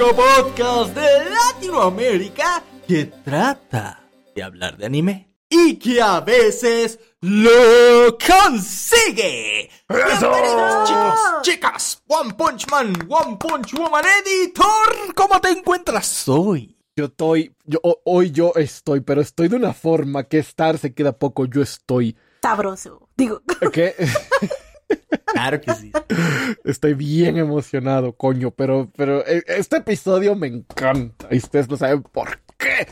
único 0.00 0.14
podcast 0.14 0.94
de 0.94 1.30
Latinoamérica 1.30 2.62
que 2.86 3.06
trata 3.06 4.04
de 4.34 4.42
hablar 4.42 4.76
de 4.76 4.86
anime 4.86 5.28
y 5.48 5.76
que 5.76 6.00
a 6.00 6.20
veces 6.20 6.98
lo 7.20 8.16
consigue. 8.18 9.68
Bienvenidos, 9.88 10.88
chicos, 10.88 11.20
chicas, 11.42 12.02
One 12.06 12.34
Punch 12.34 12.70
Man, 12.70 12.92
One 13.08 13.36
Punch 13.38 13.72
Woman 13.74 14.04
Editor, 14.24 15.14
¿cómo 15.16 15.40
te 15.40 15.50
encuentras 15.50 16.28
hoy? 16.28 16.76
Yo 16.96 17.06
estoy, 17.06 17.54
yo, 17.64 17.78
ho- 17.82 18.00
hoy 18.04 18.30
yo 18.30 18.52
estoy, 18.56 19.00
pero 19.00 19.20
estoy 19.20 19.48
de 19.48 19.56
una 19.56 19.72
forma 19.72 20.24
que 20.24 20.38
estar 20.38 20.78
se 20.78 20.94
queda 20.94 21.12
poco, 21.12 21.46
yo 21.46 21.62
estoy. 21.62 22.16
sabroso. 22.42 23.08
Digo, 23.16 23.42
¿Qué? 23.72 23.94
Claro 25.26 25.60
que 25.60 25.74
sí. 25.74 25.92
Estoy 26.64 26.94
bien 26.94 27.36
emocionado, 27.36 28.14
coño, 28.14 28.50
pero, 28.50 28.90
pero 28.96 29.26
eh, 29.26 29.42
este 29.46 29.76
episodio 29.76 30.34
me 30.34 30.46
encanta 30.46 31.28
y 31.30 31.36
ustedes 31.38 31.68
no 31.68 31.76
saben 31.76 32.02
por 32.02 32.40
qué. 32.56 32.88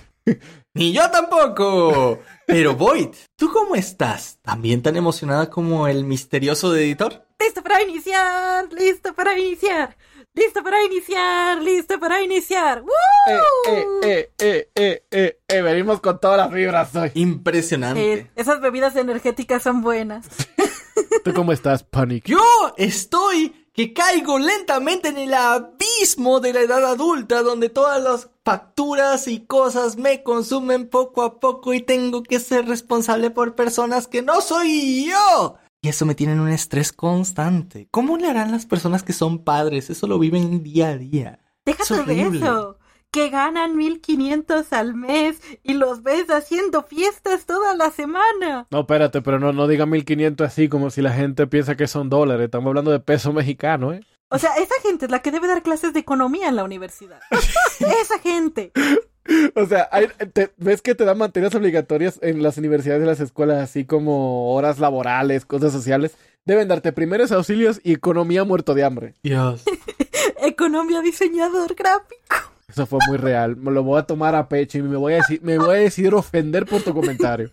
Ni 0.74 0.92
yo 0.92 1.10
tampoco. 1.10 2.20
Pero 2.46 2.74
Void, 2.74 3.09
¿tú 3.37 3.51
cómo 3.52 3.74
estás? 3.74 4.38
¿También 4.42 4.82
tan 4.82 4.96
emocionada 4.96 5.48
como 5.48 5.88
el 5.88 6.04
misterioso 6.04 6.73
de 6.73 6.84
editor? 6.84 7.27
listo 7.38 7.62
para 7.62 7.82
iniciar, 7.82 8.73
listo 8.73 9.15
para 9.15 9.38
iniciar, 9.38 9.96
listo 10.34 10.62
para 10.62 10.82
iniciar, 10.84 11.62
listo 11.62 12.01
para 12.01 12.23
iniciar. 12.23 12.82
¡Woo! 12.82 12.88
Eh, 13.28 13.43
eh, 13.68 13.87
eh, 14.02 14.30
eh, 14.38 14.71
eh, 14.74 15.02
eh, 15.10 15.38
eh, 15.49 15.62
venimos 15.62 16.01
con 16.01 16.21
todas 16.21 16.38
las 16.38 16.51
vibras 16.51 16.95
hoy. 16.95 17.10
Impresionante. 17.15 18.12
Eh, 18.12 18.30
esas 18.37 18.60
bebidas 18.60 18.96
energéticas 18.96 19.62
son 19.62 19.82
buenas. 19.82 20.26
¿Tú 21.25 21.33
cómo 21.35 21.52
estás, 21.52 21.83
Panic? 21.83 22.25
Yo 22.27 22.41
estoy 22.77 23.66
que 23.73 23.93
caigo 23.93 24.39
lentamente 24.39 25.09
en 25.09 25.19
el 25.19 25.35
abismo 25.35 26.41
de 26.41 26.55
la 26.55 26.61
edad 26.61 26.85
adulta 26.85 27.43
donde 27.43 27.69
todas 27.69 28.02
las 28.02 28.30
facturas 28.45 29.29
y 29.29 29.41
cosas 29.41 29.97
me 29.99 30.23
consumen 30.23 30.89
poco 30.89 31.23
a 31.23 31.41
poco 31.41 31.74
y 31.74 31.83
tengo 31.83 32.23
que 32.23 32.41
ser 32.41 32.67
responsable 32.67 33.30
por 33.30 33.55
personas 33.55 34.07
que 34.07 34.23
no 34.23 34.41
soy 34.41 35.07
yo. 35.11 35.57
Y 35.83 35.89
eso 35.89 36.07
me 36.07 36.15
tiene 36.15 36.33
en 36.33 36.41
un 36.41 36.49
estrés 36.49 36.93
constante. 36.93 37.89
¿Cómo 37.91 38.17
le 38.17 38.29
harán 38.29 38.51
las 38.51 38.65
personas 38.67 39.02
que 39.02 39.13
son 39.13 39.45
padres? 39.45 39.91
Eso 39.91 40.07
lo 40.07 40.19
viven 40.19 40.63
día 40.63 40.89
a 40.89 40.97
día. 40.97 41.39
Es 41.67 41.77
Déjate 41.77 41.95
de 41.95 42.01
horrible. 42.24 42.39
eso. 42.47 42.76
Que 43.16 43.30
ganan 43.30 43.78
1500 43.78 44.74
al 44.74 44.95
mes 44.95 45.40
y 45.62 45.72
los 45.72 46.02
ves 46.02 46.28
haciendo 46.28 46.82
fiestas 46.82 47.46
toda 47.46 47.74
la 47.74 47.90
semana. 47.90 48.66
No, 48.70 48.80
espérate, 48.80 49.22
pero 49.22 49.38
no, 49.38 49.54
no 49.54 49.66
diga 49.66 49.86
1500 49.86 50.46
así 50.46 50.68
como 50.68 50.90
si 50.90 51.00
la 51.00 51.14
gente 51.14 51.46
piensa 51.46 51.76
que 51.76 51.87
son 51.87 52.10
dólares. 52.10 52.44
Estamos 52.44 52.68
hablando 52.68 52.90
de 52.90 53.00
peso 53.00 53.32
mexicano, 53.32 53.94
¿eh? 53.94 54.04
O 54.28 54.37
sea, 54.38 54.50
esa 54.56 54.74
gente 54.82 55.06
es 55.06 55.10
la 55.10 55.20
que 55.22 55.30
debe 55.30 55.46
dar 55.48 55.62
clases 55.62 55.94
de 55.94 56.00
economía 56.00 56.48
en 56.50 56.56
la 56.56 56.64
universidad. 56.64 57.18
esa 57.80 58.18
gente. 58.18 58.72
O 59.54 59.64
sea, 59.64 59.88
hay- 59.92 60.09
te- 60.34 60.52
ves 60.59 60.82
que 60.82 60.94
te 60.94 61.06
dan 61.06 61.16
materias 61.16 61.54
obligatorias 61.54 62.18
en 62.20 62.42
las 62.42 62.59
universidades 62.59 63.02
y 63.02 63.06
las 63.06 63.20
escuelas, 63.20 63.62
así 63.62 63.87
como 63.87 64.53
horas 64.54 64.78
laborales, 64.78 65.47
cosas 65.47 65.72
sociales. 65.72 66.14
Deben 66.44 66.69
darte 66.69 66.92
primeros 66.92 67.32
auxilios 67.32 67.81
y 67.82 67.94
economía 67.94 68.44
muerto 68.44 68.75
de 68.75 68.84
hambre. 68.84 69.14
Dios. 69.22 69.64
Economía 70.42 71.00
diseñador 71.00 71.75
gráfico. 71.75 72.53
Eso 72.77 72.84
fue 72.84 72.99
muy 73.09 73.16
real. 73.16 73.56
Me 73.56 73.71
lo 73.71 73.82
voy 73.82 73.99
a 73.99 74.03
tomar 74.03 74.34
a 74.34 74.50
pecho 74.50 74.77
y 74.77 74.82
me 74.82 74.99
voy 74.99 75.15
a 75.15 75.16
decir, 75.16 75.41
me 75.43 75.56
voy 75.56 75.77
a 75.77 75.81
decidir 75.81 76.15
ofender 76.15 76.67
por 76.67 76.83
tu 76.83 76.93
comentario. 76.93 77.50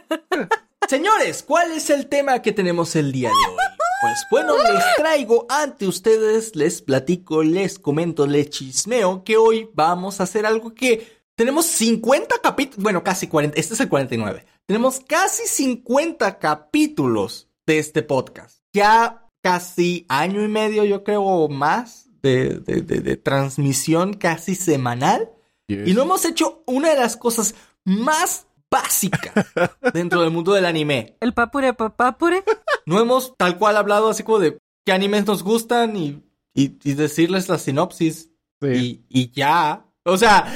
Señores, 0.86 1.42
¿cuál 1.42 1.72
es 1.72 1.88
el 1.88 2.08
tema 2.08 2.42
que 2.42 2.52
tenemos 2.52 2.94
el 2.94 3.10
día 3.10 3.30
de 3.30 3.50
hoy? 3.50 3.56
Pues 4.02 4.26
bueno, 4.30 4.52
les 4.58 4.84
traigo 4.96 5.46
ante 5.48 5.86
ustedes, 5.86 6.54
les 6.56 6.82
platico, 6.82 7.42
les 7.42 7.78
comento, 7.78 8.26
les 8.26 8.50
chismeo 8.50 9.24
que 9.24 9.38
hoy 9.38 9.70
vamos 9.72 10.20
a 10.20 10.24
hacer 10.24 10.44
algo 10.44 10.74
que 10.74 11.22
tenemos 11.36 11.64
50 11.64 12.36
capítulos, 12.42 12.82
bueno, 12.82 13.02
casi 13.02 13.28
40, 13.28 13.58
este 13.58 13.72
es 13.72 13.80
el 13.80 13.88
49. 13.88 14.44
Tenemos 14.66 15.00
casi 15.00 15.46
50 15.46 16.38
capítulos 16.38 17.48
de 17.64 17.78
este 17.78 18.02
podcast. 18.02 18.58
Ya 18.74 19.26
casi 19.40 20.04
año 20.10 20.44
y 20.44 20.48
medio, 20.48 20.84
yo 20.84 21.02
creo, 21.02 21.48
más 21.48 22.03
de, 22.24 22.48
de- 22.60 22.80
de- 22.82 23.00
de 23.00 23.16
transmisión 23.16 24.14
casi 24.14 24.54
semanal. 24.54 25.30
Y 25.68 25.92
no 25.92 26.02
hemos 26.02 26.24
hecho 26.24 26.62
una 26.66 26.88
de 26.90 26.96
las 27.00 27.16
cosas 27.16 27.54
más 27.84 28.46
básicas 28.70 29.32
dentro 29.94 30.22
del 30.22 30.30
mundo 30.30 30.52
del 30.52 30.66
anime. 30.66 31.16
El 31.20 31.32
papure 31.34 31.72
papapure. 31.74 32.42
No 32.86 32.98
hemos 33.00 33.34
tal 33.36 33.56
cual 33.58 33.76
hablado 33.76 34.08
así 34.10 34.22
como 34.24 34.38
de 34.40 34.58
qué 34.84 34.92
animes 34.92 35.26
nos 35.26 35.42
gustan 35.42 35.96
y, 35.96 36.22
y- 36.54 36.76
y 36.82 36.94
decirles 36.94 37.48
la 37.48 37.58
sinopsis 37.58 38.30
Sí. 38.62 39.04
y, 39.10 39.20
y 39.22 39.30
ya. 39.32 39.84
O 40.04 40.16
sea, 40.16 40.46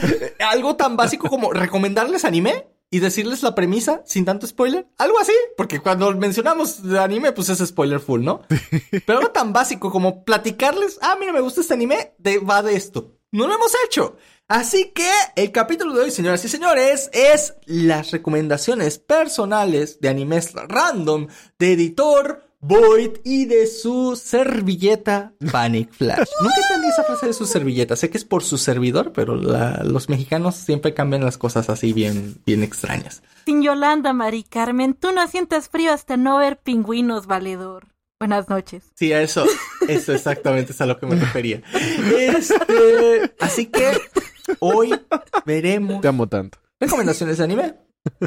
algo 0.50 0.76
tan 0.76 0.96
básico 0.96 1.28
como 1.28 1.52
recomendarles 1.52 2.24
anime 2.24 2.66
y 2.90 3.00
decirles 3.00 3.42
la 3.42 3.54
premisa 3.54 4.02
sin 4.06 4.24
tanto 4.24 4.46
spoiler. 4.46 4.86
Algo 4.98 5.18
así, 5.18 5.32
porque 5.56 5.80
cuando 5.80 6.10
mencionamos 6.14 6.82
de 6.82 6.98
anime, 6.98 7.32
pues 7.32 7.48
es 7.48 7.58
spoiler 7.66 8.00
full, 8.00 8.22
¿no? 8.22 8.42
Pero 9.06 9.18
algo 9.18 9.30
tan 9.30 9.52
básico 9.52 9.90
como 9.90 10.24
platicarles, 10.24 10.98
ah, 11.02 11.16
mira, 11.20 11.32
me 11.32 11.40
gusta 11.40 11.60
este 11.60 11.74
anime, 11.74 12.14
de, 12.18 12.38
va 12.38 12.62
de 12.62 12.76
esto. 12.76 13.18
No 13.30 13.46
lo 13.46 13.54
hemos 13.54 13.72
hecho. 13.84 14.16
Así 14.48 14.92
que 14.94 15.10
el 15.36 15.52
capítulo 15.52 15.92
de 15.92 16.04
hoy, 16.04 16.10
señoras 16.10 16.42
y 16.46 16.48
señores, 16.48 17.10
es 17.12 17.54
las 17.66 18.10
recomendaciones 18.10 18.98
personales 18.98 20.00
de 20.00 20.08
animes 20.08 20.54
random 20.54 21.26
de 21.58 21.72
editor 21.74 22.47
Void 22.60 23.18
y 23.24 23.44
de 23.44 23.66
su 23.68 24.16
servilleta 24.16 25.32
Panic 25.52 25.92
Flash. 25.92 26.26
Nunca 26.40 26.54
entendí 26.68 26.88
esa 26.88 27.04
frase 27.04 27.26
de 27.26 27.32
su 27.32 27.46
servilleta. 27.46 27.94
Sé 27.94 28.10
que 28.10 28.18
es 28.18 28.24
por 28.24 28.42
su 28.42 28.58
servidor, 28.58 29.12
pero 29.12 29.36
la- 29.36 29.82
los 29.84 30.08
mexicanos 30.08 30.56
siempre 30.56 30.92
cambian 30.92 31.24
las 31.24 31.38
cosas 31.38 31.70
así 31.70 31.92
bien, 31.92 32.40
bien 32.44 32.62
extrañas. 32.64 33.22
Sin 33.46 33.62
Yolanda, 33.62 34.12
Mari 34.12 34.42
Carmen, 34.42 34.94
tú 34.94 35.12
no 35.12 35.26
sientas 35.28 35.68
frío 35.68 35.92
hasta 35.92 36.16
no 36.16 36.38
ver 36.38 36.58
pingüinos, 36.58 37.26
valedor. 37.26 37.86
Buenas 38.20 38.48
noches. 38.48 38.82
Sí, 38.96 39.12
a 39.12 39.22
eso, 39.22 39.44
eso 39.86 40.12
exactamente 40.12 40.72
es 40.72 40.80
a 40.80 40.86
lo 40.86 40.98
que 40.98 41.06
me 41.06 41.14
refería. 41.14 41.62
Este, 42.18 43.32
así 43.38 43.66
que 43.66 43.92
hoy 44.58 44.92
veremos 45.46 46.00
Te 46.00 46.08
amo 46.08 46.26
tanto. 46.28 46.58
recomendaciones 46.80 47.38
de 47.38 47.44
anime. 47.44 47.74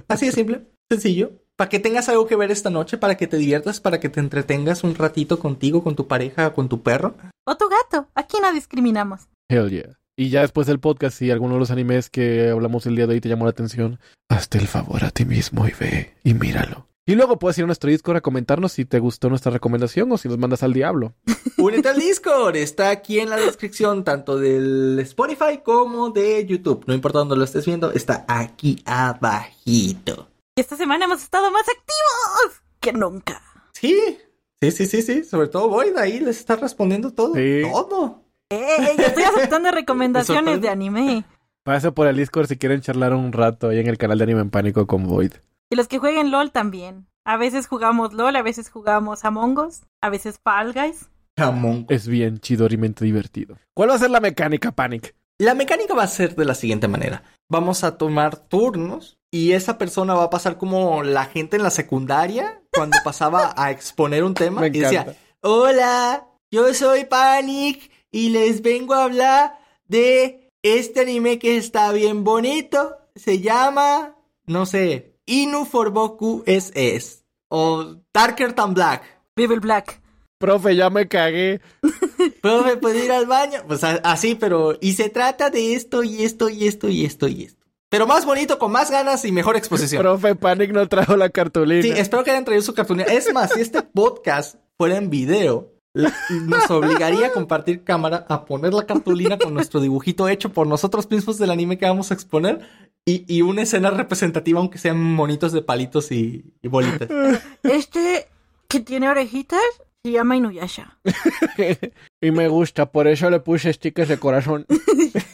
Así 0.07 0.27
de 0.27 0.31
simple, 0.31 0.61
sencillo. 0.89 1.31
Para 1.61 1.69
que 1.69 1.77
tengas 1.77 2.09
algo 2.09 2.25
que 2.25 2.35
ver 2.35 2.49
esta 2.49 2.71
noche, 2.71 2.97
para 2.97 3.17
que 3.17 3.27
te 3.27 3.37
diviertas, 3.37 3.79
para 3.79 3.99
que 3.99 4.09
te 4.09 4.19
entretengas 4.19 4.83
un 4.83 4.95
ratito 4.95 5.37
contigo, 5.37 5.83
con 5.83 5.95
tu 5.95 6.07
pareja, 6.07 6.55
con 6.55 6.67
tu 6.67 6.81
perro. 6.81 7.13
O 7.45 7.55
tu 7.55 7.65
gato. 7.69 8.07
Aquí 8.15 8.37
no 8.41 8.51
discriminamos. 8.51 9.27
Hell 9.47 9.69
yeah. 9.69 9.99
Y 10.17 10.31
ya 10.31 10.41
después 10.41 10.65
del 10.65 10.79
podcast, 10.79 11.19
si 11.19 11.29
alguno 11.29 11.53
de 11.53 11.59
los 11.59 11.69
animes 11.69 12.09
que 12.09 12.49
hablamos 12.49 12.87
el 12.87 12.95
día 12.95 13.05
de 13.05 13.13
hoy 13.13 13.21
te 13.21 13.29
llamó 13.29 13.45
la 13.45 13.51
atención, 13.51 13.99
hazte 14.27 14.57
el 14.57 14.65
favor 14.65 15.03
a 15.03 15.11
ti 15.11 15.23
mismo 15.23 15.67
y 15.67 15.71
ve 15.79 16.15
y 16.23 16.33
míralo. 16.33 16.87
Y 17.05 17.13
luego 17.13 17.37
puedes 17.37 17.59
ir 17.59 17.65
a 17.65 17.67
nuestro 17.67 17.91
Discord 17.91 18.17
a 18.17 18.21
comentarnos 18.21 18.71
si 18.71 18.85
te 18.85 18.97
gustó 18.97 19.29
nuestra 19.29 19.51
recomendación 19.51 20.11
o 20.11 20.17
si 20.17 20.29
nos 20.29 20.39
mandas 20.39 20.63
al 20.63 20.73
diablo. 20.73 21.13
Únete 21.59 21.89
al 21.89 21.99
Discord, 21.99 22.55
está 22.55 22.89
aquí 22.89 23.19
en 23.19 23.29
la 23.29 23.37
descripción, 23.37 24.03
tanto 24.03 24.39
del 24.39 24.97
Spotify 25.01 25.59
como 25.63 26.09
de 26.09 26.43
YouTube. 26.43 26.85
No 26.87 26.95
importa 26.95 27.19
dónde 27.19 27.35
lo 27.35 27.43
estés 27.43 27.67
viendo, 27.67 27.91
está 27.91 28.25
aquí 28.27 28.81
abajito. 28.83 30.30
Y 30.61 30.63
esta 30.63 30.77
semana 30.77 31.05
hemos 31.05 31.23
estado 31.23 31.49
más 31.49 31.63
activos 31.63 32.61
que 32.79 32.93
nunca. 32.93 33.41
Sí, 33.73 34.19
sí, 34.61 34.69
sí, 34.69 34.85
sí, 34.85 35.01
sí. 35.01 35.23
Sobre 35.23 35.47
todo 35.47 35.69
Void 35.69 35.97
ahí 35.97 36.19
les 36.19 36.37
está 36.37 36.55
respondiendo 36.55 37.11
todo. 37.11 37.33
Sí. 37.33 37.63
Todo. 37.63 38.25
¡Ey! 38.51 38.95
Yo 38.95 39.05
estoy 39.05 39.23
aceptando 39.23 39.71
recomendaciones 39.71 40.61
de 40.61 40.69
anime. 40.69 41.25
Pase 41.63 41.91
por 41.91 42.05
el 42.05 42.15
Discord 42.15 42.45
si 42.45 42.59
quieren 42.59 42.81
charlar 42.81 43.15
un 43.15 43.33
rato 43.33 43.69
ahí 43.69 43.79
en 43.79 43.87
el 43.87 43.97
canal 43.97 44.19
de 44.19 44.25
Anime 44.25 44.41
en 44.41 44.51
Pánico 44.51 44.85
con 44.85 45.07
Void. 45.07 45.33
Y 45.71 45.75
los 45.75 45.87
que 45.87 45.97
jueguen 45.97 46.29
LOL 46.29 46.51
también. 46.51 47.07
A 47.25 47.37
veces 47.37 47.65
jugamos 47.65 48.13
LOL, 48.13 48.35
a 48.35 48.43
veces 48.43 48.69
jugamos 48.69 49.25
Among 49.25 49.57
Us, 49.57 49.81
a 49.99 50.11
veces 50.11 50.39
Fall 50.43 50.73
Guys. 50.73 51.09
Jamón. 51.39 51.87
Es 51.89 52.07
bien 52.07 52.37
chidorimente 52.37 53.03
divertido. 53.03 53.57
¿Cuál 53.73 53.89
va 53.89 53.95
a 53.95 53.97
ser 53.97 54.11
la 54.11 54.19
mecánica, 54.19 54.71
Panic? 54.71 55.15
La 55.41 55.55
mecánica 55.55 55.95
va 55.95 56.03
a 56.03 56.07
ser 56.07 56.35
de 56.35 56.45
la 56.45 56.53
siguiente 56.53 56.87
manera. 56.87 57.23
Vamos 57.49 57.83
a 57.83 57.97
tomar 57.97 58.47
turnos 58.47 59.17
y 59.31 59.53
esa 59.53 59.79
persona 59.79 60.13
va 60.13 60.25
a 60.25 60.29
pasar 60.29 60.59
como 60.59 61.01
la 61.01 61.25
gente 61.25 61.57
en 61.57 61.63
la 61.63 61.71
secundaria 61.71 62.61
cuando 62.71 62.97
pasaba 63.03 63.51
a 63.57 63.71
exponer 63.71 64.23
un 64.23 64.35
tema 64.35 64.61
Me 64.61 64.67
y 64.67 64.69
decía, 64.69 65.17
hola, 65.41 66.27
yo 66.51 66.71
soy 66.75 67.05
Panic 67.05 67.89
y 68.11 68.29
les 68.29 68.61
vengo 68.61 68.93
a 68.93 69.05
hablar 69.05 69.57
de 69.87 70.51
este 70.61 70.99
anime 70.99 71.39
que 71.39 71.57
está 71.57 71.91
bien 71.91 72.23
bonito. 72.23 72.97
Se 73.15 73.39
llama, 73.39 74.15
no 74.45 74.67
sé, 74.67 75.17
Inu 75.25 75.65
for 75.65 75.89
Boku 75.89 76.43
SS 76.45 77.23
o 77.49 77.95
Darker 78.13 78.53
Than 78.53 78.75
Black. 78.75 79.23
Vive 79.35 79.55
el 79.55 79.59
Black. 79.59 80.03
Profe, 80.41 80.75
ya 80.75 80.89
me 80.89 81.07
cagué. 81.07 81.61
¿Profe, 82.41 82.75
puedo 82.75 83.01
ir 83.01 83.11
al 83.11 83.27
baño? 83.27 83.63
Pues 83.67 83.83
así, 83.83 84.35
pero... 84.35 84.77
Y 84.81 84.93
se 84.93 85.09
trata 85.09 85.49
de 85.49 85.73
esto 85.73 86.03
y 86.03 86.23
esto 86.23 86.49
y 86.49 86.67
esto 86.67 86.89
y 86.89 87.05
esto 87.05 87.27
y 87.29 87.43
esto. 87.43 87.61
Pero 87.89 88.07
más 88.07 88.25
bonito, 88.25 88.57
con 88.57 88.71
más 88.71 88.89
ganas 88.89 89.23
y 89.25 89.31
mejor 89.31 89.55
exposición. 89.55 90.01
Profe, 90.01 90.35
Panic 90.35 90.71
no 90.71 90.87
trajo 90.87 91.15
la 91.15 91.29
cartulina. 91.29 91.81
Sí, 91.81 91.91
espero 91.91 92.23
que 92.23 92.31
hayan 92.31 92.45
traído 92.45 92.63
su 92.63 92.73
cartulina. 92.73 93.05
Es 93.11 93.33
más, 93.33 93.51
si 93.53 93.61
este 93.61 93.81
podcast 93.81 94.55
fuera 94.77 94.97
en 94.97 95.09
video, 95.09 95.71
nos 95.93 96.71
obligaría 96.71 97.27
a 97.27 97.31
compartir 97.31 97.83
cámara, 97.83 98.25
a 98.29 98.45
poner 98.45 98.73
la 98.73 98.85
cartulina 98.85 99.37
con 99.37 99.53
nuestro 99.53 99.81
dibujito 99.81 100.29
hecho 100.29 100.53
por 100.53 100.67
nosotros 100.67 101.09
mismos 101.09 101.37
del 101.37 101.51
anime 101.51 101.77
que 101.77 101.85
vamos 101.85 102.11
a 102.11 102.13
exponer 102.13 102.61
y, 103.05 103.25
y 103.27 103.41
una 103.41 103.63
escena 103.63 103.89
representativa, 103.89 104.59
aunque 104.59 104.77
sean 104.77 105.01
monitos 105.01 105.51
de 105.51 105.61
palitos 105.61 106.11
y, 106.11 106.45
y 106.61 106.67
bolitas. 106.67 107.09
Este 107.63 108.27
que 108.67 108.79
tiene 108.79 109.09
orejitas 109.09 109.59
se 110.03 110.11
llama 110.11 110.35
Inuyasha. 110.35 110.97
y 112.21 112.31
me 112.31 112.47
gusta, 112.47 112.91
por 112.91 113.07
eso 113.07 113.29
le 113.29 113.39
puse 113.39 113.71
stickers 113.73 114.09
de 114.09 114.17
corazón. 114.17 114.65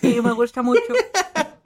Y 0.01 0.21
me 0.21 0.31
gusta 0.31 0.61
mucho. 0.61 0.81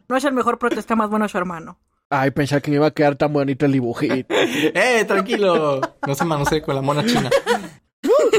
No 0.10 0.18
es 0.18 0.26
el 0.26 0.34
mejor, 0.34 0.58
pero 0.58 0.80
está 0.80 0.96
más 0.96 1.10
bueno 1.10 1.28
su 1.30 1.38
hermano. 1.38 1.80
Ay, 2.10 2.32
pensé 2.32 2.62
que 2.62 2.72
me 2.72 2.78
iba 2.78 2.88
a 2.88 2.92
quedar 2.92 3.16
tan 3.16 3.32
bonito 3.32 3.66
el 3.66 3.72
dibujito. 3.72 4.26
¡Eh, 4.30 5.06
tranquilo! 5.06 5.80
No 6.06 6.16
se 6.16 6.26
manosee 6.26 6.62
con 6.62 6.76
la 6.76 6.82
mona 6.82 7.06
china. 7.06 7.30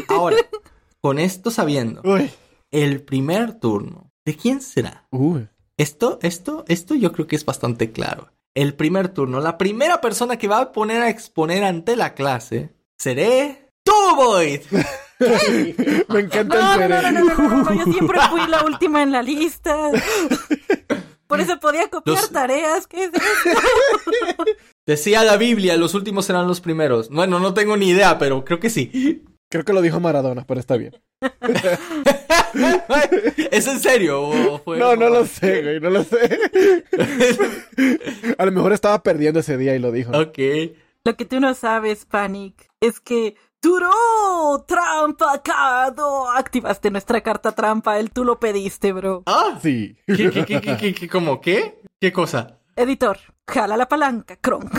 Ahora, 0.08 0.36
con 1.00 1.18
esto 1.18 1.50
sabiendo, 1.50 2.02
Uy. 2.04 2.30
el 2.70 3.02
primer 3.02 3.58
turno, 3.58 4.10
¿de 4.24 4.36
quién 4.36 4.60
será? 4.60 5.06
Uy. 5.10 5.48
Esto, 5.78 6.18
esto, 6.22 6.64
esto 6.68 6.94
yo 6.94 7.12
creo 7.12 7.26
que 7.26 7.36
es 7.36 7.44
bastante 7.44 7.92
claro. 7.92 8.32
El 8.54 8.74
primer 8.74 9.08
turno, 9.08 9.40
la 9.40 9.56
primera 9.56 10.00
persona 10.00 10.36
que 10.36 10.48
va 10.48 10.60
a 10.60 10.72
poner 10.72 11.00
a 11.02 11.08
exponer 11.08 11.64
ante 11.64 11.96
la 11.96 12.14
clase, 12.14 12.74
seré 12.98 13.61
tú, 13.84 13.92
Void. 14.16 14.60
Me 16.08 16.20
encanta 16.20 16.56
No, 16.76 16.82
el 16.82 16.90
no, 16.90 17.02
no, 17.02 17.02
no, 17.02 17.12
no, 17.12 17.20
no, 17.20 17.34
no, 17.34 17.48
no, 17.58 17.64
cerebro. 17.64 17.84
yo 17.86 17.92
siempre 17.92 18.18
fui 18.30 18.46
la 18.48 18.64
última 18.64 19.02
en 19.02 19.12
la 19.12 19.22
lista. 19.22 19.90
Por 21.26 21.40
eso 21.40 21.58
podía 21.60 21.88
copiar 21.88 22.16
Los- 22.16 22.30
tareas. 22.30 22.86
¿Qué 22.86 23.04
es 23.04 23.10
eso? 23.14 24.44
Decía 24.86 25.22
la 25.22 25.36
Biblia, 25.36 25.76
los 25.76 25.94
últimos 25.94 26.26
serán 26.26 26.48
los 26.48 26.60
primeros. 26.60 27.08
Bueno, 27.08 27.38
no 27.38 27.54
tengo 27.54 27.76
ni 27.76 27.88
idea, 27.90 28.18
pero 28.18 28.44
creo 28.44 28.58
que 28.58 28.68
sí. 28.70 29.22
Creo 29.48 29.64
que 29.64 29.72
lo 29.72 29.80
dijo 29.82 30.00
Maradona, 30.00 30.44
pero 30.46 30.58
está 30.60 30.76
bien. 30.76 31.00
¿Es 33.50 33.66
en 33.66 33.80
serio? 33.80 34.22
o 34.22 34.58
fue- 34.58 34.78
No, 34.78 34.96
no 34.96 35.08
lo 35.08 35.24
sé, 35.26 35.62
güey, 35.62 35.80
no 35.80 35.90
lo 35.90 36.04
sé. 36.04 36.40
A 38.38 38.44
lo 38.44 38.52
mejor 38.52 38.72
estaba 38.72 39.02
perdiendo 39.02 39.40
ese 39.40 39.56
día 39.56 39.74
y 39.74 39.78
lo 39.78 39.92
dijo. 39.92 40.10
ok. 40.12 40.38
Lo 41.04 41.16
que 41.16 41.24
tú 41.24 41.40
no 41.40 41.54
sabes, 41.54 42.04
Panic, 42.06 42.54
es 42.80 43.00
que 43.00 43.34
duró 43.62 44.64
trampa, 44.66 45.40
Cado. 45.42 46.28
Activaste 46.30 46.90
nuestra 46.90 47.20
carta 47.22 47.52
trampa, 47.52 47.98
el 47.98 48.10
tú 48.10 48.24
lo 48.24 48.38
pediste, 48.38 48.92
bro. 48.92 49.22
Ah, 49.26 49.58
Sí. 49.62 49.96
¿Qué, 50.06 50.30
qué, 50.30 50.44
qué, 50.44 50.60
qué, 50.60 50.76
qué, 50.76 50.94
qué, 50.94 51.08
cómo 51.08 51.40
qué? 51.40 51.80
¿Qué 52.00 52.12
cosa? 52.12 52.58
Editor, 52.76 53.18
jala 53.46 53.76
la 53.76 53.88
palanca, 53.88 54.36
Kronk. 54.36 54.72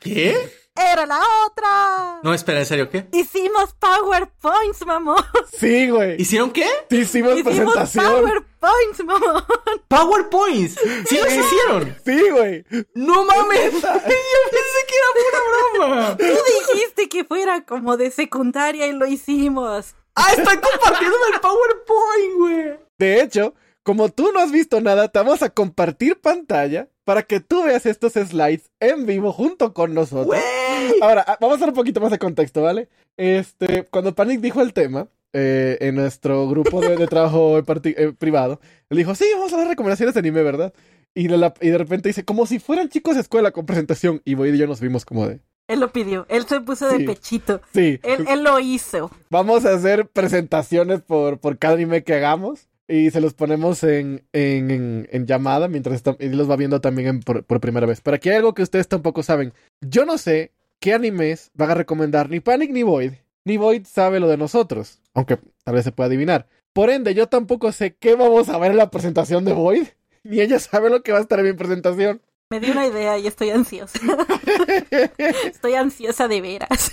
¿Qué? 0.00 0.34
Era 0.76 1.04
la 1.04 1.20
otra. 1.46 2.20
No, 2.22 2.32
espera, 2.32 2.60
¿en 2.60 2.66
serio 2.66 2.88
qué? 2.88 3.06
Hicimos 3.12 3.74
PowerPoints, 3.74 4.86
mamón. 4.86 5.22
Sí, 5.52 5.90
güey. 5.90 6.20
¿Hicieron 6.22 6.52
qué? 6.52 6.66
Sí, 6.88 6.98
hicimos 7.00 7.32
Hicimos 7.38 7.74
presentación. 7.74 8.04
PowerPoints, 8.14 9.04
mamón. 9.04 9.44
PowerPoints. 9.88 10.78
¿Sí 11.06 11.18
los 11.18 11.32
hicieron? 11.32 11.96
Sí, 12.04 12.30
güey. 12.30 12.64
¡No 12.94 13.24
mames! 13.24 13.72
Yo 13.74 13.80
pensé 13.80 14.80
que 14.88 14.89
era 15.28 15.38
pura 15.44 15.86
broma. 15.86 16.16
Tú 16.18 16.72
dijiste 16.74 17.08
que 17.08 17.24
fuera 17.24 17.64
como 17.64 17.96
de 17.96 18.10
secundaria 18.10 18.86
y 18.86 18.92
lo 18.92 19.06
hicimos. 19.06 19.94
¡Ah, 20.14 20.32
están 20.36 20.60
compartiéndome 20.60 21.24
el 21.34 21.40
PowerPoint, 21.40 22.36
güey! 22.38 22.78
De 22.98 23.22
hecho, 23.22 23.54
como 23.82 24.08
tú 24.10 24.30
no 24.32 24.40
has 24.40 24.50
visto 24.52 24.80
nada, 24.80 25.08
te 25.08 25.18
vamos 25.18 25.42
a 25.42 25.50
compartir 25.50 26.20
pantalla 26.20 26.88
para 27.04 27.22
que 27.22 27.40
tú 27.40 27.62
veas 27.62 27.86
estos 27.86 28.12
slides 28.12 28.70
en 28.80 29.06
vivo 29.06 29.32
junto 29.32 29.72
con 29.72 29.94
nosotros. 29.94 30.26
¡Güey! 30.26 31.00
Ahora, 31.00 31.24
ah, 31.26 31.38
vamos 31.40 31.56
a 31.56 31.60
dar 31.60 31.68
un 31.70 31.74
poquito 31.74 32.00
más 32.00 32.10
de 32.10 32.18
contexto, 32.18 32.62
¿vale? 32.62 32.88
Este, 33.16 33.84
cuando 33.90 34.14
Panic 34.14 34.40
dijo 34.40 34.60
el 34.60 34.72
tema, 34.72 35.08
eh, 35.32 35.78
en 35.80 35.94
nuestro 35.94 36.48
grupo 36.48 36.80
de, 36.80 36.96
de 36.96 37.06
trabajo 37.06 37.62
parti- 37.66 37.94
eh, 37.96 38.12
privado, 38.18 38.60
él 38.90 38.98
dijo, 38.98 39.14
sí, 39.14 39.24
vamos 39.34 39.52
a 39.52 39.58
dar 39.58 39.68
recomendaciones 39.68 40.14
de 40.14 40.20
anime, 40.20 40.42
¿verdad? 40.42 40.74
Y 41.14 41.26
de, 41.28 41.36
la- 41.38 41.54
y 41.60 41.68
de 41.70 41.78
repente 41.78 42.08
dice, 42.08 42.24
como 42.24 42.46
si 42.46 42.58
fueran 42.58 42.88
chicos 42.88 43.14
de 43.16 43.22
escuela 43.22 43.50
con 43.50 43.66
presentación. 43.66 44.22
Y 44.24 44.34
Boyd 44.34 44.54
y 44.54 44.58
yo 44.58 44.66
nos 44.66 44.80
vimos 44.80 45.04
como 45.04 45.26
de, 45.26 45.40
Él 45.68 45.80
lo 45.80 45.92
pidió. 45.92 46.26
Él 46.28 46.46
se 46.46 46.60
puso 46.60 46.88
de 46.88 46.98
Sí. 46.98 47.04
pechito. 47.04 47.60
sí, 47.72 47.98
Él, 48.02 48.26
él 48.28 48.42
lo 48.44 48.58
hizo. 48.60 49.10
vamos 49.30 49.64
a 49.64 49.74
hacer 49.74 50.06
presentaciones 50.08 51.00
por, 51.02 51.38
por 51.38 51.58
cada 51.58 51.74
anime 51.74 52.02
que 52.04 52.14
hagamos. 52.14 52.68
Y 52.88 53.10
se 53.12 53.20
los 53.20 53.34
ponemos 53.34 53.84
en, 53.84 54.24
en, 54.32 54.70
en, 54.72 55.08
en 55.12 55.26
llamada 55.26 55.68
mientras 55.68 55.94
está- 55.94 56.16
y 56.18 56.28
los 56.30 56.50
va 56.50 56.56
viendo 56.56 56.80
también 56.80 57.20
por, 57.20 57.44
por 57.44 57.60
primera 57.60 57.86
vez. 57.86 58.00
Pero 58.00 58.16
aquí 58.16 58.30
hay 58.30 58.36
algo 58.36 58.52
que 58.54 58.62
ustedes 58.64 58.88
tampoco 58.88 59.22
saben. 59.22 59.52
Yo 59.80 60.04
no 60.04 60.18
sé 60.18 60.50
qué 60.80 60.92
animes 60.94 61.52
van 61.54 61.70
a 61.70 61.74
recomendar 61.74 62.30
ni 62.30 62.40
Panic 62.40 62.70
ni 62.72 62.82
Void. 62.82 63.12
Ni 63.44 63.56
Void 63.58 63.84
sabe 63.86 64.18
lo 64.18 64.26
de 64.26 64.36
nosotros. 64.36 65.00
Aunque 65.14 65.38
tal 65.62 65.74
vez 65.76 65.84
se 65.84 65.92
pueda 65.92 66.08
adivinar. 66.08 66.48
Por 66.72 66.90
ende, 66.90 67.14
yo 67.14 67.28
tampoco 67.28 67.70
sé 67.70 67.94
qué 67.94 68.16
vamos 68.16 68.48
a 68.48 68.58
ver 68.58 68.72
en 68.72 68.76
la 68.78 68.90
presentación 68.90 69.44
de 69.44 69.52
Void. 69.52 69.86
Ni 70.22 70.40
ella 70.40 70.58
sabe 70.58 70.90
lo 70.90 71.02
que 71.02 71.12
va 71.12 71.18
a 71.18 71.22
estar 71.22 71.38
en 71.40 71.46
mi 71.46 71.52
presentación. 71.52 72.20
Me 72.50 72.60
dio 72.60 72.72
una 72.72 72.86
idea 72.86 73.16
y 73.18 73.26
estoy 73.26 73.50
ansiosa. 73.50 73.98
estoy 75.44 75.74
ansiosa 75.74 76.28
de 76.28 76.40
veras. 76.40 76.92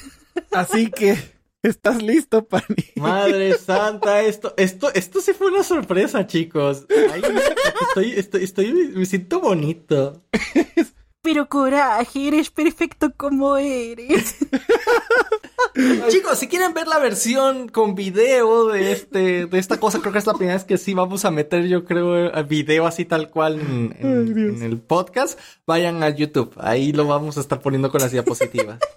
Así 0.52 0.92
que, 0.92 1.18
¿estás 1.64 2.02
listo, 2.02 2.48
Panic? 2.48 2.96
Madre 2.96 3.58
santa, 3.58 4.22
esto, 4.22 4.54
esto, 4.56 4.94
esto 4.94 5.20
sí 5.20 5.34
fue 5.34 5.48
una 5.48 5.64
sorpresa, 5.64 6.28
chicos. 6.28 6.86
Ay, 7.12 7.22
estoy, 7.88 8.12
estoy, 8.12 8.44
estoy, 8.44 8.74
me 8.96 9.06
siento 9.06 9.42
bonito. 9.42 10.24
Pero 11.22 11.50
coraje, 11.50 12.28
eres 12.28 12.50
perfecto 12.50 13.12
como 13.16 13.58
eres. 13.58 14.38
Chicos, 16.10 16.40
si 16.40 16.48
quieren 16.48 16.74
ver 16.74 16.88
la 16.88 17.00
versión 17.00 17.70
con 17.70 17.96
video 17.96 18.68
de 18.68 18.92
este, 18.92 19.46
de 19.46 19.60
esta 19.60 19.80
cosa, 19.80 20.00
creo 20.00 20.12
que 20.12 20.20
es 20.20 20.26
la 20.26 20.34
primera 20.34 20.56
vez 20.56 20.64
que 20.64 20.78
sí 20.78 20.94
vamos 20.94 21.26
a 21.26 21.32
meter, 21.32 21.68
yo 21.68 21.86
creo, 21.86 22.32
el 22.34 22.46
video 22.46 22.88
así 22.88 23.06
tal 23.06 23.30
cual 23.30 23.60
en, 23.60 24.64
el 24.64 24.80
podcast. 24.80 25.40
Vayan 25.66 26.02
a 26.02 26.10
YouTube, 26.10 26.54
ahí 26.58 26.94
lo 26.94 27.06
vamos 27.06 27.38
a 27.38 27.42
estar 27.42 27.60
poniendo 27.60 27.92
con 27.92 28.02
las 28.02 28.12
diapositivas. 28.12 28.80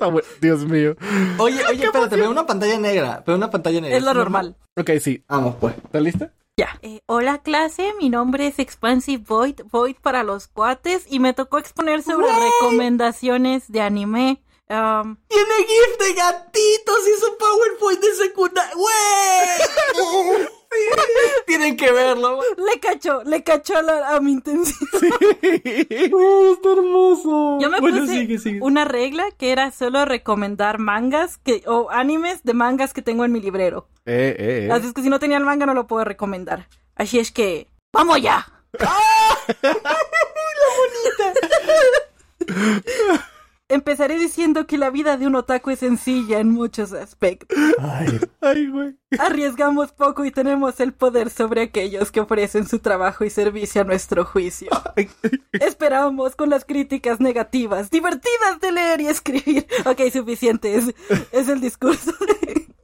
Ah, 0.00 0.12
Dios 0.40 0.66
mío. 0.66 0.96
Oye, 1.38 1.64
oye, 1.70 1.84
espérate, 1.84 2.16
veo 2.16 2.30
una 2.30 2.46
pantalla 2.46 2.78
negra, 2.78 3.22
veo 3.26 3.36
una 3.36 3.48
pantalla 3.48 3.80
negra. 3.80 3.96
Es 3.96 4.04
lo 4.04 4.12
normal. 4.12 4.54
Ok, 4.76 4.90
sí. 5.00 5.24
Vamos, 5.28 5.56
pues. 5.58 5.74
¿Estás 5.82 6.02
lista? 6.02 6.32
Ya. 6.56 6.78
Eh, 6.82 7.00
hola 7.06 7.42
clase, 7.42 7.94
mi 7.98 8.10
nombre 8.10 8.46
es 8.46 8.60
Expansive 8.60 9.24
Void, 9.26 9.62
Void 9.72 9.96
para 10.00 10.22
los 10.22 10.46
cuates, 10.46 11.04
y 11.08 11.18
me 11.18 11.32
tocó 11.32 11.58
exponer 11.58 12.04
sobre 12.04 12.28
recomendaciones 12.28 13.70
de 13.72 13.80
anime. 13.80 14.40
Um, 14.70 15.16
Tiene 15.26 15.54
GIF 15.66 15.98
de 15.98 16.14
gatitos 16.14 17.08
y 17.08 17.20
su 17.20 17.36
PowerPoint 17.36 18.00
de 18.00 18.14
secundaria. 18.14 18.72
¡Güey! 18.76 20.48
Sí, 20.74 21.30
Tienen 21.46 21.76
que 21.76 21.92
verlo. 21.92 22.40
le 22.56 22.80
cachó, 22.80 23.22
le 23.24 23.42
cachó 23.42 23.76
a, 23.78 23.82
la- 23.82 24.16
a 24.16 24.20
mi 24.20 24.32
intención. 24.32 24.88
Güey, 25.00 25.62
está 26.52 26.72
hermoso. 26.72 27.58
Yo 27.60 27.70
me 27.70 27.80
Bueno, 27.80 28.00
puse 28.00 28.12
sigue, 28.12 28.38
sigue. 28.38 28.58
una 28.62 28.84
regla 28.84 29.24
que 29.38 29.52
era 29.52 29.70
solo 29.70 30.04
recomendar 30.04 30.78
mangas 30.78 31.38
que, 31.38 31.62
o 31.66 31.90
animes 31.90 32.42
de 32.44 32.54
mangas 32.54 32.92
que 32.92 33.02
tengo 33.02 33.24
en 33.24 33.32
mi 33.32 33.40
librero. 33.40 33.86
Eh, 34.06 34.34
eh, 34.38 34.66
eh. 34.66 34.72
Así 34.72 34.86
es 34.88 34.92
que 34.92 35.02
si 35.02 35.08
no 35.10 35.18
tenía 35.20 35.36
el 35.36 35.44
manga 35.44 35.66
no 35.66 35.74
lo 35.74 35.86
puedo 35.86 36.04
recomendar. 36.04 36.68
Así 36.96 37.18
es 37.18 37.30
que, 37.32 37.68
¡vamos 37.92 38.20
ya! 38.20 38.46
Empezaré 43.74 44.18
diciendo 44.18 44.66
que 44.68 44.78
la 44.78 44.88
vida 44.90 45.16
de 45.16 45.26
un 45.26 45.34
otaku 45.34 45.70
es 45.70 45.80
sencilla 45.80 46.38
en 46.38 46.50
muchos 46.50 46.92
aspectos. 46.92 47.58
Ay, 47.80 48.20
Ay, 48.40 48.68
güey. 48.68 48.96
Arriesgamos 49.18 49.90
poco 49.92 50.24
y 50.24 50.30
tenemos 50.30 50.78
el 50.78 50.92
poder 50.92 51.28
sobre 51.30 51.62
aquellos 51.62 52.12
que 52.12 52.20
ofrecen 52.20 52.68
su 52.68 52.78
trabajo 52.78 53.24
y 53.24 53.30
servicio 53.30 53.80
a 53.80 53.84
nuestro 53.84 54.24
juicio. 54.24 54.68
Esperamos 55.52 56.36
con 56.36 56.50
las 56.50 56.64
críticas 56.64 57.18
negativas, 57.20 57.90
divertidas 57.90 58.60
de 58.60 58.70
leer 58.72 59.00
y 59.00 59.06
escribir. 59.08 59.66
Ok, 59.86 60.02
suficiente, 60.12 60.76
es, 60.76 60.94
es 61.32 61.48
el 61.48 61.60
discurso. 61.60 62.12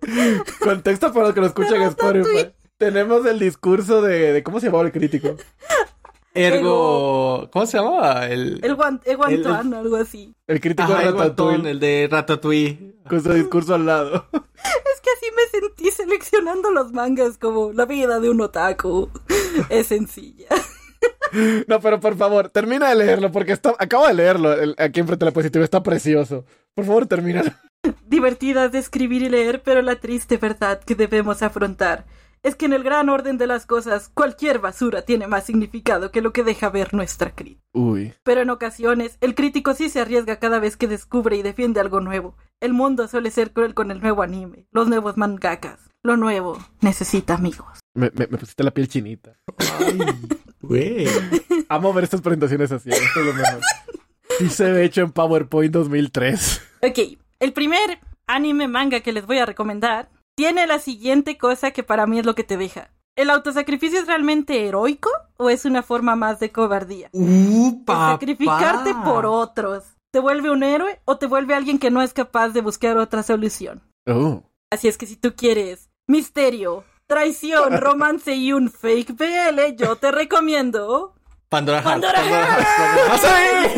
Contexto 0.60 1.12
para 1.12 1.26
los 1.26 1.34
que 1.34 1.40
lo 1.40 1.46
escuchan 1.46 1.76
en 1.76 1.82
Spotify. 1.88 2.52
Tenemos 2.78 3.26
el 3.26 3.38
discurso 3.38 4.02
de, 4.02 4.32
de- 4.32 4.42
¿Cómo 4.42 4.58
se 4.58 4.66
llamaba 4.66 4.84
el 4.84 4.92
crítico? 4.92 5.36
Ergo. 6.34 7.48
¿Cómo 7.52 7.66
se 7.66 7.78
llamaba? 7.78 8.26
El. 8.28 8.60
El, 8.64 8.74
guan, 8.76 9.00
el 9.04 9.16
guantuán, 9.16 9.74
algo 9.74 9.96
así. 9.96 10.34
El 10.46 10.60
crítico 10.60 10.92
Ajá, 10.92 11.02
de 11.02 11.08
el 11.08 11.14
guantón, 11.14 11.46
Ratatouille. 11.48 11.70
el 11.70 11.80
de 11.80 12.08
Ratatouille. 12.10 12.94
Con 13.08 13.22
su 13.22 13.32
discurso 13.32 13.74
al 13.74 13.86
lado. 13.86 14.26
Es 14.32 15.00
que 15.00 15.10
así 15.16 15.26
me 15.34 15.60
sentí 15.60 15.90
seleccionando 15.90 16.70
los 16.70 16.92
mangas 16.92 17.38
como 17.38 17.72
la 17.72 17.86
vida 17.86 18.20
de 18.20 18.28
un 18.30 18.40
otaku. 18.42 19.08
Es 19.68 19.86
sencilla. 19.88 20.46
No, 21.68 21.80
pero 21.80 22.00
por 22.00 22.16
favor, 22.16 22.50
termina 22.50 22.88
de 22.90 22.96
leerlo 22.96 23.30
porque 23.30 23.52
está, 23.52 23.72
acabo 23.78 24.06
de 24.06 24.14
leerlo 24.14 24.52
el- 24.52 24.74
aquí 24.78 24.98
enfrente 25.00 25.24
de 25.24 25.30
la 25.30 25.34
positiva. 25.34 25.64
Está 25.64 25.82
precioso. 25.82 26.44
Por 26.74 26.84
favor, 26.84 27.06
termínalo. 27.06 27.52
Divertidas 28.06 28.72
de 28.72 28.80
escribir 28.80 29.22
y 29.22 29.28
leer, 29.28 29.62
pero 29.62 29.80
la 29.80 29.96
triste 30.00 30.36
verdad 30.38 30.80
que 30.84 30.94
debemos 30.96 31.42
afrontar 31.42 32.04
es 32.42 32.56
que 32.56 32.66
en 32.66 32.72
el 32.72 32.82
gran 32.82 33.08
orden 33.08 33.38
de 33.38 33.46
las 33.46 33.66
cosas, 33.66 34.10
cualquier 34.12 34.58
basura 34.58 35.02
tiene 35.02 35.26
más 35.26 35.44
significado 35.44 36.10
que 36.10 36.22
lo 36.22 36.32
que 36.32 36.42
deja 36.42 36.70
ver 36.70 36.94
nuestra 36.94 37.34
crítica. 37.34 37.62
Uy. 37.72 38.14
Pero 38.22 38.40
en 38.40 38.50
ocasiones, 38.50 39.18
el 39.20 39.34
crítico 39.34 39.74
sí 39.74 39.88
se 39.88 40.00
arriesga 40.00 40.38
cada 40.38 40.58
vez 40.58 40.76
que 40.76 40.88
descubre 40.88 41.36
y 41.36 41.42
defiende 41.42 41.80
algo 41.80 42.00
nuevo. 42.00 42.36
El 42.60 42.72
mundo 42.72 43.08
suele 43.08 43.30
ser 43.30 43.52
cruel 43.52 43.74
con 43.74 43.90
el 43.90 44.00
nuevo 44.00 44.22
anime, 44.22 44.66
los 44.70 44.88
nuevos 44.88 45.16
mangakas. 45.16 45.78
Lo 46.02 46.16
nuevo 46.16 46.58
necesita 46.80 47.34
amigos. 47.34 47.80
Me, 47.94 48.10
me, 48.14 48.26
me 48.26 48.38
pusiste 48.38 48.64
la 48.64 48.70
piel 48.70 48.88
chinita. 48.88 49.36
Ay, 49.78 49.98
güey. 50.62 51.06
Amo 51.68 51.92
ver 51.92 52.04
estas 52.04 52.22
presentaciones 52.22 52.72
así. 52.72 52.88
Esto 52.88 53.20
es 53.20 53.26
lo 53.26 53.34
mejor. 53.34 53.60
Y 54.40 54.48
se 54.48 54.72
ve 54.72 54.84
hecho 54.84 55.02
en 55.02 55.12
PowerPoint 55.12 55.72
2003. 55.72 56.62
Ok, 56.82 57.18
el 57.40 57.52
primer 57.52 58.00
anime 58.26 58.68
manga 58.68 59.00
que 59.00 59.12
les 59.12 59.26
voy 59.26 59.38
a 59.38 59.46
recomendar 59.46 60.08
tiene 60.40 60.66
la 60.66 60.78
siguiente 60.78 61.36
cosa 61.36 61.70
que 61.70 61.82
para 61.82 62.06
mí 62.06 62.18
es 62.18 62.24
lo 62.24 62.34
que 62.34 62.44
te 62.44 62.56
deja. 62.56 62.88
¿El 63.14 63.28
autosacrificio 63.28 64.00
es 64.00 64.06
realmente 64.06 64.66
heroico 64.66 65.10
o 65.36 65.50
es 65.50 65.66
una 65.66 65.82
forma 65.82 66.16
más 66.16 66.40
de 66.40 66.50
cobardía? 66.50 67.10
Uh, 67.12 67.84
papá. 67.84 68.12
sacrificarte 68.12 68.94
por 69.04 69.26
otros. 69.26 69.84
¿Te 70.10 70.18
vuelve 70.18 70.50
un 70.50 70.62
héroe 70.62 70.98
o 71.04 71.18
te 71.18 71.26
vuelve 71.26 71.52
alguien 71.52 71.78
que 71.78 71.90
no 71.90 72.00
es 72.00 72.14
capaz 72.14 72.48
de 72.48 72.62
buscar 72.62 72.96
otra 72.96 73.22
solución? 73.22 73.82
Oh. 74.06 74.42
Así 74.72 74.88
es 74.88 74.96
que 74.96 75.04
si 75.04 75.16
tú 75.16 75.34
quieres 75.36 75.90
misterio, 76.08 76.84
traición, 77.06 77.76
romance 77.78 78.34
y 78.34 78.54
un 78.54 78.70
fake 78.70 79.14
BL, 79.14 79.76
yo 79.76 79.96
te 79.96 80.10
recomiendo. 80.10 81.16
Pandora 81.50 81.82
Hearts. 81.82 82.00
Pandora 82.00 82.22
Hearts. 82.24 83.24
¡Ah, 83.26 83.68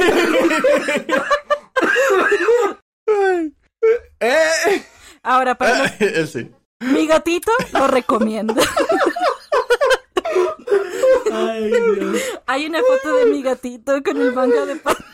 ¡Eh! 4.21 4.87
Ahora, 5.23 5.55
para 5.57 5.79
los- 5.99 6.31
sí. 6.33 6.51
mi 6.81 7.07
gatito, 7.07 7.51
lo 7.73 7.87
recomiendo. 7.87 8.55
Ay, 11.33 11.71
Dios. 11.71 12.17
Hay 12.47 12.67
una 12.67 12.81
foto 12.83 13.17
de 13.17 13.27
mi 13.27 13.43
gatito 13.43 14.03
con 14.03 14.21
el 14.21 14.33
manga 14.33 14.67
de 14.67 14.77
Pandora. 14.77 15.07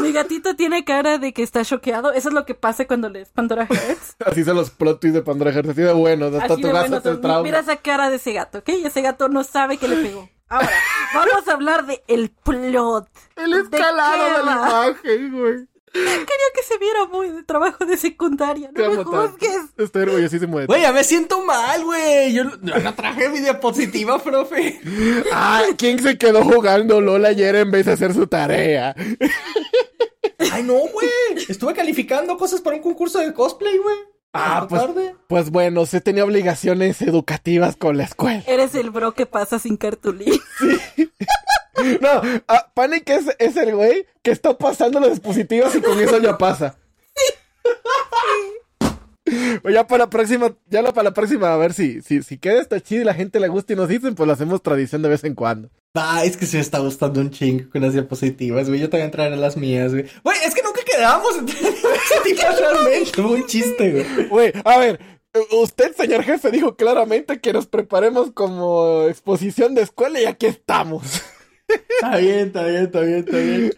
Mi 0.00 0.12
gatito 0.12 0.54
tiene 0.56 0.84
cara 0.84 1.18
de 1.18 1.32
que 1.32 1.42
está 1.42 1.64
choqueado. 1.64 2.12
Eso 2.12 2.28
es 2.28 2.34
lo 2.34 2.44
que 2.46 2.54
pasa 2.54 2.86
cuando 2.86 3.08
lees 3.08 3.30
Pandora 3.30 3.66
Hearts. 3.66 4.16
Así 4.24 4.44
son 4.44 4.56
los 4.56 4.70
plot 4.70 5.00
twists 5.00 5.14
de 5.14 5.22
Pandora 5.22 5.52
Hearts. 5.52 5.70
Así 5.70 5.82
de. 5.82 6.38
Hasta 6.38 6.54
Así 6.54 6.62
de 6.62 6.68
bueno 6.70 6.82
son. 7.02 7.20
trauma. 7.20 7.42
Mira 7.42 7.58
esa 7.60 7.76
cara 7.76 8.10
de 8.10 8.16
ese 8.16 8.32
gato, 8.32 8.58
¿ok? 8.58 8.68
Ese 8.68 9.02
gato 9.02 9.28
no 9.28 9.44
sabe 9.44 9.78
que 9.78 9.88
le 9.88 9.96
pegó. 9.96 10.28
Ahora, 10.48 10.70
vamos 11.14 11.48
a 11.48 11.52
hablar 11.52 11.86
de 11.86 12.02
el 12.08 12.30
plot. 12.30 13.08
El 13.36 13.50
¿De 13.52 13.60
escalado 13.60 14.12
qué 14.16 14.38
de 14.38 14.44
la 14.44 14.52
imagen, 14.52 15.32
güey. 15.38 15.66
Quería 16.04 16.50
que 16.54 16.62
se 16.62 16.78
viera 16.78 17.06
muy 17.06 17.30
de 17.30 17.42
trabajo 17.42 17.84
de 17.84 17.96
secundaria. 17.96 18.70
No 18.74 18.90
me 18.90 19.04
juzgues. 19.04 19.56
Estoy 19.76 20.02
orgullosísimo 20.02 20.58
de 20.58 20.64
ti. 20.64 20.68
Güey, 20.68 20.82
ya 20.82 20.92
me 20.92 21.04
siento 21.04 21.42
mal, 21.44 21.84
güey. 21.84 22.32
Yo, 22.32 22.44
no- 22.44 22.94
traje 22.94 23.28
mi 23.28 23.40
diapositiva, 23.40 24.18
profe. 24.22 24.80
Ah, 25.32 25.62
¿quién 25.76 25.98
se 26.02 26.16
quedó 26.18 26.42
jugando 26.44 27.00
LOL 27.00 27.24
ayer 27.26 27.54
en 27.56 27.70
vez 27.70 27.86
de 27.86 27.92
hacer 27.92 28.14
su 28.14 28.26
tarea? 28.26 28.94
Ay, 30.52 30.62
no, 30.62 30.74
güey. 30.74 31.08
Estuve 31.48 31.74
calificando 31.74 32.36
cosas 32.36 32.60
para 32.60 32.76
un 32.76 32.82
concurso 32.82 33.18
de 33.18 33.32
cosplay, 33.32 33.78
güey. 33.78 33.96
Ah, 34.38 34.66
pues, 34.68 34.82
tarde. 34.82 35.14
pues 35.28 35.50
bueno, 35.50 35.86
se 35.86 36.02
tenía 36.02 36.22
obligaciones 36.22 37.00
educativas 37.00 37.74
con 37.76 37.96
la 37.96 38.04
escuela. 38.04 38.42
Eres 38.46 38.74
el 38.74 38.90
bro 38.90 39.14
que 39.14 39.24
pasa 39.24 39.58
sin 39.58 39.78
cartulín. 39.78 40.38
No, 42.00 42.22
ah, 42.48 42.72
Panic 42.74 43.08
es, 43.10 43.26
es 43.38 43.56
el 43.56 43.74
güey 43.74 44.06
que 44.22 44.30
está 44.30 44.56
pasando 44.56 45.00
los 45.00 45.10
dispositivos 45.10 45.74
y 45.74 45.80
con 45.80 45.98
eso 46.00 46.18
ya 46.18 46.38
pasa. 46.38 46.76
O 49.64 49.70
ya 49.70 49.86
para 49.86 50.04
la 50.04 50.10
próxima, 50.10 50.54
ya 50.68 50.82
la, 50.82 50.92
para 50.92 51.10
la 51.10 51.14
próxima, 51.14 51.52
a 51.52 51.56
ver 51.56 51.72
si, 51.72 52.00
si, 52.00 52.22
si 52.22 52.38
queda 52.38 52.60
esta 52.60 52.80
chido 52.80 53.02
y 53.02 53.04
la 53.04 53.14
gente 53.14 53.40
le 53.40 53.48
gusta 53.48 53.72
y 53.72 53.76
nos 53.76 53.88
dicen, 53.88 54.14
pues 54.14 54.26
lo 54.26 54.32
hacemos 54.32 54.62
tradición 54.62 55.02
de 55.02 55.08
vez 55.08 55.24
en 55.24 55.34
cuando. 55.34 55.68
Ah, 55.94 56.24
es 56.24 56.36
que 56.36 56.46
se 56.46 56.58
me 56.58 56.60
está 56.60 56.78
gustando 56.78 57.20
un 57.20 57.30
chingo 57.30 57.70
con 57.70 57.82
las 57.82 57.92
diapositivas, 57.92 58.68
güey. 58.68 58.80
Yo 58.80 58.88
te 58.88 58.98
voy 58.98 59.02
a 59.02 59.06
entrar 59.06 59.32
en 59.32 59.40
las 59.40 59.56
mías, 59.56 59.92
güey. 59.92 60.06
Güey, 60.22 60.38
es 60.44 60.54
que 60.54 60.62
nunca 60.62 60.80
quedamos 60.84 61.34
diapositivas 61.46 62.60
realmente. 62.60 63.10
Fue 63.14 63.24
un 63.24 63.46
chiste, 63.46 63.92
güey. 63.92 64.28
Güey, 64.28 64.52
a 64.64 64.78
ver, 64.78 65.00
usted, 65.52 65.94
señor 65.96 66.22
jefe, 66.22 66.50
dijo 66.50 66.76
claramente 66.76 67.40
que 67.40 67.52
nos 67.52 67.66
preparemos 67.66 68.30
como 68.32 69.06
exposición 69.08 69.74
de 69.74 69.82
escuela 69.82 70.20
y 70.20 70.26
aquí 70.26 70.46
estamos. 70.46 71.22
Está 71.68 72.16
bien, 72.18 72.38
está 72.48 72.64
bien, 72.64 72.84
está 72.84 73.00
bien, 73.00 73.18
está 73.18 73.36
bien. 73.38 73.72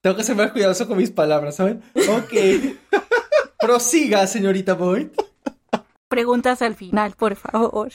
Tengo 0.00 0.16
que 0.16 0.22
ser 0.24 0.36
más 0.36 0.52
cuidadoso 0.52 0.86
con 0.86 0.96
mis 0.98 1.10
palabras, 1.10 1.56
¿saben? 1.56 1.82
Ok. 1.94 2.32
Prosiga, 3.60 4.26
señorita 4.26 4.74
Boyd. 4.74 5.08
Preguntas 6.08 6.62
al 6.62 6.74
final, 6.74 7.14
por 7.16 7.36
favor. 7.36 7.90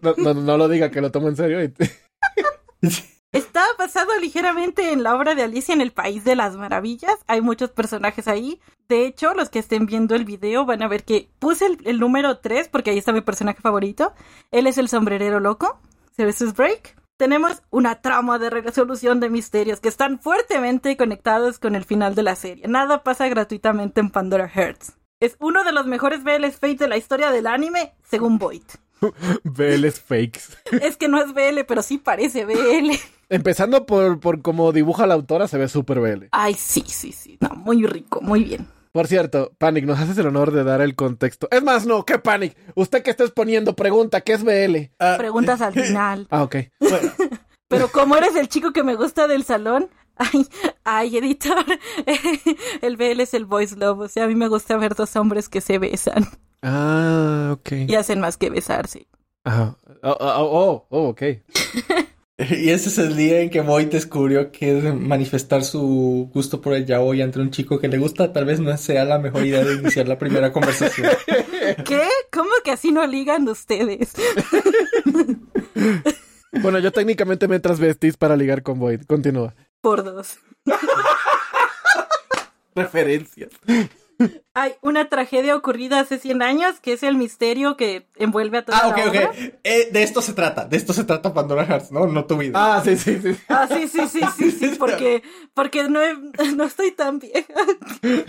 No, 0.00 0.14
no, 0.16 0.34
no 0.34 0.56
lo 0.56 0.68
diga, 0.68 0.90
que 0.90 1.00
lo 1.00 1.10
tomo 1.10 1.28
en 1.28 1.36
serio. 1.36 1.62
y- 1.62 1.72
Está 3.32 3.64
basado 3.78 4.16
ligeramente 4.20 4.92
en 4.92 5.02
la 5.02 5.16
obra 5.16 5.34
de 5.34 5.42
Alicia 5.42 5.74
en 5.74 5.80
el 5.80 5.90
País 5.90 6.22
de 6.24 6.36
las 6.36 6.56
Maravillas. 6.56 7.16
Hay 7.26 7.40
muchos 7.40 7.70
personajes 7.70 8.28
ahí. 8.28 8.60
De 8.88 9.06
hecho, 9.06 9.34
los 9.34 9.48
que 9.50 9.58
estén 9.58 9.86
viendo 9.86 10.14
el 10.14 10.24
video 10.24 10.64
van 10.66 10.82
a 10.82 10.88
ver 10.88 11.02
que 11.04 11.28
puse 11.40 11.66
el, 11.66 11.78
el 11.84 11.98
número 11.98 12.38
3 12.38 12.68
porque 12.68 12.90
ahí 12.90 12.98
está 12.98 13.12
mi 13.12 13.22
personaje 13.22 13.60
favorito. 13.60 14.12
Él 14.52 14.68
es 14.68 14.78
el 14.78 14.88
sombrerero 14.88 15.40
loco. 15.40 15.80
Services 16.16 16.54
Break. 16.54 16.94
Tenemos 17.16 17.62
una 17.70 18.00
trama 18.00 18.40
de 18.40 18.50
resolución 18.50 19.20
de 19.20 19.30
misterios 19.30 19.78
que 19.78 19.88
están 19.88 20.18
fuertemente 20.18 20.96
conectados 20.96 21.60
con 21.60 21.76
el 21.76 21.84
final 21.84 22.16
de 22.16 22.24
la 22.24 22.34
serie. 22.34 22.66
Nada 22.66 23.04
pasa 23.04 23.28
gratuitamente 23.28 24.00
en 24.00 24.10
Pandora 24.10 24.48
Hearts. 24.48 24.94
Es 25.20 25.36
uno 25.38 25.62
de 25.62 25.70
los 25.70 25.86
mejores 25.86 26.24
BL 26.24 26.44
Fate 26.46 26.74
de 26.74 26.88
la 26.88 26.96
historia 26.96 27.30
del 27.30 27.46
anime, 27.46 27.94
según 28.02 28.38
Boyd. 28.38 28.64
BLs 29.44 30.00
fakes. 30.08 30.40
Es 30.82 30.96
que 30.96 31.06
no 31.06 31.18
es 31.22 31.32
BL, 31.32 31.60
pero 31.68 31.82
sí 31.82 31.98
parece 31.98 32.46
BL. 32.46 32.90
Empezando 33.28 33.86
por, 33.86 34.18
por 34.18 34.42
cómo 34.42 34.72
dibuja 34.72 35.06
la 35.06 35.14
autora, 35.14 35.46
se 35.46 35.56
ve 35.56 35.68
súper 35.68 36.00
BL. 36.00 36.26
Ay, 36.32 36.54
sí, 36.54 36.82
sí, 36.84 37.12
sí. 37.12 37.38
No, 37.40 37.50
muy 37.50 37.86
rico, 37.86 38.22
muy 38.22 38.42
bien. 38.42 38.66
Por 38.94 39.08
cierto, 39.08 39.50
Panic, 39.58 39.86
nos 39.86 39.98
haces 39.98 40.16
el 40.18 40.28
honor 40.28 40.52
de 40.52 40.62
dar 40.62 40.80
el 40.80 40.94
contexto. 40.94 41.48
Es 41.50 41.64
más, 41.64 41.84
no, 41.84 42.04
¿qué 42.04 42.20
Panic? 42.20 42.56
Usted 42.76 43.02
que 43.02 43.10
está 43.10 43.24
exponiendo, 43.24 43.74
pregunta, 43.74 44.20
¿qué 44.20 44.34
es 44.34 44.44
BL? 44.44 44.92
Ah, 45.00 45.16
Preguntas 45.18 45.60
al 45.62 45.72
final. 45.82 46.28
Ah, 46.30 46.44
ok. 46.44 46.56
bueno, 46.78 47.10
Pero 47.68 47.88
como 47.88 48.14
eres 48.16 48.36
el 48.36 48.46
chico 48.48 48.72
que 48.72 48.84
me 48.84 48.94
gusta 48.94 49.26
del 49.26 49.42
salón, 49.42 49.90
ay, 50.14 50.46
ay, 50.84 51.16
editor, 51.16 51.64
el 52.82 52.96
BL 52.96 53.18
es 53.20 53.34
el 53.34 53.46
voice 53.46 53.74
love. 53.74 53.98
O 53.98 54.06
sea, 54.08 54.24
a 54.24 54.26
mí 54.28 54.36
me 54.36 54.46
gusta 54.46 54.76
ver 54.76 54.94
dos 54.94 55.16
hombres 55.16 55.48
que 55.48 55.60
se 55.60 55.78
besan 55.80 56.28
Ah, 56.62 57.50
ok. 57.52 57.72
y 57.88 57.96
hacen 57.96 58.20
más 58.20 58.36
que 58.36 58.48
besarse. 58.48 59.08
Ah, 59.44 59.74
oh, 60.04 60.16
oh, 60.20 60.46
oh, 60.52 60.86
oh, 60.90 61.08
ok. 61.08 61.22
Y 62.38 62.70
ese 62.70 62.88
es 62.88 62.98
el 62.98 63.16
día 63.16 63.40
en 63.40 63.50
que 63.50 63.60
Boyd 63.60 63.86
descubrió 63.86 64.50
que 64.50 64.92
manifestar 64.92 65.62
su 65.64 66.30
gusto 66.32 66.60
por 66.60 66.74
el 66.74 66.84
yaoi 66.84 67.22
ante 67.22 67.38
un 67.38 67.50
chico 67.50 67.78
que 67.78 67.88
le 67.88 67.98
gusta 67.98 68.32
tal 68.32 68.44
vez 68.44 68.60
no 68.60 68.76
sea 68.76 69.04
la 69.04 69.18
mejor 69.18 69.46
idea 69.46 69.64
de 69.64 69.74
iniciar 69.74 70.08
la 70.08 70.18
primera 70.18 70.52
conversación. 70.52 71.10
¿Qué? 71.84 72.08
¿Cómo 72.32 72.50
que 72.64 72.72
así 72.72 72.92
no 72.92 73.06
ligan 73.06 73.48
ustedes? 73.48 74.12
Bueno, 76.62 76.78
yo 76.78 76.92
técnicamente 76.92 77.48
me 77.48 77.58
transvestís 77.58 78.16
para 78.16 78.36
ligar 78.36 78.62
con 78.62 78.78
Void. 78.78 79.02
Continúa. 79.06 79.56
Por 79.80 80.04
dos. 80.04 80.38
Referencias. 82.76 83.50
Hay 84.54 84.74
una 84.82 85.08
tragedia 85.08 85.56
ocurrida 85.56 86.00
hace 86.00 86.18
100 86.18 86.42
años 86.42 86.78
que 86.80 86.92
es 86.92 87.02
el 87.02 87.16
misterio 87.16 87.76
que 87.76 88.06
envuelve 88.16 88.58
a 88.58 88.64
toda 88.64 88.78
Ah, 88.78 88.88
la 88.88 88.94
ok, 88.94 89.08
obra. 89.08 89.30
ok. 89.30 89.34
Eh, 89.64 89.88
de 89.92 90.02
esto 90.02 90.22
se 90.22 90.32
trata. 90.32 90.64
De 90.66 90.76
esto 90.76 90.92
se 90.92 91.04
trata 91.04 91.34
Pandora 91.34 91.66
Hearts, 91.66 91.90
¿no? 91.90 92.06
No 92.06 92.24
tu 92.24 92.36
vida. 92.36 92.76
Ah, 92.76 92.82
sí, 92.84 92.96
sí, 92.96 93.18
sí. 93.20 93.36
Ah, 93.48 93.66
sí, 93.68 93.88
sí, 93.88 94.06
sí, 94.08 94.20
sí, 94.36 94.50
sí, 94.52 94.70
porque, 94.78 95.22
porque 95.54 95.88
no, 95.88 96.00
he- 96.00 96.16
no 96.56 96.64
estoy 96.64 96.92
tan 96.92 97.18
vieja. 97.18 97.52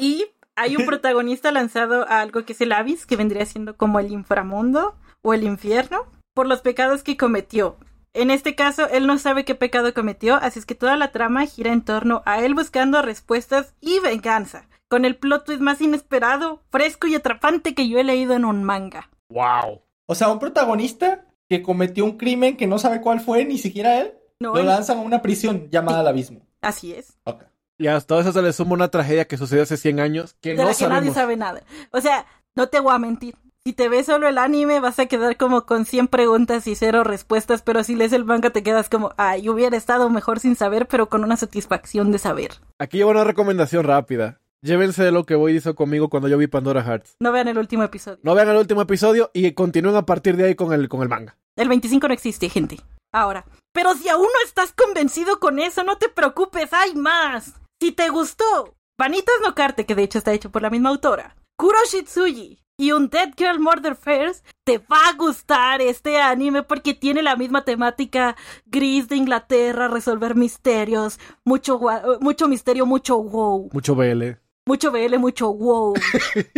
Y 0.00 0.26
hay 0.56 0.76
un 0.76 0.86
protagonista 0.86 1.52
lanzado 1.52 2.08
a 2.08 2.20
algo 2.20 2.44
que 2.44 2.52
es 2.52 2.60
el 2.60 2.72
Abyss, 2.72 3.06
que 3.06 3.16
vendría 3.16 3.46
siendo 3.46 3.76
como 3.76 4.00
el 4.00 4.10
inframundo 4.10 4.96
o 5.22 5.34
el 5.34 5.44
infierno, 5.44 6.06
por 6.34 6.46
los 6.46 6.60
pecados 6.60 7.02
que 7.02 7.16
cometió. 7.16 7.76
En 8.20 8.30
este 8.32 8.54
caso, 8.56 8.88
él 8.88 9.06
no 9.06 9.16
sabe 9.18 9.44
qué 9.44 9.54
pecado 9.54 9.94
cometió, 9.94 10.34
así 10.36 10.58
es 10.58 10.66
que 10.66 10.74
toda 10.74 10.96
la 10.96 11.12
trama 11.12 11.46
gira 11.46 11.72
en 11.72 11.82
torno 11.84 12.22
a 12.26 12.40
él 12.40 12.54
buscando 12.54 13.00
respuestas 13.00 13.74
y 13.80 14.00
venganza, 14.00 14.68
con 14.88 15.04
el 15.04 15.16
plot 15.16 15.44
twist 15.44 15.60
más 15.60 15.80
inesperado, 15.80 16.62
fresco 16.70 17.06
y 17.06 17.14
atrapante 17.14 17.74
que 17.76 17.88
yo 17.88 17.98
he 17.98 18.04
leído 18.04 18.34
en 18.34 18.44
un 18.44 18.64
manga. 18.64 19.08
Wow. 19.28 19.82
O 20.06 20.14
sea, 20.16 20.30
un 20.30 20.40
protagonista 20.40 21.26
que 21.48 21.62
cometió 21.62 22.04
un 22.04 22.16
crimen 22.18 22.56
que 22.56 22.66
no 22.66 22.78
sabe 22.80 23.00
cuál 23.00 23.20
fue, 23.20 23.44
ni 23.44 23.56
siquiera 23.56 24.00
él, 24.00 24.14
No, 24.40 24.52
lo 24.52 24.60
él- 24.60 24.66
lanzan 24.66 24.98
a 24.98 25.02
una 25.02 25.22
prisión 25.22 25.68
llamada 25.70 26.00
al 26.00 26.08
abismo. 26.08 26.40
así 26.60 26.92
es. 26.92 27.16
Ok. 27.24 27.44
Y 27.78 27.86
a 27.86 28.00
todo 28.00 28.20
eso 28.20 28.32
se 28.32 28.42
le 28.42 28.52
suma 28.52 28.72
una 28.72 28.88
tragedia 28.88 29.28
que 29.28 29.36
sucedió 29.36 29.62
hace 29.62 29.76
100 29.76 30.00
años 30.00 30.34
que 30.40 30.50
de 30.50 30.56
no 30.56 30.64
la 30.68 30.74
que 30.74 30.88
nadie 30.88 31.12
sabe 31.12 31.36
nada. 31.36 31.62
O 31.92 32.00
sea, 32.00 32.26
no 32.56 32.66
te 32.66 32.80
voy 32.80 32.92
a 32.92 32.98
mentir. 32.98 33.36
Si 33.68 33.74
te 33.74 33.90
ves 33.90 34.06
solo 34.06 34.26
el 34.26 34.38
anime, 34.38 34.80
vas 34.80 34.98
a 34.98 35.04
quedar 35.04 35.36
como 35.36 35.66
con 35.66 35.84
100 35.84 36.08
preguntas 36.08 36.66
y 36.66 36.74
cero 36.74 37.04
respuestas, 37.04 37.60
pero 37.60 37.84
si 37.84 37.96
lees 37.96 38.14
el 38.14 38.24
manga 38.24 38.48
te 38.48 38.62
quedas 38.62 38.88
como, 38.88 39.12
ay, 39.18 39.46
hubiera 39.50 39.76
estado 39.76 40.08
mejor 40.08 40.40
sin 40.40 40.56
saber, 40.56 40.88
pero 40.88 41.10
con 41.10 41.22
una 41.22 41.36
satisfacción 41.36 42.10
de 42.10 42.16
saber. 42.16 42.52
Aquí 42.78 42.96
llevo 42.96 43.10
una 43.10 43.24
recomendación 43.24 43.84
rápida. 43.84 44.40
Llévense 44.62 45.04
de 45.04 45.12
lo 45.12 45.26
que 45.26 45.34
Boyd 45.34 45.56
hizo 45.56 45.74
conmigo 45.74 46.08
cuando 46.08 46.28
yo 46.28 46.38
vi 46.38 46.46
Pandora 46.46 46.82
Hearts. 46.82 47.16
No 47.20 47.30
vean 47.30 47.46
el 47.46 47.58
último 47.58 47.82
episodio. 47.82 48.18
No 48.22 48.34
vean 48.34 48.48
el 48.48 48.56
último 48.56 48.80
episodio 48.80 49.30
y 49.34 49.52
continúen 49.52 49.96
a 49.96 50.06
partir 50.06 50.38
de 50.38 50.46
ahí 50.46 50.54
con 50.54 50.72
el, 50.72 50.88
con 50.88 51.02
el 51.02 51.10
manga. 51.10 51.36
El 51.54 51.68
25 51.68 52.08
no 52.08 52.14
existe, 52.14 52.48
gente. 52.48 52.78
Ahora. 53.12 53.44
Pero 53.74 53.92
si 53.96 54.08
aún 54.08 54.22
no 54.22 54.46
estás 54.46 54.72
convencido 54.72 55.40
con 55.40 55.58
eso, 55.58 55.84
no 55.84 55.98
te 55.98 56.08
preocupes, 56.08 56.72
hay 56.72 56.94
más. 56.94 57.52
Si 57.82 57.92
te 57.92 58.08
gustó 58.08 58.76
Vanitas 58.98 59.34
no 59.42 59.54
Carte, 59.54 59.84
que 59.84 59.94
de 59.94 60.04
hecho 60.04 60.16
está 60.16 60.32
hecho 60.32 60.50
por 60.50 60.62
la 60.62 60.70
misma 60.70 60.88
autora, 60.88 61.36
Kuro 61.58 61.76
Shitsuji 61.86 62.62
y 62.80 62.92
un 62.92 63.10
Dead 63.10 63.30
Girl 63.36 63.58
Murder 63.58 63.96
First, 63.96 64.46
te 64.64 64.78
va 64.78 65.08
a 65.08 65.16
gustar 65.16 65.82
este 65.82 66.18
anime 66.18 66.62
porque 66.62 66.94
tiene 66.94 67.22
la 67.22 67.34
misma 67.34 67.64
temática 67.64 68.36
gris 68.66 69.08
de 69.08 69.16
Inglaterra, 69.16 69.88
resolver 69.88 70.36
misterios, 70.36 71.18
mucho, 71.44 71.80
mucho 72.20 72.46
misterio, 72.46 72.86
mucho 72.86 73.20
wow, 73.20 73.68
Mucho 73.72 73.96
BL. 73.96 74.36
mucho 74.64 74.92
BL, 74.92 75.18
mucho 75.18 75.52
wow. 75.52 75.94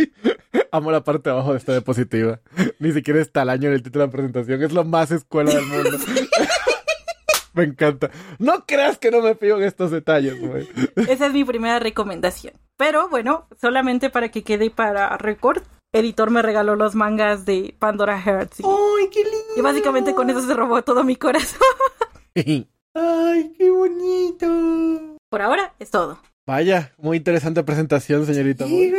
Amo 0.71 0.91
la 0.91 1.03
parte 1.03 1.29
de 1.29 1.35
abajo 1.35 1.53
de 1.53 1.57
esta 1.57 1.71
diapositiva. 1.71 2.39
Ni 2.77 2.91
siquiera 2.91 3.19
está 3.19 3.41
el 3.41 3.49
año 3.49 3.69
en 3.69 3.73
el 3.73 3.83
título 3.83 4.03
de 4.03 4.07
la 4.07 4.11
presentación. 4.11 4.61
Es 4.61 4.71
lo 4.73 4.85
más 4.85 5.09
escuela 5.11 5.51
del 5.51 5.65
mundo. 5.65 5.97
me 7.53 7.63
encanta. 7.63 8.11
No 8.37 8.65
creas 8.67 8.99
que 8.99 9.09
no 9.09 9.21
me 9.21 9.33
fijo 9.35 9.57
en 9.57 9.63
estos 9.63 9.89
detalles, 9.89 10.39
güey. 10.39 10.69
Esa 11.07 11.25
es 11.25 11.33
mi 11.33 11.43
primera 11.43 11.79
recomendación. 11.79 12.53
Pero 12.77 13.09
bueno, 13.09 13.47
solamente 13.59 14.09
para 14.09 14.29
que 14.29 14.43
quede 14.43 14.69
para 14.69 15.17
récord, 15.17 15.63
editor 15.93 16.29
me 16.31 16.41
regaló 16.41 16.75
los 16.75 16.95
mangas 16.95 17.45
de 17.45 17.75
Pandora 17.79 18.19
Hearts. 18.21 18.59
Y, 18.59 18.63
¡Ay, 18.65 19.09
qué 19.09 19.23
lindo! 19.23 19.53
y 19.57 19.61
básicamente 19.61 20.13
con 20.15 20.29
eso 20.29 20.41
se 20.41 20.53
robó 20.53 20.81
todo 20.83 21.03
mi 21.03 21.15
corazón. 21.15 21.59
¡Ay, 22.35 23.53
qué 23.57 23.69
bonito! 23.69 25.17
Por 25.29 25.41
ahora 25.41 25.73
es 25.79 25.89
todo. 25.91 26.19
Vaya, 26.45 26.93
muy 26.97 27.17
interesante 27.17 27.63
presentación, 27.63 28.25
señorita. 28.25 28.65
Sí, 28.65 28.91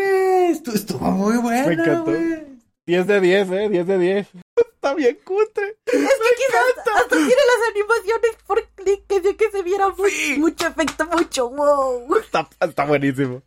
estuvo 0.75 1.11
muy 1.11 1.37
buena, 1.39 1.67
Me 1.67 1.75
encantó. 1.75 2.05
güey. 2.11 2.53
10 2.87 3.07
de 3.07 3.21
10, 3.21 3.51
eh, 3.51 3.69
10 3.69 3.87
de 3.87 3.99
10. 3.99 4.29
Está 4.57 4.95
bien 4.95 5.17
cutre. 5.25 5.77
Es 5.87 5.93
que 5.93 5.99
quizás 5.99 6.97
hasta 6.97 7.09
tiene 7.09 7.29
las 7.29 7.71
animaciones 7.71 8.37
por 8.47 8.67
clic 8.75 9.07
que 9.07 9.21
de 9.21 9.37
que 9.37 9.51
se 9.51 9.63
viera 9.63 9.87
Sí. 10.09 10.37
mucho 10.39 10.67
efecto, 10.67 11.07
mucho 11.07 11.51
wow. 11.51 12.17
Está, 12.17 12.49
está 12.61 12.85
buenísimo. 12.85 13.43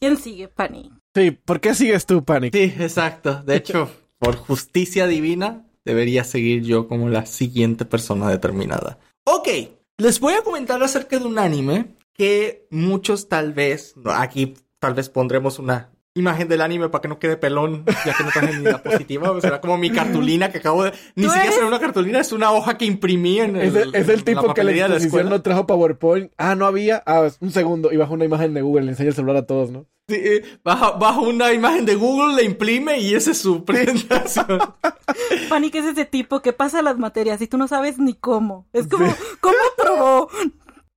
¿Quién 0.00 0.16
sigue, 0.16 0.48
Pani? 0.48 0.92
Sí, 1.18 1.32
¿por 1.32 1.60
qué 1.60 1.74
sigues 1.74 2.06
tú, 2.06 2.24
Panic? 2.24 2.54
Sí, 2.54 2.72
exacto. 2.78 3.42
De 3.42 3.56
hecho, 3.56 3.90
por 4.20 4.36
justicia 4.36 5.08
divina, 5.08 5.66
debería 5.84 6.22
seguir 6.22 6.62
yo 6.62 6.86
como 6.86 7.08
la 7.08 7.26
siguiente 7.26 7.84
persona 7.84 8.30
determinada. 8.30 9.00
Ok, 9.24 9.48
les 9.96 10.20
voy 10.20 10.34
a 10.34 10.42
comentar 10.42 10.80
acerca 10.80 11.18
de 11.18 11.24
un 11.24 11.40
anime 11.40 11.96
que 12.12 12.68
muchos 12.70 13.28
tal 13.28 13.52
vez, 13.52 13.94
aquí 14.06 14.54
tal 14.78 14.94
vez 14.94 15.08
pondremos 15.08 15.58
una 15.58 15.90
imagen 16.18 16.48
del 16.48 16.60
anime 16.60 16.88
para 16.88 17.02
que 17.02 17.08
no 17.08 17.18
quede 17.18 17.36
pelón, 17.36 17.84
ya 18.04 18.14
que 18.14 18.24
no 18.24 18.30
traje 18.30 18.58
ni 18.58 18.64
la 18.64 18.82
positiva, 18.82 19.30
o 19.30 19.40
será 19.40 19.60
como 19.60 19.78
mi 19.78 19.90
cartulina 19.90 20.50
que 20.50 20.58
acabo 20.58 20.84
de... 20.84 20.92
Ni 21.14 21.24
¿Tú 21.24 21.28
siquiera 21.30 21.44
eres? 21.44 21.54
será 21.54 21.66
una 21.66 21.80
cartulina, 21.80 22.20
es 22.20 22.32
una 22.32 22.52
hoja 22.52 22.76
que 22.76 22.84
imprimí 22.84 23.40
en 23.40 23.56
el, 23.56 23.68
Es 23.68 23.74
el, 23.74 23.94
es 23.94 24.08
el 24.08 24.18
la 24.18 24.24
tipo 24.24 24.54
que 24.54 24.64
la 24.64 24.72
de 24.72 24.88
la 24.88 24.96
escuela. 24.96 25.30
no 25.30 25.42
trajo 25.42 25.66
PowerPoint. 25.66 26.32
Ah, 26.36 26.54
no 26.54 26.66
había. 26.66 27.02
Ah, 27.06 27.28
un 27.40 27.50
segundo. 27.50 27.92
Y 27.92 27.96
bajo 27.96 28.14
una 28.14 28.24
imagen 28.24 28.54
de 28.54 28.62
Google. 28.62 28.84
Le 28.84 28.90
enseña 28.92 29.10
el 29.10 29.14
celular 29.14 29.36
a 29.36 29.46
todos, 29.46 29.70
¿no? 29.70 29.86
Sí, 30.08 30.16
eh, 30.16 30.42
baja, 30.64 30.92
baja 30.92 31.20
una 31.20 31.52
imagen 31.52 31.84
de 31.84 31.94
Google, 31.94 32.34
la 32.34 32.42
imprime 32.42 32.98
y 32.98 33.14
esa 33.14 33.32
es 33.32 33.38
su 33.38 33.64
presentación. 33.64 34.58
Pani 35.50 35.70
que 35.70 35.80
es 35.80 35.84
ese 35.84 36.06
tipo 36.06 36.40
que 36.40 36.54
pasa 36.54 36.80
las 36.80 36.96
materias 36.98 37.42
y 37.42 37.46
tú 37.46 37.58
no 37.58 37.68
sabes 37.68 37.98
ni 37.98 38.14
cómo. 38.14 38.66
Es 38.72 38.86
como, 38.88 39.14
¿cómo 39.40 39.56
probó? 39.76 40.30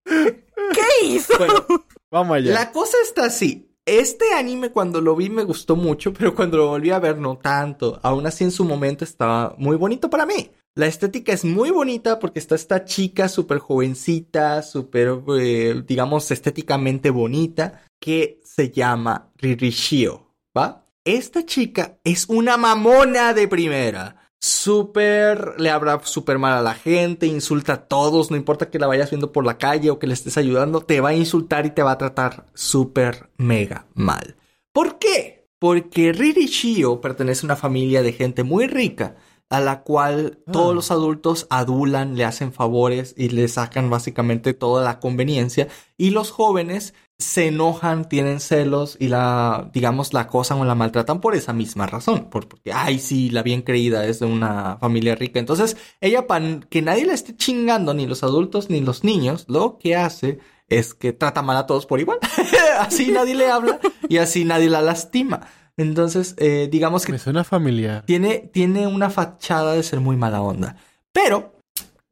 ¿Qué 0.06 1.06
hizo? 1.06 1.38
Bueno, 1.38 1.66
Vamos 2.10 2.38
allá. 2.38 2.54
La 2.54 2.72
cosa 2.72 2.98
está 3.04 3.26
así. 3.26 3.71
Este 3.86 4.34
anime 4.36 4.70
cuando 4.70 5.02
lo 5.02 5.16
vi 5.16 5.30
me 5.30 5.44
gustó 5.44 5.76
mucho, 5.76 6.14
pero 6.14 6.36
cuando 6.36 6.58
lo 6.58 6.68
volví 6.68 6.92
a 6.92 7.00
ver 7.00 7.18
no 7.18 7.38
tanto. 7.38 8.00
Aún 8.04 8.28
así 8.28 8.44
en 8.44 8.52
su 8.52 8.64
momento 8.64 9.04
estaba 9.04 9.56
muy 9.58 9.76
bonito 9.76 10.10
para 10.10 10.26
mí. 10.26 10.52
La 10.76 10.88
estética 10.88 11.34
es 11.34 11.44
muy 11.44 11.70
bonita 11.70 12.20
porque 12.20 12.40
está 12.40 12.56
esta 12.56 12.86
chica 12.86 13.28
súper 13.28 13.60
jovencita, 13.60 14.62
súper, 14.62 15.20
eh, 15.38 15.84
digamos, 15.86 16.32
estéticamente 16.32 17.10
bonita, 17.10 17.84
que 18.00 18.40
se 18.44 18.72
llama 18.72 19.32
Ririshio, 19.36 20.28
¿va? 20.58 20.88
Esta 21.04 21.46
chica 21.46 22.00
es 22.06 22.30
una 22.30 22.56
mamona 22.56 23.34
de 23.34 23.48
primera. 23.50 24.21
Súper, 24.44 25.54
le 25.60 25.70
habla 25.70 26.02
súper 26.04 26.40
mal 26.40 26.54
a 26.58 26.62
la 26.64 26.74
gente, 26.74 27.28
insulta 27.28 27.74
a 27.74 27.88
todos, 27.88 28.32
no 28.32 28.38
importa 28.38 28.72
que 28.72 28.80
la 28.80 28.88
vayas 28.88 29.12
viendo 29.12 29.32
por 29.32 29.46
la 29.46 29.60
calle 29.60 29.92
o 29.92 30.00
que 30.00 30.08
le 30.08 30.14
estés 30.16 30.36
ayudando, 30.36 30.82
te 30.82 31.00
va 31.00 31.10
a 31.10 31.14
insultar 31.14 31.68
y 31.68 31.70
te 31.70 31.84
va 31.84 31.92
a 31.92 31.98
tratar 32.00 32.48
súper 32.56 33.30
mega 33.38 33.86
mal. 33.94 34.36
¿Por 34.74 34.98
qué? 34.98 35.48
Porque 35.60 36.12
Riri 36.12 36.48
Shio 36.48 37.02
pertenece 37.02 37.46
a 37.46 37.48
una 37.48 37.56
familia 37.56 38.02
de 38.02 38.14
gente 38.14 38.44
muy 38.44 38.66
rica, 38.66 39.16
a 39.52 39.60
la 39.60 39.84
cual 39.84 40.40
todos 40.52 40.72
Ah. 40.72 40.76
los 40.76 40.90
adultos 40.92 41.46
adulan, 41.52 42.16
le 42.16 42.26
hacen 42.26 42.52
favores 42.52 43.14
y 43.16 43.30
le 43.30 43.48
sacan 43.48 43.92
básicamente 43.92 44.56
toda 44.56 44.84
la 44.84 45.00
conveniencia, 45.00 45.68
y 45.98 46.10
los 46.10 46.32
jóvenes 46.32 46.96
se 47.22 47.48
enojan, 47.48 48.10
tienen 48.10 48.40
celos 48.40 48.98
y 49.00 49.08
la, 49.08 49.70
digamos, 49.74 50.14
la 50.14 50.22
acosan 50.22 50.60
o 50.60 50.66
la 50.66 50.76
maltratan 50.76 51.22
por 51.22 51.36
esa 51.36 51.54
misma 51.54 51.86
razón, 51.86 52.30
por, 52.30 52.48
porque, 52.48 52.74
ay, 52.74 53.00
sí, 53.00 53.30
la 53.30 53.44
bien 53.44 53.62
creída 53.62 54.06
es 54.06 54.20
de 54.20 54.26
una 54.26 54.78
familia 54.80 55.16
rica. 55.16 55.40
Entonces, 55.40 55.78
ella, 56.02 56.28
para 56.28 56.60
que 56.62 56.82
nadie 56.82 57.06
la 57.06 57.14
esté 57.14 57.36
chingando, 57.36 57.94
ni 57.94 58.06
los 58.08 58.24
adultos 58.24 58.70
ni 58.70 58.82
los 58.82 59.04
niños, 59.04 59.46
lo 59.48 59.78
que 59.78 59.96
hace 59.96 60.40
es 60.68 60.94
que 60.94 61.14
trata 61.14 61.42
mal 61.42 61.58
a 61.58 61.66
todos 61.68 61.86
por 61.86 62.00
igual. 62.00 62.20
así 62.80 63.12
nadie 63.12 63.36
le 63.36 63.50
habla 63.50 63.80
y 64.10 64.18
así 64.18 64.44
nadie 64.44 64.70
la 64.70 64.82
lastima. 64.82 65.42
Entonces, 65.78 66.36
eh, 66.38 66.68
digamos 66.72 67.06
que 67.06 67.12
Me 67.14 67.20
suena 67.20 67.44
familiar. 67.44 68.04
tiene, 68.06 68.50
tiene 68.52 68.88
una 68.88 69.10
fachada 69.10 69.74
de 69.74 69.84
ser 69.84 70.00
muy 70.00 70.18
mala 70.18 70.42
onda. 70.42 70.76
Pero 71.12 71.61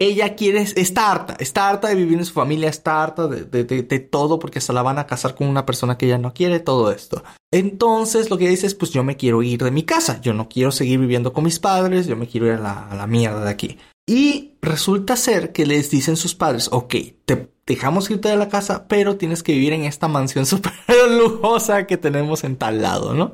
ella 0.01 0.35
quiere, 0.35 0.61
está 0.61 1.11
harta, 1.11 1.35
está 1.39 1.69
harta 1.69 1.89
de 1.89 1.95
vivir 1.95 2.17
en 2.17 2.25
su 2.25 2.33
familia, 2.33 2.69
está 2.69 3.03
harta 3.03 3.27
de, 3.27 3.43
de- 3.43 3.83
de- 3.83 3.99
todo 3.99 4.39
porque 4.39 4.61
se 4.61 4.71
la 4.73 4.81
van 4.81 4.97
a 4.97 5.05
casar 5.05 5.35
con 5.35 5.47
una 5.47 5.65
persona 5.65 5.97
que 5.97 6.05
ella 6.05 6.17
no 6.17 6.33
quiere, 6.33 6.59
todo 6.61 6.91
esto. 6.91 7.21
Entonces 7.51 8.29
lo 8.29 8.37
que 8.37 8.47
dice 8.47 8.65
es, 8.67 8.75
pues 8.75 8.91
yo 8.91 9.03
me 9.03 9.17
quiero 9.17 9.43
ir 9.43 9.61
de 9.63 9.71
mi 9.71 9.83
casa, 9.83 10.21
yo 10.21 10.33
no 10.33 10.47
quiero 10.47 10.71
seguir 10.71 10.99
viviendo 10.99 11.33
con 11.33 11.43
mis 11.43 11.59
padres, 11.59 12.07
yo 12.07 12.15
me 12.15 12.27
quiero 12.27 12.47
ir 12.47 12.53
a 12.53 12.59
la, 12.59 12.87
a 12.87 12.95
la 12.95 13.07
mierda 13.07 13.43
de 13.43 13.49
aquí. 13.51 13.77
Y 14.07 14.53
resulta 14.61 15.15
ser 15.17 15.51
que 15.51 15.65
les 15.65 15.89
dicen 15.91 16.15
sus 16.15 16.33
padres, 16.33 16.69
ok, 16.71 16.95
te 17.25 17.51
dejamos 17.67 18.09
irte 18.09 18.29
de 18.29 18.37
la 18.37 18.49
casa, 18.49 18.87
pero 18.87 19.17
tienes 19.17 19.43
que 19.43 19.51
vivir 19.51 19.73
en 19.73 19.83
esta 19.83 20.07
mansión 20.07 20.45
súper 20.47 20.73
lujosa 21.11 21.85
que 21.87 21.97
tenemos 21.97 22.43
en 22.43 22.55
tal 22.55 22.81
lado, 22.81 23.13
¿no? 23.13 23.31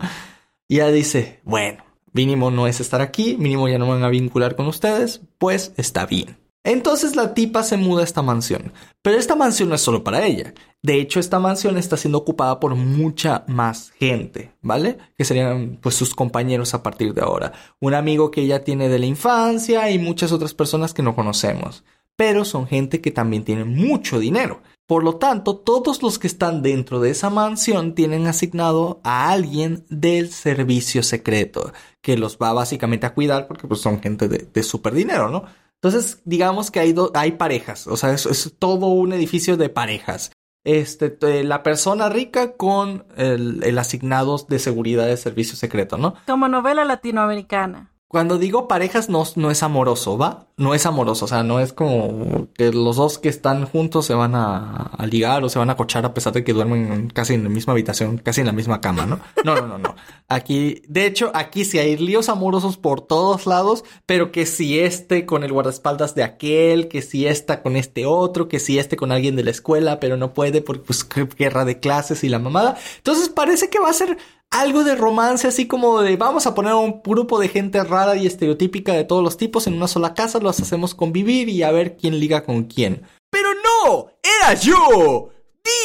Y 0.68 0.78
ella 0.78 0.88
dice, 0.92 1.40
bueno, 1.44 1.84
mínimo 2.12 2.50
no 2.50 2.66
es 2.68 2.80
estar 2.82 3.02
aquí, 3.02 3.38
mínimo 3.38 3.70
ya 3.70 3.78
no 3.78 3.86
me 3.86 3.94
van 3.94 4.04
a 4.04 4.10
vincular 4.10 4.56
con 4.56 4.66
ustedes, 4.68 5.22
pues 5.38 5.72
está 5.78 6.06
bien. 6.08 6.38
Entonces 6.66 7.16
la 7.16 7.36
tipa 7.36 7.62
se 7.62 7.78
muda 7.78 8.02
a 8.02 8.06
esta 8.06 8.24
mansión, 8.24 8.74
pero 9.04 9.18
esta 9.18 9.36
mansión 9.36 9.70
no 9.70 9.76
es 9.76 9.82
solo 9.82 10.04
para 10.04 10.26
ella. 10.26 10.52
De 10.82 11.00
hecho, 11.00 11.20
esta 11.20 11.38
mansión 11.38 11.78
está 11.78 11.96
siendo 11.96 12.18
ocupada 12.18 12.60
por 12.60 12.74
mucha 12.74 13.46
más 13.48 13.92
gente, 13.92 14.52
¿vale? 14.64 14.98
Que 15.16 15.26
serían 15.26 15.78
pues 15.80 15.94
sus 15.94 16.16
compañeros 16.16 16.74
a 16.74 16.82
partir 16.82 17.14
de 17.14 17.22
ahora. 17.22 17.54
Un 17.80 17.94
amigo 17.94 18.32
que 18.32 18.42
ella 18.42 18.64
tiene 18.64 18.90
de 18.90 18.98
la 18.98 19.06
infancia 19.06 19.92
y 19.92 20.00
muchas 20.00 20.32
otras 20.32 20.56
personas 20.56 20.96
que 20.96 21.04
no 21.04 21.16
conocemos. 21.16 21.84
Pero 22.16 22.46
son 22.46 22.66
gente 22.66 23.00
que 23.00 23.12
también 23.12 23.44
tiene 23.44 23.64
mucho 23.64 24.20
dinero. 24.20 24.64
Por 24.88 25.04
lo 25.04 25.18
tanto, 25.18 25.58
todos 25.58 26.02
los 26.02 26.18
que 26.18 26.28
están 26.28 26.64
dentro 26.64 27.00
de 27.00 27.12
esa 27.12 27.30
mansión 27.30 27.94
tienen 27.94 28.26
asignado 28.26 29.02
a 29.04 29.32
alguien 29.32 29.86
del 29.90 30.32
servicio 30.32 31.04
secreto, 31.04 31.74
que 32.02 32.18
los 32.18 32.38
va 32.38 32.54
básicamente 32.54 33.06
a 33.06 33.14
cuidar 33.14 33.48
porque 33.48 33.68
pues, 33.68 33.82
son 33.82 34.02
gente 34.02 34.28
de, 34.28 34.48
de 34.52 34.64
súper 34.64 34.94
dinero, 34.94 35.30
¿no? 35.30 35.46
Entonces, 35.86 36.22
digamos 36.26 36.72
que 36.72 36.80
hay, 36.80 36.94
do- 36.94 37.12
hay 37.14 37.34
parejas, 37.34 37.86
o 37.86 37.96
sea, 37.96 38.12
es, 38.12 38.26
es 38.26 38.56
todo 38.58 38.88
un 38.88 39.14
edificio 39.14 39.56
de 39.56 39.70
parejas. 39.70 40.32
Este, 40.64 41.12
te- 41.12 41.44
la 41.44 41.62
persona 41.62 42.10
rica 42.10 42.54
con 42.54 43.06
el, 43.16 43.62
el 43.64 43.78
asignado 43.78 44.36
de 44.50 44.58
seguridad 44.58 45.06
de 45.06 45.16
servicio 45.16 45.56
secreto, 45.56 45.98
¿no? 46.00 46.16
Como 46.26 46.48
novela 46.48 46.86
latinoamericana. 46.86 47.92
Cuando 48.16 48.38
digo 48.38 48.70
parejas 48.70 49.10
no, 49.10 49.26
es 49.52 49.62
amoroso, 49.62 50.18
¿va? 50.18 50.48
No 50.56 50.74
es 50.74 50.86
amoroso, 50.86 51.26
o 51.26 51.28
sea, 51.28 51.44
no 51.44 51.60
es 51.60 51.74
como 51.74 52.48
que 52.54 52.72
los 52.72 52.96
dos 52.96 53.18
que 53.18 53.28
están 53.28 53.66
juntos 53.66 54.06
se 54.06 54.14
van 54.14 54.36
a, 54.36 54.92
ligar 55.06 55.44
o 55.44 55.50
se 55.50 55.60
van 55.60 55.70
a 55.70 55.76
cochar 55.76 56.06
a 56.06 56.14
pesar 56.14 56.32
de 56.32 56.46
que 56.46 56.54
duermen 56.54 56.94
en- 56.94 57.10
casi 57.10 57.34
en 57.34 57.44
la 57.44 57.50
misma 57.50 57.74
habitación, 57.74 58.18
casi 58.20 58.40
en 58.40 58.48
la 58.48 58.54
misma 58.54 58.80
cama, 58.80 59.06
¿no? 59.06 59.20
No, 59.44 59.56
no, 59.56 59.68
no, 59.68 59.78
no. 59.78 59.96
Aquí, 60.30 60.82
de 60.88 61.08
hecho, 61.08 61.30
aquí 61.34 61.66
sí 61.66 61.78
hay 61.78 61.98
líos 61.98 62.30
amorosos 62.30 62.78
por 62.78 63.02
todos 63.02 63.48
lados, 63.48 63.84
pero 64.06 64.32
que 64.32 64.46
si 64.46 64.80
este 64.80 65.26
con 65.26 65.44
el 65.44 65.52
guardaespaldas 65.52 66.16
de 66.16 66.24
aquel, 66.24 66.88
que 66.88 67.02
si 67.02 67.28
esta 67.28 67.62
con 67.62 67.76
este 67.76 68.06
otro, 68.06 68.48
que 68.48 68.60
si 68.60 68.80
este 68.80 68.96
con 68.96 69.12
alguien 69.12 69.36
de 69.36 69.44
la 69.44 69.52
escuela, 69.52 70.00
pero 70.00 70.16
no 70.16 70.34
puede 70.34 70.62
porque 70.62 70.84
pues 70.86 71.06
guerra 71.38 71.66
de 71.66 71.82
clases 71.82 72.24
y 72.24 72.30
la 72.30 72.40
mamada. 72.40 72.78
Entonces 72.96 73.28
parece 73.28 73.70
que 73.70 73.80
va 73.80 73.90
a 73.90 73.94
ser 73.94 74.18
algo 74.52 74.84
de 74.84 74.96
romance, 74.96 75.48
así 75.48 75.68
como 75.68 76.02
de 76.02 76.16
vamos 76.16 76.48
a 76.48 76.56
poner 76.56 76.72
a 76.74 76.78
un 76.78 77.02
grupo 77.04 77.40
de 77.40 77.50
gente 77.50 77.84
rara 77.84 78.16
y 78.16 78.26
estereotípica 78.26 78.94
de 78.94 79.04
todos 79.04 79.24
los 79.24 79.38
tipos 79.38 79.68
en 79.68 79.76
una 79.76 79.88
sola 79.88 80.14
casa, 80.14 80.40
los 80.40 80.60
hacemos 80.60 80.96
convivir 80.96 81.50
y 81.50 81.64
a 81.64 81.72
ver 81.72 81.98
quién 81.98 82.20
liga 82.20 82.44
con 82.44 82.64
quién. 82.64 83.04
Pero 83.30 83.50
no, 83.54 84.08
era 84.24 84.54
yo, 84.54 85.30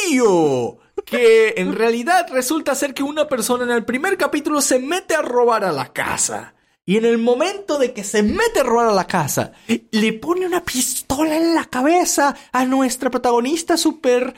Dio, 0.07 0.77
que 1.05 1.55
en 1.57 1.73
realidad 1.75 2.27
resulta 2.31 2.75
ser 2.75 2.93
que 2.93 3.03
una 3.03 3.27
persona 3.27 3.65
en 3.65 3.71
el 3.71 3.83
primer 3.83 4.17
capítulo 4.17 4.61
se 4.61 4.79
mete 4.79 5.15
a 5.15 5.21
robar 5.21 5.65
a 5.65 5.71
la 5.71 5.91
casa. 5.91 6.55
Y 6.83 6.97
en 6.97 7.05
el 7.05 7.19
momento 7.19 7.77
de 7.77 7.93
que 7.93 8.03
se 8.03 8.23
mete 8.23 8.61
a 8.61 8.63
robar 8.63 8.87
a 8.87 8.93
la 8.93 9.05
casa, 9.05 9.51
le 9.91 10.13
pone 10.13 10.47
una 10.47 10.65
pistola 10.65 11.37
en 11.37 11.53
la 11.53 11.65
cabeza 11.65 12.35
a 12.51 12.65
nuestra 12.65 13.11
protagonista 13.11 13.77
super 13.77 14.33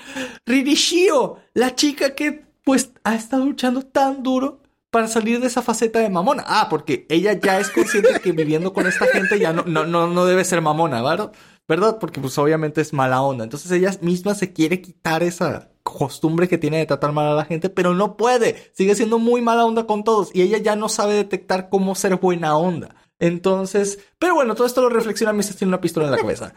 Ririshio, 0.45 1.37
la 1.53 1.73
chica 1.73 2.13
que 2.13 2.52
pues 2.63 2.91
ha 3.03 3.15
estado 3.15 3.45
luchando 3.45 3.81
tan 3.83 4.23
duro 4.23 4.61
para 4.91 5.07
salir 5.07 5.39
de 5.39 5.47
esa 5.47 5.61
faceta 5.61 5.99
de 5.99 6.09
mamona. 6.09 6.43
Ah, 6.45 6.67
porque 6.69 7.05
ella 7.09 7.33
ya 7.33 7.59
es 7.59 7.69
consciente 7.71 8.19
que 8.19 8.31
viviendo 8.31 8.73
con 8.73 8.85
esta 8.87 9.07
gente 9.07 9.39
ya 9.39 9.51
no, 9.51 9.63
no, 9.65 9.85
no, 9.85 10.07
no 10.07 10.25
debe 10.25 10.45
ser 10.45 10.61
mamona, 10.61 11.01
¿verdad? 11.01 11.31
¿Verdad? 11.67 11.97
Porque 11.99 12.21
pues 12.21 12.37
obviamente 12.37 12.81
es 12.81 12.93
mala 12.93 13.21
onda. 13.21 13.43
Entonces 13.43 13.71
ella 13.71 13.91
misma 14.01 14.35
se 14.35 14.53
quiere 14.53 14.81
quitar 14.81 15.23
esa 15.23 15.69
costumbre 15.81 16.47
que 16.47 16.57
tiene 16.57 16.77
de 16.77 16.85
tratar 16.85 17.11
mal 17.11 17.27
a 17.27 17.33
la 17.33 17.45
gente, 17.45 17.69
pero 17.69 17.93
no 17.93 18.17
puede. 18.17 18.71
Sigue 18.73 18.95
siendo 18.95 19.17
muy 19.17 19.41
mala 19.41 19.65
onda 19.65 19.85
con 19.87 20.03
todos 20.03 20.29
y 20.33 20.41
ella 20.41 20.57
ya 20.59 20.75
no 20.75 20.89
sabe 20.89 21.13
detectar 21.15 21.69
cómo 21.69 21.95
ser 21.95 22.17
buena 22.17 22.55
onda. 22.55 22.95
Entonces, 23.19 23.99
pero 24.19 24.35
bueno, 24.35 24.53
todo 24.53 24.67
esto 24.67 24.81
lo 24.81 24.89
reflexiona 24.89 25.33
mientras 25.33 25.57
tiene 25.57 25.69
una 25.69 25.81
pistola 25.81 26.05
en 26.07 26.11
la 26.11 26.17
cabeza. 26.17 26.53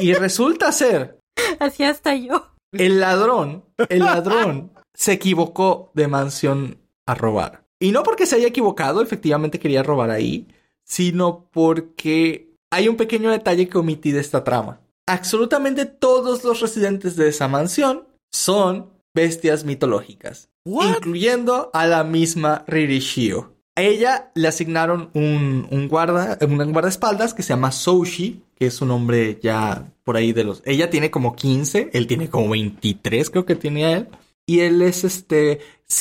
Y 0.00 0.12
resulta 0.14 0.72
ser 0.72 1.18
Así 1.58 1.84
hasta 1.84 2.14
yo. 2.14 2.48
el 2.72 3.00
ladrón, 3.00 3.64
el 3.88 4.00
ladrón 4.00 4.72
se 4.98 5.12
equivocó 5.12 5.92
de 5.94 6.08
mansión 6.08 6.78
a 7.06 7.14
robar. 7.14 7.64
Y 7.78 7.92
no 7.92 8.02
porque 8.02 8.26
se 8.26 8.34
haya 8.34 8.48
equivocado, 8.48 9.00
efectivamente 9.00 9.60
quería 9.60 9.84
robar 9.84 10.10
ahí, 10.10 10.48
sino 10.82 11.48
porque 11.52 12.50
hay 12.70 12.88
un 12.88 12.96
pequeño 12.96 13.30
detalle 13.30 13.68
que 13.68 13.78
omití 13.78 14.10
de 14.10 14.20
esta 14.20 14.42
trama. 14.42 14.80
Absolutamente 15.06 15.86
todos 15.86 16.42
los 16.42 16.60
residentes 16.60 17.14
de 17.14 17.28
esa 17.28 17.46
mansión 17.46 18.08
son 18.32 18.90
bestias 19.14 19.64
mitológicas, 19.64 20.50
incluyendo 20.64 21.70
a 21.72 21.86
la 21.86 22.02
misma 22.02 22.64
Ririshio. 22.66 23.54
A 23.76 23.82
ella 23.82 24.32
le 24.34 24.48
asignaron 24.48 25.10
un, 25.14 25.68
un 25.70 25.88
guarda, 25.88 26.36
un 26.40 26.72
guardaespaldas 26.72 27.34
que 27.34 27.44
se 27.44 27.50
llama 27.50 27.70
Soushi, 27.70 28.42
que 28.56 28.66
es 28.66 28.82
un 28.82 28.90
hombre 28.90 29.38
ya 29.40 29.92
por 30.02 30.16
ahí 30.16 30.32
de 30.32 30.42
los... 30.42 30.60
Ella 30.66 30.90
tiene 30.90 31.12
como 31.12 31.36
15, 31.36 31.90
él 31.92 32.08
tiene 32.08 32.28
como 32.28 32.48
23, 32.48 33.30
creo 33.30 33.46
que 33.46 33.54
tenía 33.54 33.96
él. 33.96 34.08
Y 34.48 34.60
él 34.60 34.80
es 34.80 35.04
este. 35.04 35.60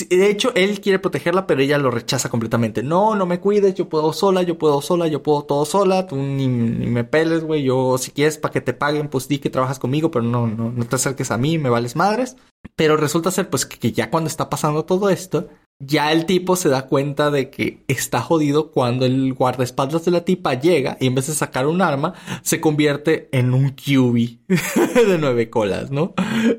De 0.09 0.29
hecho, 0.29 0.53
él 0.55 0.79
quiere 0.79 0.99
protegerla, 0.99 1.45
pero 1.45 1.61
ella 1.61 1.77
lo 1.77 1.91
rechaza 1.91 2.29
completamente. 2.29 2.81
No, 2.81 3.13
no 3.13 3.25
me 3.25 3.41
cuides, 3.41 3.75
yo 3.75 3.89
puedo 3.89 4.13
sola, 4.13 4.41
yo 4.41 4.57
puedo 4.57 4.81
sola, 4.81 5.07
yo 5.07 5.21
puedo 5.21 5.43
todo 5.43 5.65
sola. 5.65 6.07
Tú 6.07 6.15
ni, 6.15 6.47
ni 6.47 6.87
me 6.87 7.03
peles, 7.03 7.43
güey. 7.43 7.63
Yo, 7.63 7.97
si 7.97 8.11
quieres 8.11 8.37
para 8.37 8.53
que 8.53 8.61
te 8.61 8.73
paguen, 8.73 9.09
pues 9.09 9.27
di 9.27 9.39
que 9.39 9.49
trabajas 9.49 9.79
conmigo, 9.79 10.11
pero 10.11 10.23
no, 10.23 10.47
no, 10.47 10.71
no 10.71 10.85
te 10.85 10.95
acerques 10.95 11.29
a 11.29 11.37
mí, 11.37 11.57
me 11.57 11.69
vales 11.69 11.97
madres. 11.97 12.37
Pero 12.77 12.95
resulta 12.95 13.31
ser, 13.31 13.49
pues, 13.49 13.65
que, 13.65 13.77
que 13.79 13.91
ya 13.91 14.09
cuando 14.09 14.29
está 14.29 14.49
pasando 14.49 14.85
todo 14.85 15.09
esto, 15.09 15.49
ya 15.79 16.11
el 16.11 16.25
tipo 16.25 16.55
se 16.55 16.69
da 16.69 16.87
cuenta 16.87 17.29
de 17.29 17.49
que 17.51 17.83
está 17.87 18.19
jodido 18.21 18.71
cuando 18.71 19.05
el 19.05 19.33
guardaespaldas 19.33 20.03
de 20.05 20.11
la 20.11 20.25
tipa 20.25 20.55
llega 20.55 20.97
y 20.99 21.05
en 21.07 21.13
vez 21.15 21.27
de 21.27 21.33
sacar 21.33 21.67
un 21.67 21.81
arma, 21.83 22.13
se 22.41 22.59
convierte 22.59 23.29
en 23.31 23.53
un 23.53 23.69
QB 23.69 24.47
de 25.07 25.17
nueve 25.19 25.49
colas, 25.51 25.91
¿no? 25.91 26.13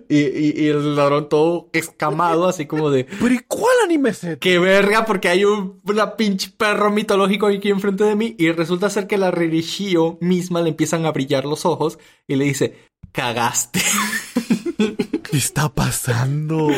Y, 0.09 0.18
y- 0.18 0.54
y 0.57 0.66
el 0.68 0.94
ladrón 0.94 1.28
todo 1.28 1.68
escamado, 1.72 2.46
así 2.46 2.66
como 2.66 2.90
de, 2.90 3.04
Pero 3.04 3.35
¿y 3.35 3.40
cuál 3.48 3.74
anime 3.85 4.11
es 4.11 4.22
ese? 4.22 4.38
¡qué 4.38 4.59
verga! 4.61 5.04
Porque 5.04 5.28
hay 5.28 5.44
un 5.44 5.81
una 5.85 6.16
pinche 6.16 6.52
perro 6.57 6.90
mitológico 6.92 7.46
aquí 7.46 7.70
enfrente 7.70 8.04
de 8.04 8.14
mí 8.14 8.37
y 8.38 8.52
resulta 8.52 8.88
ser 8.90 9.07
que 9.09 9.18
la 9.18 9.31
Ririshio 9.33 10.18
misma 10.20 10.61
le 10.61 10.68
empiezan 10.68 11.07
a 11.07 11.11
brillar 11.12 11.44
los 11.44 11.66
ojos 11.66 11.98
y 12.28 12.37
le 12.37 12.44
dice, 12.44 12.76
cagaste. 13.12 13.81
¿Qué 14.79 15.37
está 15.37 15.69
pasando? 15.69 16.69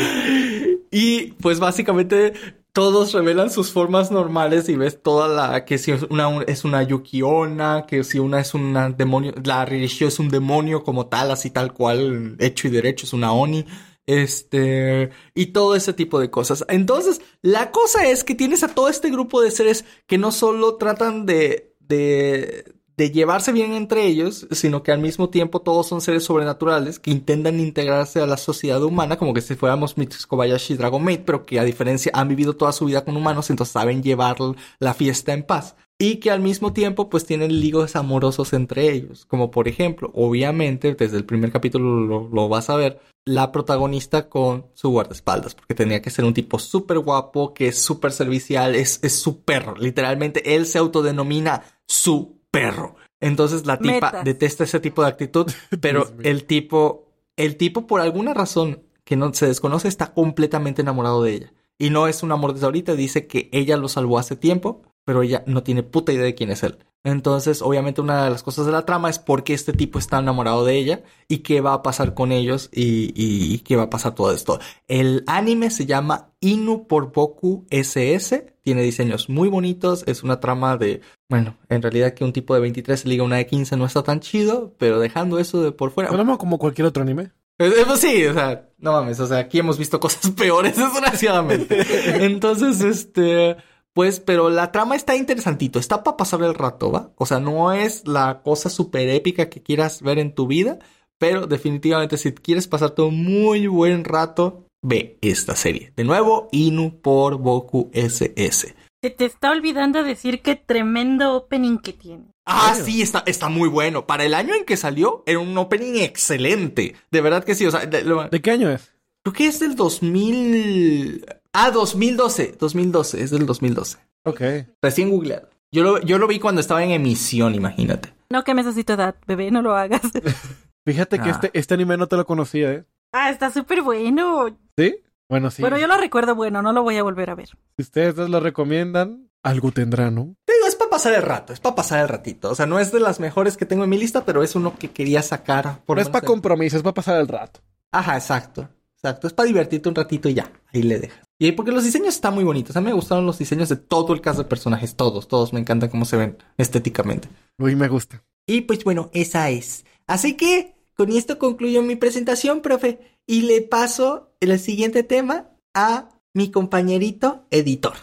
Y 0.90 1.32
pues 1.32 1.60
básicamente 1.60 2.32
todos 2.72 3.12
revelan 3.12 3.50
sus 3.50 3.72
formas 3.72 4.10
normales 4.10 4.68
y 4.68 4.76
ves 4.76 5.02
toda 5.02 5.28
la 5.28 5.64
que 5.64 5.78
si 5.78 5.92
una 6.08 6.42
es 6.46 6.64
una 6.64 6.82
Yukiona, 6.82 7.84
que 7.86 8.04
si 8.04 8.18
una 8.18 8.40
es 8.40 8.54
una 8.54 8.90
demonio, 8.90 9.34
la 9.44 9.64
Ririshio 9.64 10.08
es 10.08 10.18
un 10.18 10.28
demonio 10.28 10.82
como 10.82 11.06
tal, 11.06 11.30
así 11.30 11.50
tal 11.50 11.72
cual, 11.74 12.36
hecho 12.38 12.68
y 12.68 12.70
derecho, 12.70 13.06
es 13.06 13.12
una 13.12 13.32
Oni. 13.32 13.66
Este, 14.06 15.10
y 15.34 15.46
todo 15.46 15.76
ese 15.76 15.92
tipo 15.92 16.18
de 16.18 16.30
cosas. 16.30 16.64
Entonces, 16.68 17.20
la 17.42 17.70
cosa 17.70 18.06
es 18.08 18.24
que 18.24 18.34
tienes 18.34 18.64
a 18.64 18.74
todo 18.74 18.88
este 18.88 19.10
grupo 19.10 19.40
de 19.40 19.52
seres 19.52 19.84
que 20.06 20.18
no 20.18 20.32
solo 20.32 20.76
tratan 20.76 21.26
de, 21.26 21.76
de, 21.78 22.64
de 23.00 23.10
llevarse 23.10 23.50
bien 23.50 23.72
entre 23.72 24.04
ellos, 24.04 24.46
sino 24.50 24.82
que 24.82 24.92
al 24.92 25.00
mismo 25.00 25.30
tiempo 25.30 25.62
todos 25.62 25.86
son 25.86 26.02
seres 26.02 26.22
sobrenaturales 26.24 26.98
que 26.98 27.10
intentan 27.10 27.58
integrarse 27.58 28.20
a 28.20 28.26
la 28.26 28.36
sociedad 28.36 28.82
humana, 28.82 29.16
como 29.16 29.32
que 29.32 29.40
si 29.40 29.54
fuéramos 29.54 29.96
Mitsuko 29.96 30.36
Kobayashi 30.36 30.74
y 30.74 30.76
Dragon 30.76 31.02
Maid, 31.02 31.20
pero 31.24 31.46
que 31.46 31.58
a 31.58 31.64
diferencia 31.64 32.12
han 32.14 32.28
vivido 32.28 32.56
toda 32.56 32.72
su 32.72 32.84
vida 32.84 33.02
con 33.02 33.16
humanos, 33.16 33.48
entonces 33.48 33.72
saben 33.72 34.02
llevar 34.02 34.36
la 34.80 34.92
fiesta 34.92 35.32
en 35.32 35.44
paz. 35.44 35.76
Y 35.98 36.16
que 36.16 36.30
al 36.30 36.40
mismo 36.40 36.74
tiempo 36.74 37.08
pues 37.08 37.24
tienen 37.24 37.58
ligos 37.58 37.96
amorosos 37.96 38.52
entre 38.52 38.92
ellos, 38.92 39.24
como 39.24 39.50
por 39.50 39.66
ejemplo, 39.66 40.10
obviamente 40.12 40.94
desde 40.94 41.16
el 41.16 41.24
primer 41.24 41.52
capítulo 41.52 42.28
lo, 42.28 42.48
vas 42.50 42.68
a 42.68 42.76
ver, 42.76 43.00
la 43.24 43.50
protagonista 43.50 44.28
con 44.28 44.66
su 44.74 44.90
guardaespaldas, 44.90 45.54
porque 45.54 45.74
tenía 45.74 46.02
que 46.02 46.10
ser 46.10 46.26
un 46.26 46.34
tipo 46.34 46.58
súper 46.58 46.98
guapo, 46.98 47.54
que 47.54 47.68
es 47.68 47.78
súper 47.80 48.12
servicial, 48.12 48.74
es, 48.74 49.00
es 49.02 49.18
su 49.18 49.42
perro, 49.42 49.74
literalmente 49.78 50.54
él 50.54 50.66
se 50.66 50.76
autodenomina 50.76 51.62
su 51.86 52.39
perro. 52.50 52.96
Entonces 53.20 53.66
la 53.66 53.78
tipa 53.78 54.06
Metas. 54.12 54.24
detesta 54.24 54.64
ese 54.64 54.80
tipo 54.80 55.02
de 55.02 55.08
actitud, 55.08 55.46
pero 55.80 56.06
el 56.22 56.44
tipo, 56.44 57.08
el 57.36 57.56
tipo 57.56 57.86
por 57.86 58.00
alguna 58.00 58.34
razón 58.34 58.82
que 59.04 59.16
no 59.16 59.32
se 59.34 59.46
desconoce 59.46 59.88
está 59.88 60.12
completamente 60.14 60.82
enamorado 60.82 61.22
de 61.22 61.32
ella. 61.34 61.52
Y 61.78 61.90
no 61.90 62.06
es 62.08 62.22
un 62.22 62.32
amor 62.32 62.52
desde 62.52 62.66
ahorita, 62.66 62.94
dice 62.94 63.26
que 63.26 63.48
ella 63.52 63.76
lo 63.76 63.88
salvó 63.88 64.18
hace 64.18 64.36
tiempo, 64.36 64.82
pero 65.04 65.22
ella 65.22 65.42
no 65.46 65.62
tiene 65.62 65.82
puta 65.82 66.12
idea 66.12 66.24
de 66.24 66.34
quién 66.34 66.50
es 66.50 66.62
él. 66.62 66.78
Entonces, 67.02 67.62
obviamente 67.62 68.02
una 68.02 68.24
de 68.24 68.30
las 68.30 68.42
cosas 68.42 68.66
de 68.66 68.72
la 68.72 68.84
trama 68.84 69.08
es 69.08 69.18
por 69.18 69.42
qué 69.42 69.54
este 69.54 69.72
tipo 69.72 69.98
está 69.98 70.18
enamorado 70.18 70.66
de 70.66 70.76
ella 70.76 71.02
y 71.28 71.38
qué 71.38 71.62
va 71.62 71.72
a 71.72 71.82
pasar 71.82 72.12
con 72.12 72.30
ellos 72.30 72.68
y, 72.72 73.06
y- 73.14 73.54
y 73.54 73.58
qué 73.60 73.76
va 73.76 73.84
a 73.84 73.90
pasar 73.90 74.14
todo 74.14 74.30
esto. 74.32 74.60
El 74.86 75.24
anime 75.26 75.70
se 75.70 75.86
llama 75.86 76.32
Inu 76.40 76.86
por 76.86 77.10
Boku 77.12 77.64
SS, 77.70 78.54
tiene 78.62 78.82
diseños 78.82 79.30
muy 79.30 79.48
bonitos, 79.48 80.04
es 80.06 80.22
una 80.22 80.40
trama 80.40 80.76
de, 80.76 81.00
bueno, 81.30 81.56
en 81.68 81.80
realidad 81.80 82.12
que 82.12 82.24
un 82.24 82.32
tipo 82.32 82.54
de 82.54 82.60
23 82.60 83.00
se 83.00 83.08
liga 83.08 83.22
una 83.22 83.36
de 83.36 83.46
15 83.46 83.76
no 83.76 83.86
está 83.86 84.02
tan 84.02 84.18
chido, 84.18 84.74
pero 84.78 84.98
dejando 84.98 85.38
eso 85.38 85.62
de 85.62 85.70
por 85.70 85.92
fuera, 85.92 86.10
Hablamos 86.10 86.38
como 86.38 86.58
cualquier 86.58 86.88
otro 86.88 87.04
anime. 87.04 87.30
eh, 87.58 87.72
eh, 87.78 87.84
pues 87.86 88.00
sí, 88.00 88.26
o 88.26 88.34
sea, 88.34 88.68
no 88.78 88.92
mames, 88.92 89.20
o 89.20 89.28
sea, 89.28 89.38
aquí 89.38 89.60
hemos 89.60 89.78
visto 89.78 90.00
cosas 90.00 90.30
peores, 90.36 90.76
desgraciadamente. 90.76 92.26
Entonces, 92.26 92.80
este, 92.80 93.56
pues, 93.92 94.18
pero 94.18 94.50
la 94.50 94.72
trama 94.72 94.96
está 94.96 95.14
interesantito, 95.14 95.78
está 95.78 96.02
para 96.02 96.16
pasar 96.16 96.42
el 96.42 96.54
rato, 96.54 96.90
¿va? 96.90 97.12
O 97.16 97.26
sea, 97.26 97.38
no 97.38 97.72
es 97.72 98.08
la 98.08 98.42
cosa 98.42 98.68
súper 98.68 99.08
épica 99.08 99.48
que 99.48 99.62
quieras 99.62 100.02
ver 100.02 100.18
en 100.18 100.34
tu 100.34 100.48
vida, 100.48 100.80
pero 101.16 101.46
definitivamente 101.46 102.16
si 102.16 102.32
quieres 102.32 102.66
pasarte 102.66 103.02
un 103.02 103.22
muy 103.22 103.68
buen 103.68 104.02
rato, 104.02 104.64
ve 104.82 105.16
esta 105.20 105.54
serie. 105.54 105.92
De 105.94 106.02
nuevo, 106.02 106.48
Inu 106.50 107.00
por 107.00 107.38
Boku 107.38 107.88
SS. 107.92 108.74
Se 109.02 109.10
te 109.10 109.24
está 109.24 109.50
olvidando 109.50 110.02
decir 110.04 110.42
qué 110.42 110.56
tremendo 110.56 111.34
opening 111.34 111.78
que 111.78 111.92
tiene. 111.94 112.26
Ah, 112.44 112.74
sí, 112.74 113.00
está, 113.00 113.22
está 113.26 113.48
muy 113.48 113.68
bueno. 113.68 114.06
Para 114.06 114.24
el 114.24 114.34
año 114.34 114.54
en 114.54 114.64
que 114.66 114.76
salió, 114.76 115.22
era 115.26 115.38
un 115.38 115.56
opening 115.56 116.00
excelente. 116.02 116.96
De 117.10 117.20
verdad 117.22 117.42
que 117.44 117.54
sí, 117.54 117.64
o 117.66 117.70
sea, 117.70 117.86
de- 117.86 118.02
lo- 118.04 118.28
¿De 118.28 118.40
qué 118.42 118.50
año 118.50 118.70
es? 118.70 118.92
Creo 119.24 119.32
que 119.32 119.46
es 119.46 119.58
del 119.60 119.74
2000. 119.74 121.24
Ah, 121.52 121.70
2012. 121.70 122.56
2012, 122.58 123.22
es 123.22 123.30
del 123.30 123.46
2012. 123.46 123.98
Ok. 124.24 124.40
Recién 124.82 125.10
googleado. 125.10 125.48
Yo 125.72 125.82
lo, 125.82 126.00
yo 126.00 126.18
lo 126.18 126.26
vi 126.26 126.38
cuando 126.38 126.60
estaba 126.60 126.82
en 126.84 126.90
emisión, 126.90 127.54
imagínate. 127.54 128.12
No 128.28 128.44
quemes 128.44 128.66
así 128.66 128.84
tu 128.84 128.92
edad, 128.94 129.14
bebé, 129.26 129.50
no 129.50 129.62
lo 129.62 129.74
hagas. 129.76 130.02
Fíjate 130.84 131.18
que 131.18 131.28
Ah. 131.28 131.32
este, 131.32 131.50
este 131.54 131.74
anime 131.74 131.96
no 131.96 132.06
te 132.08 132.16
lo 132.16 132.26
conocía, 132.26 132.72
¿eh? 132.72 132.84
ah, 133.12 133.30
está 133.30 133.50
súper 133.50 133.82
bueno. 133.82 134.48
¿Sí? 134.76 134.96
Bueno, 135.30 135.50
sí. 135.50 135.62
Bueno, 135.62 135.78
yo 135.78 135.86
lo 135.86 135.96
recuerdo 135.96 136.34
bueno, 136.34 136.60
no 136.60 136.72
lo 136.74 136.82
voy 136.82 136.96
a 136.98 137.02
volver 137.02 137.30
a 137.30 137.34
ver. 137.34 137.48
Si 137.76 137.82
ustedes 137.82 138.14
dos 138.16 138.28
lo 138.28 138.40
recomiendan, 138.40 139.30
algo 139.42 139.72
tendrá, 139.72 140.10
¿no? 140.10 140.34
Te 140.44 140.52
digo, 140.52 140.66
es 140.66 140.74
para 140.74 140.90
pasar 140.90 141.14
el 141.14 141.22
rato, 141.22 141.52
es 141.54 141.60
para 141.60 141.74
pasar 141.76 142.00
el 142.00 142.08
ratito. 142.08 142.50
O 142.50 142.54
sea, 142.54 142.66
no 142.66 142.78
es 142.78 142.92
de 142.92 143.00
las 143.00 143.20
mejores 143.20 143.56
que 143.56 143.64
tengo 143.64 143.84
en 143.84 143.90
mi 143.90 143.96
lista, 143.96 144.24
pero 144.26 144.42
es 144.42 144.54
uno 144.54 144.76
que 144.78 144.90
quería 144.90 145.22
sacar. 145.22 145.80
Por 145.86 145.96
no 145.96 146.02
es 146.02 146.08
para 146.10 146.20
de- 146.20 146.26
compromiso, 146.26 146.76
es 146.76 146.82
para 146.82 146.92
pasar 146.94 147.20
el 147.20 147.28
rato. 147.28 147.60
Ajá, 147.92 148.16
exacto. 148.16 148.68
Exacto. 148.96 149.26
Es 149.28 149.32
para 149.32 149.46
divertirte 149.46 149.88
un 149.88 149.94
ratito 149.94 150.28
y 150.28 150.34
ya. 150.34 150.52
Ahí 150.74 150.82
le 150.82 150.98
dejas. 150.98 151.20
Y 151.38 151.46
ahí 151.46 151.52
porque 151.52 151.72
los 151.72 151.84
diseños 151.84 152.08
están 152.14 152.34
muy 152.34 152.44
bonitos. 152.44 152.76
A 152.76 152.80
mí 152.82 152.86
me 152.88 152.92
gustaron 152.92 153.24
los 153.24 153.38
diseños 153.38 153.70
de 153.70 153.76
todo 153.76 154.12
el 154.12 154.20
cast 154.20 154.36
de 154.38 154.44
personajes. 154.44 154.94
Todos, 154.94 155.26
todos. 155.26 155.54
Me 155.54 155.60
encantan 155.60 155.88
cómo 155.88 156.04
se 156.04 156.18
ven 156.18 156.36
estéticamente. 156.58 157.28
Uy, 157.58 157.76
me 157.76 157.88
gusta. 157.88 158.22
Y 158.46 158.62
pues 158.62 158.84
bueno, 158.84 159.08
esa 159.14 159.48
es. 159.48 159.86
Así 160.06 160.36
que 160.36 160.74
con 161.00 161.12
esto 161.12 161.38
concluyo 161.38 161.80
mi 161.80 161.96
presentación, 161.96 162.60
profe. 162.60 162.98
Y 163.26 163.42
le 163.42 163.62
paso 163.62 164.34
el 164.38 164.58
siguiente 164.58 165.02
tema 165.02 165.48
a 165.74 166.10
mi 166.34 166.50
compañerito 166.50 167.46
editor. 167.50 167.94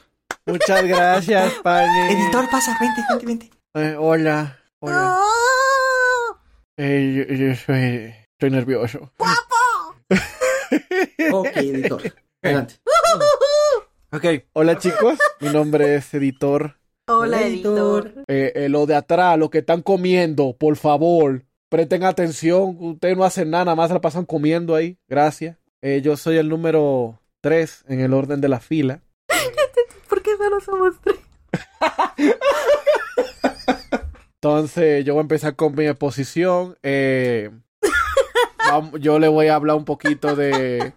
Muchas 0.47 0.83
gracias, 0.83 1.53
Pani. 1.63 2.13
Editor, 2.13 2.49
pasa, 2.49 2.75
vente, 2.81 3.03
vente, 3.07 3.25
vente. 3.27 3.51
Eh, 3.75 3.95
hola. 3.99 4.57
Hola. 4.79 5.19
Eh, 6.75 7.25
yo, 7.29 7.35
yo 7.35 7.55
soy, 7.55 8.15
estoy 8.33 8.49
nervioso. 8.49 9.11
Ok, 11.31 11.57
editor. 11.57 12.01
Adelante. 12.41 12.75
Ok, 14.11 14.25
hola 14.53 14.79
chicos, 14.79 15.19
mi 15.41 15.49
nombre 15.49 15.95
es 15.95 16.13
Editor. 16.13 16.77
Hola, 17.09 17.45
editor. 17.45 18.23
Eh, 18.27 18.53
eh, 18.55 18.69
lo 18.69 18.85
de 18.85 18.95
atrás, 18.95 19.37
lo 19.37 19.49
que 19.49 19.59
están 19.59 19.81
comiendo, 19.81 20.55
por 20.57 20.77
favor, 20.77 21.43
presten 21.69 22.03
atención. 22.03 22.77
Ustedes 22.79 23.17
no 23.17 23.23
hacen 23.23 23.49
nada, 23.49 23.65
nada 23.65 23.75
más 23.75 23.89
se 23.89 23.93
la 23.93 24.01
pasan 24.01 24.25
comiendo 24.25 24.75
ahí. 24.75 24.97
Gracias. 25.07 25.57
Eh, 25.81 26.01
yo 26.03 26.17
soy 26.17 26.37
el 26.37 26.49
número 26.49 27.19
3 27.41 27.85
en 27.87 27.99
el 27.99 28.13
orden 28.13 28.41
de 28.41 28.49
la 28.49 28.59
fila. 28.59 29.01
¿Por 30.09 30.21
qué 30.21 30.31
solo 30.37 30.59
somos 30.59 30.95
tres? 31.01 31.17
Entonces, 34.35 35.03
yo 35.03 35.13
voy 35.13 35.21
a 35.21 35.21
empezar 35.21 35.55
con 35.55 35.75
mi 35.75 35.85
exposición. 35.85 36.77
Eh, 36.83 37.49
yo 38.99 39.19
le 39.19 39.27
voy 39.27 39.47
a 39.47 39.55
hablar 39.55 39.75
un 39.75 39.85
poquito 39.85 40.35
de, 40.35 40.93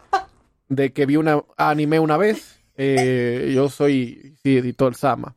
de 0.68 0.92
que 0.92 1.06
vi 1.06 1.16
una 1.16 1.42
anime 1.56 1.98
una 1.98 2.16
vez. 2.16 2.60
Eh, 2.76 3.52
yo 3.54 3.68
soy, 3.68 4.36
sí, 4.42 4.56
editor 4.58 4.94
Sama. 4.94 5.36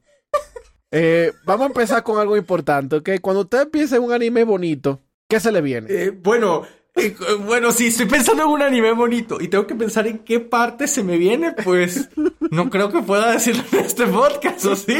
Eh, 0.91 1.33
vamos 1.43 1.63
a 1.63 1.67
empezar 1.67 2.03
con 2.03 2.19
algo 2.19 2.37
importante, 2.37 2.97
¿ok? 2.97 3.09
Cuando 3.19 3.41
usted 3.41 3.67
en 3.73 4.03
un 4.03 4.13
anime 4.13 4.43
bonito, 4.43 5.01
¿qué 5.33 5.39
se 5.39 5.51
le 5.51 5.61
viene? 5.61 5.87
Eh, 5.89 6.11
bueno, 6.11 6.63
eh, 6.95 7.15
bueno, 7.45 7.71
si 7.71 7.87
estoy 7.87 8.05
pensando 8.05 8.43
en 8.43 8.49
un 8.49 8.61
anime 8.61 8.91
bonito 8.91 9.41
y 9.41 9.47
tengo 9.47 9.65
que 9.65 9.73
pensar 9.75 10.05
en 10.07 10.19
qué 10.19 10.39
parte 10.39 10.87
se 10.87 11.03
me 11.03 11.17
viene, 11.17 11.53
pues 11.53 12.09
no 12.51 12.69
creo 12.69 12.91
que 12.91 13.01
pueda 13.01 13.31
decirlo 13.31 13.63
en 13.71 13.79
este 13.79 14.05
podcast, 14.07 14.65
¿o 14.65 14.75
sí? 14.75 14.95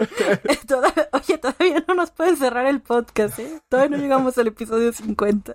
Toda- 0.66 0.92
Oye, 1.12 1.38
todavía 1.38 1.84
no 1.86 1.94
nos 1.94 2.10
pueden 2.10 2.36
cerrar 2.36 2.66
el 2.66 2.80
podcast, 2.80 3.38
¿eh? 3.38 3.60
Todavía 3.68 3.96
no 3.96 4.02
llegamos 4.02 4.36
al 4.38 4.48
episodio 4.48 4.92
50. 4.92 5.54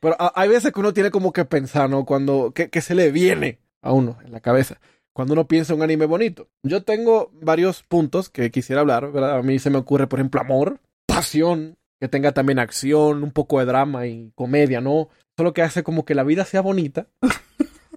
Pero 0.00 0.16
ah, 0.18 0.32
hay 0.34 0.48
veces 0.48 0.72
que 0.72 0.80
uno 0.80 0.92
tiene 0.92 1.10
como 1.10 1.32
que 1.32 1.44
pensar, 1.44 1.88
¿no? 1.88 2.04
Cuando, 2.04 2.52
¿qué, 2.54 2.68
qué 2.70 2.80
se 2.80 2.94
le 2.94 3.10
viene 3.10 3.58
a 3.82 3.92
uno 3.92 4.18
en 4.24 4.32
la 4.32 4.40
cabeza? 4.40 4.80
Cuando 5.12 5.32
uno 5.34 5.48
piensa 5.48 5.72
en 5.72 5.78
un 5.78 5.84
anime 5.84 6.06
bonito. 6.06 6.48
Yo 6.62 6.84
tengo 6.84 7.30
varios 7.32 7.82
puntos 7.82 8.28
que 8.28 8.50
quisiera 8.50 8.80
hablar, 8.82 9.10
¿verdad? 9.12 9.38
A 9.38 9.42
mí 9.42 9.58
se 9.58 9.70
me 9.70 9.78
ocurre, 9.78 10.06
por 10.06 10.18
ejemplo, 10.20 10.40
amor, 10.40 10.80
pasión, 11.06 11.77
que 12.00 12.08
tenga 12.08 12.32
también 12.32 12.58
acción, 12.58 13.22
un 13.22 13.32
poco 13.32 13.58
de 13.58 13.66
drama 13.66 14.06
y 14.06 14.32
comedia, 14.34 14.80
¿no? 14.80 15.08
Solo 15.36 15.52
que 15.52 15.62
hace 15.62 15.82
como 15.82 16.04
que 16.04 16.14
la 16.14 16.24
vida 16.24 16.44
sea 16.44 16.60
bonita. 16.60 17.06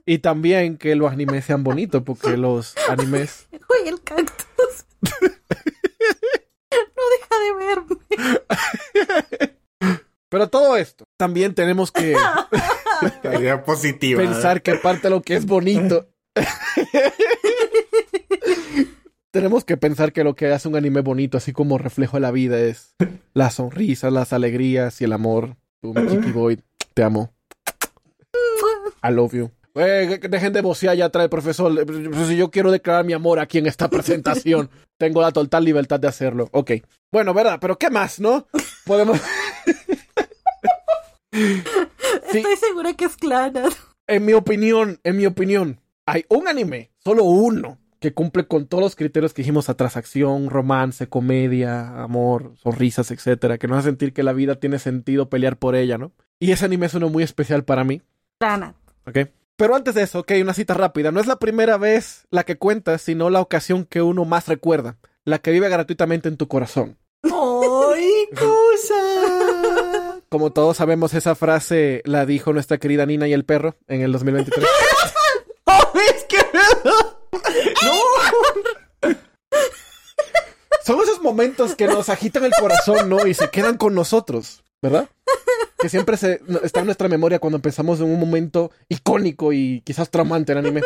Y 0.03 0.17
también 0.17 0.77
que 0.79 0.95
los 0.95 1.11
animes 1.11 1.45
sean 1.45 1.63
bonitos, 1.63 2.01
porque 2.03 2.35
los 2.35 2.75
animes... 2.89 3.47
Uy, 3.51 3.87
el 3.87 4.01
cactus. 4.01 4.85
No 6.73 7.03
deja 7.11 7.35
de 7.43 7.53
verme. 7.65 7.97
Pero 10.29 10.49
todo 10.49 10.75
esto, 10.77 11.05
también 11.17 11.53
tenemos 11.53 11.91
que 11.91 12.15
Idea 13.23 13.63
positiva. 13.63 14.21
pensar 14.21 14.61
que 14.61 14.75
parte 14.75 15.03
de 15.03 15.09
lo 15.11 15.21
que 15.21 15.35
es 15.35 15.45
bonito. 15.45 16.09
Tenemos 19.31 19.63
que 19.63 19.77
pensar 19.77 20.11
que 20.11 20.25
lo 20.25 20.35
que 20.35 20.47
hace 20.47 20.67
un 20.67 20.75
anime 20.75 20.99
bonito, 21.01 21.37
así 21.37 21.53
como 21.53 21.77
reflejo 21.77 22.17
de 22.17 22.21
la 22.21 22.31
vida, 22.31 22.59
es 22.59 22.95
las 23.33 23.55
sonrisas, 23.55 24.11
las 24.11 24.33
alegrías 24.33 24.99
y 24.99 25.05
el 25.05 25.13
amor. 25.13 25.55
Tú, 25.81 25.93
mi 25.93 26.05
Chiqui 26.07 26.31
Boy, 26.33 26.59
te 26.93 27.03
amo. 27.03 27.33
I 29.03 29.11
love 29.11 29.33
you. 29.33 29.49
Eh, 29.75 30.19
dejen 30.29 30.51
de 30.51 30.61
vocear 30.61 30.97
ya 30.97 31.05
atrás, 31.05 31.29
profesor. 31.29 31.71
Eh, 31.79 32.25
Si 32.27 32.35
yo 32.35 32.51
quiero 32.51 32.71
declarar 32.71 33.05
mi 33.05 33.13
amor 33.13 33.39
aquí 33.39 33.57
en 33.57 33.67
esta 33.67 33.89
presentación, 33.89 34.69
tengo 34.97 35.21
la 35.21 35.31
total 35.31 35.63
libertad 35.63 35.99
de 35.99 36.09
hacerlo. 36.09 36.49
Ok. 36.51 36.71
Bueno, 37.09 37.33
¿verdad? 37.33 37.57
Pero 37.61 37.77
¿qué 37.77 37.89
más, 37.89 38.19
no? 38.19 38.47
Podemos... 38.85 39.19
Sí. 41.33 42.39
Estoy 42.39 42.57
segura 42.57 42.93
que 42.93 43.05
es 43.05 43.15
Clana. 43.15 43.63
En 44.05 44.25
mi 44.25 44.33
opinión, 44.33 44.99
en 45.05 45.15
mi 45.15 45.25
opinión, 45.25 45.79
hay 46.05 46.25
un 46.27 46.47
anime, 46.49 46.91
solo 47.03 47.23
uno, 47.23 47.77
que 48.01 48.13
cumple 48.15 48.47
con 48.47 48.65
todos 48.65 48.83
los 48.83 48.95
criterios 48.95 49.31
que 49.31 49.43
dijimos 49.43 49.69
atrás, 49.69 49.95
acción, 49.95 50.49
romance, 50.49 51.07
comedia, 51.07 52.01
amor, 52.01 52.53
sonrisas, 52.57 53.11
etcétera, 53.11 53.59
que 53.59 53.67
nos 53.67 53.77
hace 53.77 53.89
sentir 53.89 54.11
que 54.11 54.23
la 54.23 54.33
vida 54.33 54.55
tiene 54.55 54.79
sentido 54.79 55.29
pelear 55.29 55.57
por 55.57 55.75
ella, 55.75 55.99
¿no? 55.99 56.11
Y 56.39 56.51
ese 56.51 56.65
anime 56.65 56.87
es 56.87 56.95
uno 56.95 57.09
muy 57.09 57.21
especial 57.21 57.63
para 57.63 57.83
mí, 57.83 58.01
Clana. 58.39 58.73
¿ok? 59.05 59.29
Pero 59.55 59.75
antes 59.75 59.93
de 59.93 60.01
eso, 60.01 60.21
ok, 60.21 60.31
una 60.41 60.55
cita 60.55 60.73
rápida. 60.73 61.11
No 61.11 61.19
es 61.19 61.27
la 61.27 61.35
primera 61.37 61.77
vez 61.77 62.25
la 62.31 62.43
que 62.43 62.57
cuentas, 62.57 63.03
sino 63.03 63.29
la 63.29 63.39
ocasión 63.39 63.85
que 63.85 64.01
uno 64.01 64.25
más 64.25 64.47
recuerda, 64.47 64.97
la 65.23 65.37
que 65.37 65.51
vive 65.51 65.69
gratuitamente 65.69 66.27
en 66.27 66.37
tu 66.37 66.47
corazón. 66.47 66.97
¡Ay, 67.21 68.27
cosa! 68.35 70.19
Como 70.29 70.51
todos 70.51 70.77
sabemos, 70.77 71.13
esa 71.13 71.35
frase 71.35 72.01
la 72.05 72.25
dijo 72.25 72.51
nuestra 72.51 72.79
querida 72.79 73.05
Nina 73.05 73.27
y 73.27 73.33
el 73.33 73.45
perro 73.45 73.75
en 73.87 74.01
el 74.01 74.11
2023. 74.11 74.67
¡Oh, 75.65 75.91
es 76.15 76.23
que 76.23 76.37
¡No! 77.31 79.11
Son 80.85 80.99
esos 81.01 81.21
momentos 81.21 81.75
que 81.75 81.87
nos 81.87 82.09
agitan 82.09 82.43
el 82.43 82.51
corazón, 82.59 83.09
¿no? 83.09 83.27
Y 83.27 83.33
se 83.33 83.49
quedan 83.49 83.77
con 83.77 83.93
nosotros, 83.93 84.63
¿verdad? 84.81 85.09
Que 85.79 85.89
siempre 85.89 86.17
se, 86.17 86.41
está 86.63 86.79
en 86.79 86.85
nuestra 86.85 87.07
memoria 87.07 87.39
cuando 87.39 87.59
pensamos 87.59 87.99
en 87.99 88.05
un 88.05 88.19
momento 88.19 88.71
icónico 88.89 89.53
y 89.53 89.81
quizás 89.85 90.09
traumante 90.09 90.51
en 90.51 90.57
anime. 90.57 90.81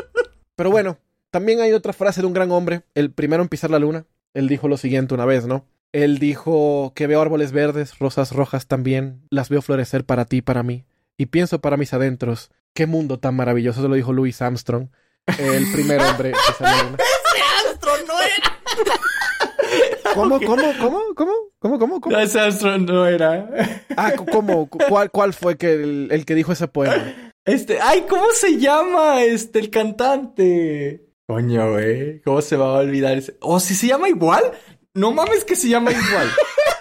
Pero 0.55 0.69
bueno, 0.69 0.97
también 1.31 1.61
hay 1.61 1.73
otra 1.73 1.93
frase 1.93 2.21
de 2.21 2.27
un 2.27 2.33
gran 2.33 2.51
hombre, 2.51 2.83
el 2.93 3.11
primero 3.11 3.43
en 3.43 3.49
pisar 3.49 3.71
la 3.71 3.79
luna. 3.79 4.05
Él 4.33 4.47
dijo 4.47 4.67
lo 4.67 4.77
siguiente 4.77 5.13
una 5.13 5.25
vez, 5.25 5.45
¿no? 5.45 5.65
Él 5.91 6.19
dijo 6.19 6.91
que 6.93 7.07
veo 7.07 7.21
árboles 7.21 7.53
verdes, 7.53 7.99
rosas 7.99 8.31
rojas 8.31 8.67
también, 8.67 9.21
las 9.29 9.47
veo 9.47 9.61
florecer 9.61 10.03
para 10.03 10.25
ti 10.25 10.41
para 10.41 10.61
mí. 10.61 10.85
Y 11.17 11.27
pienso 11.27 11.61
para 11.61 11.77
mis 11.77 11.93
adentros, 11.93 12.51
qué 12.73 12.85
mundo 12.85 13.17
tan 13.17 13.35
maravilloso, 13.35 13.79
eso 13.79 13.87
lo 13.87 13.95
dijo 13.95 14.11
Louis 14.11 14.41
Armstrong, 14.41 14.89
el 15.37 15.71
primer 15.71 16.01
hombre 16.01 16.31
pisar 16.31 16.61
la 16.61 16.83
luna. 16.83 16.97
Astro 17.69 17.91
no 18.07 18.13
era. 18.21 18.59
¿Cómo, 20.13 20.39
cómo, 20.39 20.63
cómo, 20.79 21.01
cómo, 21.15 21.33
cómo, 21.59 21.79
cómo, 21.79 22.01
cómo? 22.01 22.15
No, 22.15 22.21
ese 22.21 22.39
Astro 22.39 22.77
no 22.77 23.05
era. 23.05 23.49
Ah, 23.97 24.13
¿cómo? 24.31 24.69
Cu- 24.69 24.77
¿Cuál, 24.87 25.11
cuál 25.11 25.33
fue 25.33 25.57
que 25.57 25.73
el, 25.73 26.07
el 26.11 26.25
que 26.25 26.35
dijo 26.35 26.51
ese 26.51 26.67
poema? 26.67 27.31
Este, 27.43 27.79
ay, 27.81 28.05
¿cómo 28.09 28.25
se 28.33 28.57
llama 28.57 29.23
este 29.23 29.59
el 29.59 29.69
cantante? 29.69 31.01
Coño, 31.27 31.71
güey, 31.71 32.21
¿cómo 32.21 32.41
se 32.41 32.55
va 32.55 32.67
a 32.67 32.79
olvidar 32.79 33.17
ese? 33.17 33.35
¿Oh, 33.41 33.59
si 33.59 33.73
se 33.75 33.87
llama 33.87 34.09
igual? 34.09 34.43
No 34.93 35.11
mames 35.11 35.43
que 35.43 35.55
se 35.55 35.67
llama 35.69 35.91
igual. 35.91 36.29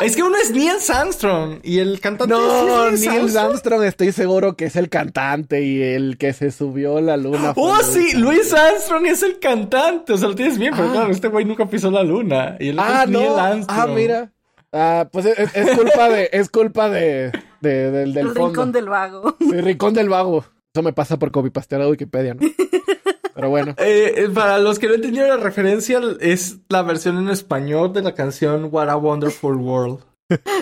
es 0.00 0.16
que 0.16 0.22
uno 0.22 0.36
es 0.36 0.50
Neil 0.50 0.72
Armstrong 0.92 1.58
y 1.62 1.78
el 1.78 2.00
cantante 2.00 2.32
No, 2.34 2.86
es 2.86 3.00
Neil 3.06 3.36
Armstrong 3.36 3.82
estoy 3.84 4.12
seguro 4.12 4.56
que 4.56 4.66
es 4.66 4.76
el 4.76 4.88
cantante 4.88 5.62
y 5.62 5.82
el 5.82 6.16
que 6.18 6.32
se 6.32 6.50
subió 6.50 6.96
a 6.98 7.00
la 7.00 7.16
luna. 7.16 7.52
Oh, 7.56 7.76
sí, 7.82 7.98
Armstrong. 8.00 8.22
Luis 8.24 8.52
Armstrong 8.52 9.06
es 9.06 9.22
el 9.22 9.38
cantante. 9.38 10.12
O 10.12 10.18
sea, 10.18 10.28
lo 10.28 10.34
tienes 10.34 10.58
bien, 10.58 10.72
pero 10.76 10.88
Ah. 10.88 10.92
claro, 10.92 11.10
este 11.10 11.28
güey 11.28 11.44
nunca 11.44 11.66
pisó 11.66 11.90
la 11.90 12.02
luna. 12.02 12.56
Y 12.60 12.68
el 12.68 12.78
otro 12.78 12.92
Ah, 12.92 13.02
es 13.04 13.10
Neil 13.10 13.26
no. 13.28 13.36
Armstrong. 13.36 13.80
Ah, 13.80 13.86
mira. 13.86 14.32
Ah, 14.72 15.08
pues 15.10 15.26
es, 15.26 15.56
es 15.56 15.76
culpa 15.76 16.08
de, 16.08 16.30
es 16.32 16.48
culpa 16.48 16.88
de, 16.88 17.32
de- 17.60 17.90
del, 17.90 18.14
del 18.14 18.26
el 18.28 18.34
fondo. 18.34 18.46
rincón 18.48 18.72
del 18.72 18.88
vago. 18.88 19.36
Sí, 19.40 19.52
Rincón 19.60 19.94
del 19.94 20.08
Vago. 20.08 20.44
Eso 20.72 20.82
me 20.84 20.92
pasa 20.92 21.18
por 21.18 21.32
copipastear 21.32 21.82
a 21.82 21.88
Wikipedia, 21.88 22.34
¿no? 22.34 22.40
Pero 23.34 23.50
bueno. 23.50 23.74
Eh, 23.78 24.14
eh, 24.16 24.28
para 24.32 24.58
los 24.58 24.78
que 24.78 24.88
no 24.88 24.94
entendieron 24.94 25.30
la 25.30 25.36
referencia, 25.36 26.00
es 26.20 26.58
la 26.68 26.82
versión 26.82 27.18
en 27.18 27.28
español 27.28 27.92
de 27.92 28.02
la 28.02 28.14
canción 28.14 28.68
What 28.70 28.88
a 28.88 28.96
Wonderful 28.96 29.56
World. 29.56 30.00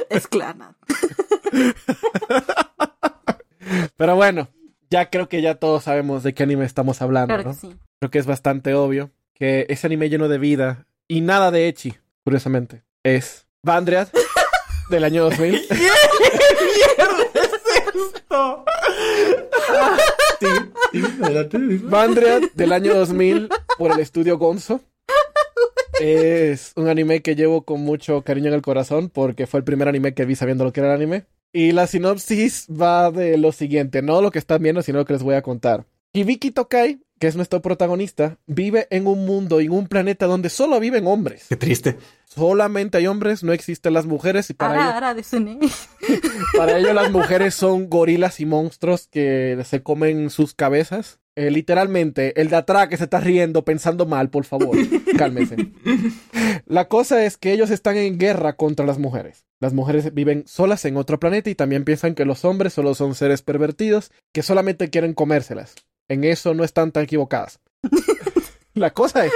Es 0.08 0.26
Clana. 0.28 0.76
Pero 3.96 4.16
bueno. 4.16 4.48
Ya 4.90 5.10
creo 5.10 5.28
que 5.28 5.42
ya 5.42 5.56
todos 5.56 5.84
sabemos 5.84 6.22
de 6.22 6.32
qué 6.32 6.44
anime 6.44 6.64
estamos 6.64 7.02
hablando, 7.02 7.34
Claro 7.34 7.50
¿no? 7.50 7.54
que 7.54 7.60
sí. 7.60 7.76
Creo 8.00 8.10
que 8.10 8.18
es 8.18 8.26
bastante 8.26 8.72
obvio 8.74 9.10
que 9.34 9.66
ese 9.68 9.86
anime 9.86 10.08
lleno 10.08 10.28
de 10.28 10.38
vida 10.38 10.86
y 11.06 11.20
nada 11.20 11.50
de 11.50 11.68
Echi, 11.68 11.94
curiosamente, 12.24 12.84
es 13.02 13.46
Vandriad 13.62 14.08
del 14.90 15.04
año 15.04 15.24
2000. 15.24 15.68
¿Qué 15.68 15.74
mierda 15.74 17.22
es 17.34 17.50
esto? 18.14 18.64
Sí, 20.40 20.46
sí, 20.92 21.02
adelante. 21.22 21.58
Vandriad 21.82 22.42
del 22.54 22.72
año 22.72 22.94
2000 22.94 23.48
por 23.76 23.92
el 23.92 24.00
estudio 24.00 24.38
Gonzo. 24.38 24.80
Es 26.00 26.72
un 26.76 26.88
anime 26.88 27.22
que 27.22 27.34
llevo 27.34 27.62
con 27.62 27.80
mucho 27.80 28.22
cariño 28.22 28.48
en 28.48 28.54
el 28.54 28.62
corazón 28.62 29.08
porque 29.08 29.46
fue 29.46 29.58
el 29.58 29.64
primer 29.64 29.88
anime 29.88 30.14
que 30.14 30.24
vi 30.24 30.36
sabiendo 30.36 30.64
lo 30.64 30.72
que 30.72 30.80
era 30.80 30.90
el 30.90 30.96
anime. 30.96 31.24
Y 31.52 31.72
la 31.72 31.86
sinopsis 31.86 32.68
va 32.68 33.10
de 33.10 33.38
lo 33.38 33.52
siguiente, 33.52 34.02
no 34.02 34.20
lo 34.20 34.30
que 34.30 34.38
están 34.38 34.62
viendo, 34.62 34.82
sino 34.82 34.98
lo 34.98 35.04
que 35.04 35.14
les 35.14 35.22
voy 35.22 35.34
a 35.34 35.42
contar. 35.42 35.86
Hibiki 36.12 36.50
Tokai, 36.50 37.00
que 37.18 37.26
es 37.26 37.36
nuestro 37.36 37.60
protagonista, 37.60 38.38
vive 38.46 38.86
en 38.90 39.06
un 39.06 39.26
mundo 39.26 39.60
y 39.60 39.66
en 39.66 39.72
un 39.72 39.88
planeta 39.88 40.26
donde 40.26 40.50
solo 40.50 40.80
viven 40.80 41.06
hombres. 41.06 41.46
Qué 41.48 41.56
triste. 41.56 41.98
Solamente 42.24 42.98
hay 42.98 43.06
hombres, 43.06 43.42
no 43.42 43.52
existen 43.52 43.94
las 43.94 44.06
mujeres 44.06 44.50
y 44.50 44.54
para 44.54 44.72
Ara, 44.72 44.82
ello, 44.82 44.96
ara 44.96 45.14
de 45.14 45.22
Sune. 45.22 45.58
para 46.56 46.78
ello 46.78 46.92
las 46.92 47.10
mujeres 47.10 47.54
son 47.54 47.88
gorilas 47.88 48.40
y 48.40 48.46
monstruos 48.46 49.08
que 49.08 49.58
se 49.64 49.82
comen 49.82 50.30
sus 50.30 50.54
cabezas. 50.54 51.18
Eh, 51.36 51.50
literalmente, 51.52 52.40
el 52.40 52.50
de 52.50 52.56
atrás 52.56 52.88
que 52.88 52.96
se 52.96 53.04
está 53.04 53.20
riendo 53.20 53.64
pensando 53.64 54.06
mal, 54.06 54.28
por 54.28 54.44
favor, 54.44 54.76
cálmese. 55.16 55.70
La 56.66 56.88
cosa 56.88 57.24
es 57.24 57.36
que 57.36 57.52
ellos 57.52 57.70
están 57.70 57.96
en 57.96 58.18
guerra 58.18 58.56
contra 58.56 58.84
las 58.84 58.98
mujeres. 58.98 59.46
Las 59.60 59.72
mujeres 59.72 60.12
viven 60.12 60.44
solas 60.46 60.84
en 60.84 60.96
otro 60.96 61.20
planeta 61.20 61.48
y 61.48 61.54
también 61.54 61.84
piensan 61.84 62.14
que 62.14 62.24
los 62.24 62.44
hombres 62.44 62.72
solo 62.72 62.94
son 62.94 63.14
seres 63.14 63.42
pervertidos 63.42 64.10
que 64.32 64.42
solamente 64.42 64.90
quieren 64.90 65.14
comérselas. 65.14 65.74
En 66.08 66.24
eso 66.24 66.54
no 66.54 66.64
están 66.64 66.92
tan 66.92 67.04
equivocadas. 67.04 67.60
La 68.74 68.92
cosa 68.92 69.26
es 69.26 69.32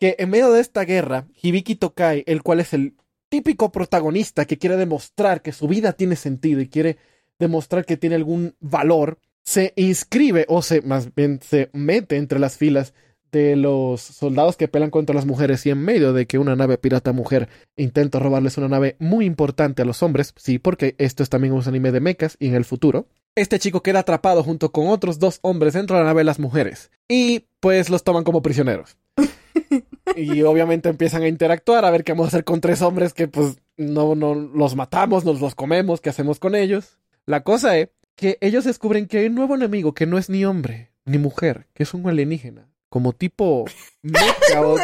que 0.00 0.16
en 0.18 0.30
medio 0.30 0.50
de 0.52 0.60
esta 0.60 0.84
guerra, 0.84 1.26
Hibiki 1.40 1.76
Tokai, 1.76 2.24
el 2.26 2.42
cual 2.42 2.60
es 2.60 2.74
el 2.74 2.94
típico 3.28 3.72
protagonista 3.72 4.44
que 4.44 4.58
quiere 4.58 4.76
demostrar 4.76 5.42
que 5.42 5.52
su 5.52 5.68
vida 5.68 5.92
tiene 5.92 6.16
sentido 6.16 6.60
y 6.60 6.68
quiere 6.68 6.98
demostrar 7.38 7.84
que 7.84 7.96
tiene 7.96 8.16
algún 8.16 8.54
valor, 8.60 9.18
se 9.44 9.72
inscribe 9.76 10.46
o 10.48 10.62
se 10.62 10.82
más 10.82 11.14
bien 11.14 11.40
se 11.42 11.70
mete 11.72 12.16
entre 12.16 12.38
las 12.38 12.56
filas 12.56 12.94
de 13.32 13.56
los 13.56 14.00
soldados 14.00 14.56
que 14.56 14.68
pelean 14.68 14.90
contra 14.90 15.14
las 15.14 15.26
mujeres 15.26 15.66
y 15.66 15.70
en 15.70 15.78
medio 15.78 16.12
de 16.12 16.26
que 16.26 16.38
una 16.38 16.54
nave 16.54 16.78
pirata 16.78 17.12
mujer 17.12 17.48
intenta 17.76 18.20
robarles 18.20 18.56
una 18.56 18.68
nave 18.68 18.96
muy 19.00 19.24
importante 19.24 19.82
a 19.82 19.84
los 19.84 20.02
hombres, 20.04 20.32
sí, 20.36 20.60
porque 20.60 20.94
esto 20.98 21.24
es 21.24 21.28
también 21.28 21.52
un 21.52 21.62
anime 21.66 21.90
de 21.90 22.00
mechas 22.00 22.36
y 22.38 22.46
en 22.46 22.54
el 22.54 22.64
futuro, 22.64 23.08
este 23.36 23.58
chico 23.58 23.82
queda 23.82 24.00
atrapado 24.00 24.42
junto 24.42 24.70
con 24.70 24.88
otros 24.88 25.18
dos 25.18 25.38
hombres 25.42 25.74
dentro 25.74 25.96
de 25.96 26.02
la 26.02 26.08
nave 26.08 26.20
de 26.20 26.24
las 26.24 26.38
mujeres 26.38 26.90
y 27.08 27.46
pues 27.60 27.90
los 27.90 28.04
toman 28.04 28.24
como 28.24 28.42
prisioneros. 28.42 28.96
y 30.16 30.42
obviamente 30.42 30.88
empiezan 30.88 31.22
a 31.22 31.28
interactuar 31.28 31.84
a 31.84 31.90
ver 31.90 32.04
qué 32.04 32.12
vamos 32.12 32.26
a 32.26 32.28
hacer 32.28 32.44
con 32.44 32.60
tres 32.60 32.82
hombres 32.82 33.14
que 33.14 33.28
pues 33.28 33.58
no, 33.76 34.14
no 34.14 34.34
los 34.34 34.76
matamos, 34.76 35.24
nos 35.24 35.40
los 35.40 35.54
comemos, 35.54 36.00
qué 36.00 36.10
hacemos 36.10 36.38
con 36.38 36.54
ellos. 36.54 36.98
La 37.26 37.42
cosa 37.42 37.76
es 37.78 37.88
que 38.16 38.38
ellos 38.40 38.64
descubren 38.64 39.06
que 39.06 39.18
hay 39.18 39.26
un 39.26 39.34
nuevo 39.34 39.54
enemigo 39.54 39.94
que 39.94 40.06
no 40.06 40.18
es 40.18 40.30
ni 40.30 40.44
hombre 40.44 40.92
ni 41.04 41.18
mujer, 41.18 41.66
que 41.74 41.82
es 41.82 41.92
un 41.92 42.08
alienígena 42.08 42.68
como 42.94 43.12
tipo 43.12 43.64
o... 44.56 44.78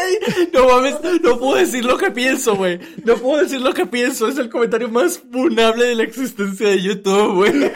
No 0.52 0.66
mames, 0.66 0.96
no 1.22 1.38
puedo 1.38 1.54
decir 1.54 1.84
lo 1.84 1.96
que 1.96 2.10
pienso, 2.10 2.56
güey. 2.56 2.80
No 3.04 3.14
puedo 3.14 3.44
decir 3.44 3.60
lo 3.60 3.72
que 3.72 3.86
pienso. 3.86 4.26
Es 4.26 4.36
el 4.36 4.50
comentario 4.50 4.88
más 4.88 5.20
funable 5.30 5.84
de 5.84 5.94
la 5.94 6.02
existencia 6.02 6.70
de 6.70 6.82
YouTube, 6.82 7.34
güey. 7.36 7.52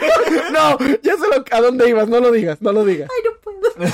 No, 0.51 0.77
ya 1.01 1.13
sé 1.13 1.25
lo... 1.33 1.45
a 1.49 1.61
dónde 1.61 1.89
ibas. 1.89 2.09
No 2.09 2.19
lo 2.19 2.33
digas, 2.33 2.61
no 2.61 2.73
lo 2.73 2.83
digas. 2.83 3.09
Ay, 3.09 3.23
no 3.23 3.39
puedo. 3.39 3.93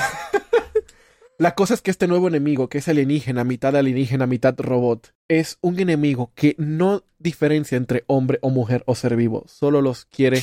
La 1.38 1.54
cosa 1.54 1.74
es 1.74 1.80
que 1.80 1.92
este 1.92 2.08
nuevo 2.08 2.26
enemigo, 2.26 2.68
que 2.68 2.78
es 2.78 2.88
alienígena, 2.88 3.44
mitad 3.44 3.76
alienígena, 3.76 4.26
mitad 4.26 4.58
robot, 4.58 5.14
es 5.28 5.58
un 5.60 5.78
enemigo 5.78 6.32
que 6.34 6.56
no 6.58 7.04
diferencia 7.20 7.76
entre 7.76 8.02
hombre 8.08 8.40
o 8.42 8.50
mujer 8.50 8.82
o 8.86 8.96
ser 8.96 9.14
vivo. 9.14 9.44
Solo 9.46 9.80
los 9.80 10.06
quiere 10.06 10.42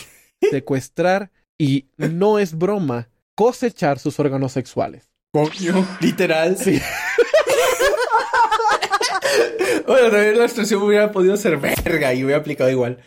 secuestrar 0.50 1.32
y 1.58 1.88
no 1.98 2.40
es 2.40 2.58
broma 2.58 3.10
cosechar 3.36 4.00
sus 4.00 4.18
órganos 4.18 4.54
sexuales. 4.54 5.09
Coño, 5.32 5.88
literal. 6.02 6.58
Sí. 6.58 6.82
Bueno, 9.86 10.12
también 10.12 10.38
la 10.38 10.46
expresión 10.46 10.84
hubiera 10.84 11.12
podido 11.12 11.36
ser 11.36 11.58
verga 11.58 12.14
y 12.14 12.24
hubiera 12.24 12.40
aplicado 12.40 12.70
igual. 12.70 13.00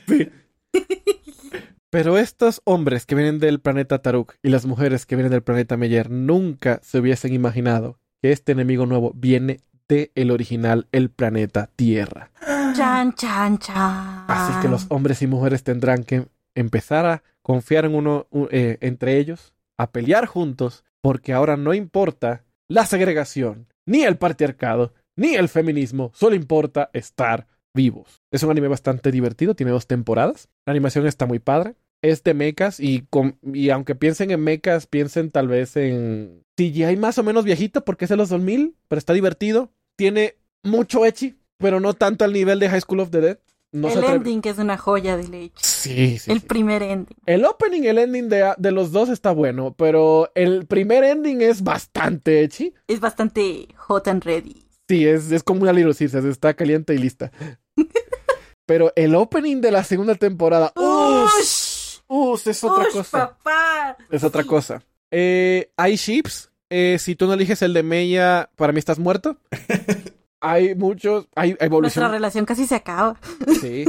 Pero 1.91 2.19
estos 2.19 2.61
hombres 2.65 3.07
que 3.07 3.15
vienen 3.15 3.39
del 3.39 3.61
planeta 3.61 4.01
Taruk 4.01 4.35
y 4.43 4.49
las 4.49 4.67
mujeres 4.67 5.07
que 5.07 5.15
vienen 5.15 5.31
del 5.31 5.43
planeta 5.43 5.77
Meyer 5.77 6.11
nunca 6.11 6.81
se 6.83 6.99
hubiesen 6.99 7.35
imaginado 7.35 7.99
que 8.21 8.33
este 8.33 8.53
enemigo 8.53 8.87
nuevo 8.87 9.13
viene 9.15 9.61
de 9.89 10.11
el 10.15 10.31
original, 10.31 10.89
el 10.91 11.11
planeta 11.11 11.71
Tierra. 11.77 12.31
Chan, 12.75 13.15
chan, 13.15 13.59
chan. 13.59 14.25
Así 14.27 14.61
que 14.63 14.69
los 14.69 14.87
hombres 14.89 15.23
y 15.23 15.27
mujeres 15.27 15.63
tendrán 15.63 16.03
que 16.03 16.27
empezar 16.55 17.07
a 17.07 17.23
confiar 17.43 17.85
en 17.85 17.95
uno 17.95 18.27
eh, 18.51 18.79
entre 18.81 19.19
ellos, 19.19 19.53
a 19.77 19.91
pelear 19.91 20.27
juntos, 20.27 20.85
porque 21.03 21.33
ahora 21.33 21.57
no 21.57 21.75
importa 21.75 22.45
la 22.69 22.87
segregación, 22.87 23.67
ni 23.87 24.03
el 24.05 24.17
patriarcado, 24.17 24.95
ni 25.17 25.35
el 25.35 25.49
feminismo, 25.49 26.11
solo 26.15 26.35
importa 26.35 26.91
estar 26.93 27.47
vivos. 27.75 28.23
Es 28.31 28.43
un 28.43 28.51
anime 28.51 28.69
bastante 28.69 29.11
divertido, 29.11 29.55
tiene 29.55 29.73
dos 29.73 29.87
temporadas. 29.87 30.49
La 30.67 30.71
animación 30.73 31.07
está 31.07 31.27
muy 31.27 31.39
padre. 31.39 31.75
Es 32.03 32.23
de 32.25 32.35
mechas 32.35 32.81
y, 32.81 33.07
con- 33.11 33.39
y 33.43 33.71
aunque 33.71 33.95
piensen 33.95 34.31
en 34.31 34.41
mechas, 34.41 34.87
piensen 34.87 35.31
tal 35.31 35.49
vez 35.49 35.77
en 35.77 36.43
CGI 36.59 36.97
más 36.97 37.19
o 37.19 37.23
menos 37.23 37.45
viejito 37.45 37.85
porque 37.85 38.07
es 38.07 38.09
de 38.09 38.17
los 38.17 38.29
2000, 38.29 38.75
pero 38.89 38.99
está 38.99 39.13
divertido. 39.13 39.71
Tiene 39.97 40.35
mucho 40.65 41.07
echi, 41.07 41.37
pero 41.59 41.79
no 41.79 41.95
tanto 41.95 42.25
al 42.25 42.33
nivel 42.33 42.59
de 42.59 42.69
High 42.69 42.81
School 42.81 43.01
of 43.01 43.11
the 43.11 43.21
Dead. 43.21 43.39
No 43.73 43.89
se 43.89 43.95
el 43.99 44.05
atreve- 44.05 44.17
ending 44.17 44.43
que 44.43 44.51
es 44.51 44.59
una 44.59 44.77
joya 44.77 45.17
de 45.17 45.29
leche. 45.29 45.55
Sí, 45.57 46.19
sí. 46.19 46.31
el 46.31 46.41
sí. 46.41 46.47
primer 46.47 46.83
ending. 46.83 47.17
El 47.27 47.45
opening 47.47 47.83
y 47.85 47.89
el 47.89 47.99
ending 47.99 48.29
de, 48.29 48.53
de 48.57 48.71
los 48.71 48.93
dos 48.93 49.09
está 49.09 49.33
bueno, 49.33 49.75
pero 49.77 50.31
el 50.35 50.67
primer 50.67 51.05
ending 51.05 51.41
es 51.41 51.63
bastante 51.63 52.43
echi. 52.43 52.75
Es 52.87 53.01
bastante 53.01 53.69
hot 53.77 54.09
and 54.09 54.23
ready. 54.25 54.63
Sí, 54.89 55.07
es, 55.07 55.33
es 55.33 55.43
como 55.43 55.63
una 55.63 55.73
Caesars, 55.73 56.25
está 56.27 56.53
caliente 56.55 56.95
y 56.95 56.99
lista. 56.99 57.33
pero 58.67 58.93
el 58.95 59.15
opening 59.15 59.61
de 59.63 59.71
la 59.71 59.85
segunda 59.85 60.15
temporada, 60.17 60.73
¡Ush! 60.77 61.31
¡Ush! 61.41 61.99
¡Ush! 62.09 62.47
Es 62.49 62.63
otra 62.63 62.85
¡Ush, 62.89 62.93
cosa. 62.93 63.29
papá! 63.39 63.97
Es 64.11 64.23
otra 64.23 64.45
cosa. 64.45 64.83
Eh, 65.11 65.71
hay 65.77 65.97
ships. 65.97 66.51
Eh, 66.69 66.99
si 66.99 67.17
tú 67.17 67.27
no 67.27 67.35
eliges 67.35 67.61
el 67.63 67.75
de 67.75 67.83
Meia, 67.83 68.51
para 68.57 68.73
mí 68.73 68.79
estás 68.79 68.99
muerto. 68.99 69.37
hay 70.43 70.75
muchos. 70.75 71.27
Hay, 71.35 71.51
hay 71.51 71.51
Nuestra 71.51 71.67
evolución. 71.67 72.11
relación 72.11 72.45
casi 72.45 72.67
se 72.67 72.75
acaba. 72.75 73.19
Sí. 73.61 73.85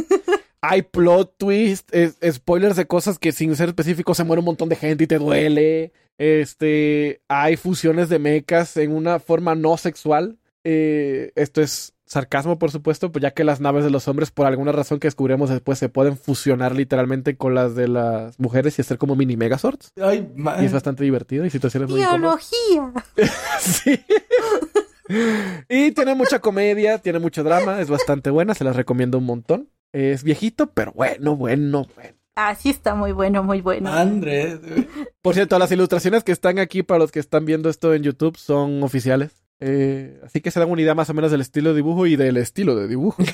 Hay 0.62 0.82
plot 0.84 1.36
twist, 1.38 1.94
es- 1.94 2.16
spoilers 2.32 2.78
de 2.78 2.88
cosas 2.88 3.20
que 3.20 3.34
sin 3.34 3.54
ser 3.58 3.68
específico 3.70 4.14
se 4.14 4.24
muere 4.24 4.40
un 4.40 4.46
montón 4.46 4.70
de 4.70 4.78
gente 4.78 5.04
y 5.04 5.08
te 5.08 5.18
duele. 5.20 5.92
Este, 6.18 7.22
hay 7.28 7.58
fusiones 7.58 8.08
de 8.08 8.20
mechas 8.20 8.78
en 8.78 8.92
una 8.94 9.20
forma 9.20 9.56
no 9.56 9.76
sexual. 9.78 10.38
Eh, 10.64 11.34
esto 11.36 11.62
es 11.62 11.94
sarcasmo, 12.06 12.60
por 12.60 12.70
supuesto, 12.72 13.12
pues 13.12 13.24
ya 13.24 13.32
que 13.32 13.44
las 13.44 13.60
naves 13.60 13.84
de 13.84 13.90
los 13.90 14.08
hombres, 14.08 14.30
por 14.32 14.46
alguna 14.46 14.72
razón 14.72 15.00
que 15.00 15.08
descubrimos 15.08 15.50
después, 15.50 15.80
se 15.80 15.90
pueden 15.90 16.16
fusionar 16.16 16.76
literalmente 16.76 17.36
con 17.36 17.56
las 17.56 17.76
de 17.76 17.88
las 17.88 18.40
mujeres 18.40 18.78
y 18.78 18.84
hacer 18.84 18.98
como 19.00 19.16
mini 19.16 19.36
megazords. 19.36 19.90
Ay, 20.02 20.30
Y 20.62 20.66
es 20.66 20.72
bastante 20.72 21.04
divertido 21.04 21.44
y 21.46 21.50
situaciones 21.50 21.90
muy. 21.90 22.00
Biología. 22.00 22.94
Sí. 23.60 24.00
Y 25.70 25.92
tiene 25.92 26.16
mucha 26.16 26.40
comedia, 26.40 26.98
tiene 27.00 27.20
mucho 27.20 27.44
drama, 27.44 27.82
es 27.82 27.90
bastante 27.90 28.30
buena, 28.30 28.54
se 28.54 28.64
las 28.64 28.76
recomiendo 28.76 29.18
un 29.18 29.26
montón. 29.26 29.70
Es 29.92 30.24
viejito, 30.24 30.72
pero 30.72 30.92
bueno, 30.94 31.36
bueno, 31.36 31.86
bueno. 31.96 32.16
Ah, 32.36 32.56
sí 32.56 32.70
está 32.72 32.96
muy 32.96 33.12
bueno, 33.12 33.44
muy 33.44 33.62
bueno. 33.62 33.92
Andrés. 33.92 34.60
Por 35.22 35.36
cierto, 35.36 35.60
las 35.60 35.72
ilustraciones 35.72 36.24
que 36.24 36.32
están 36.32 36.58
aquí 36.58 36.82
para 36.82 36.98
los 37.00 37.12
que 37.12 37.20
están 37.20 37.46
viendo 37.46 37.70
esto 37.70 37.94
en 37.94 38.02
YouTube 38.02 38.38
son 38.38 38.82
oficiales. 38.82 39.44
Eh, 39.60 40.20
así 40.26 40.42
que 40.42 40.50
se 40.50 40.60
dan 40.60 40.72
una 40.72 40.82
idea 40.82 40.96
más 40.96 41.10
o 41.12 41.14
menos 41.14 41.30
del 41.30 41.42
estilo 41.42 41.70
de 41.70 41.76
dibujo 41.76 42.08
y 42.08 42.16
del 42.16 42.38
estilo 42.38 42.76
de 42.76 42.88
dibujo. 42.88 43.24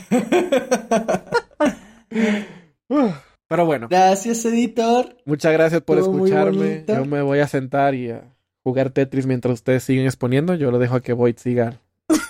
Pero 3.47 3.65
bueno, 3.65 3.88
Gracias, 3.89 4.45
editor. 4.45 5.15
muchas 5.25 5.53
gracias 5.53 5.82
por 5.82 5.97
escucharme. 5.97 6.84
Yo 6.88 7.05
me 7.05 7.21
voy 7.21 7.39
a 7.39 7.47
sentar 7.47 7.95
y 7.95 8.12
a 8.12 8.36
jugar 8.69 8.91
Tetris 8.91 9.25
mientras 9.25 9.55
ustedes 9.55 9.84
siguen 9.84 10.05
exponiendo. 10.05 10.55
Yo 10.55 10.71
lo 10.71 10.79
dejo 10.79 10.95
a 10.95 11.01
que 11.01 11.13
Void 11.13 11.38
siga 11.38 11.82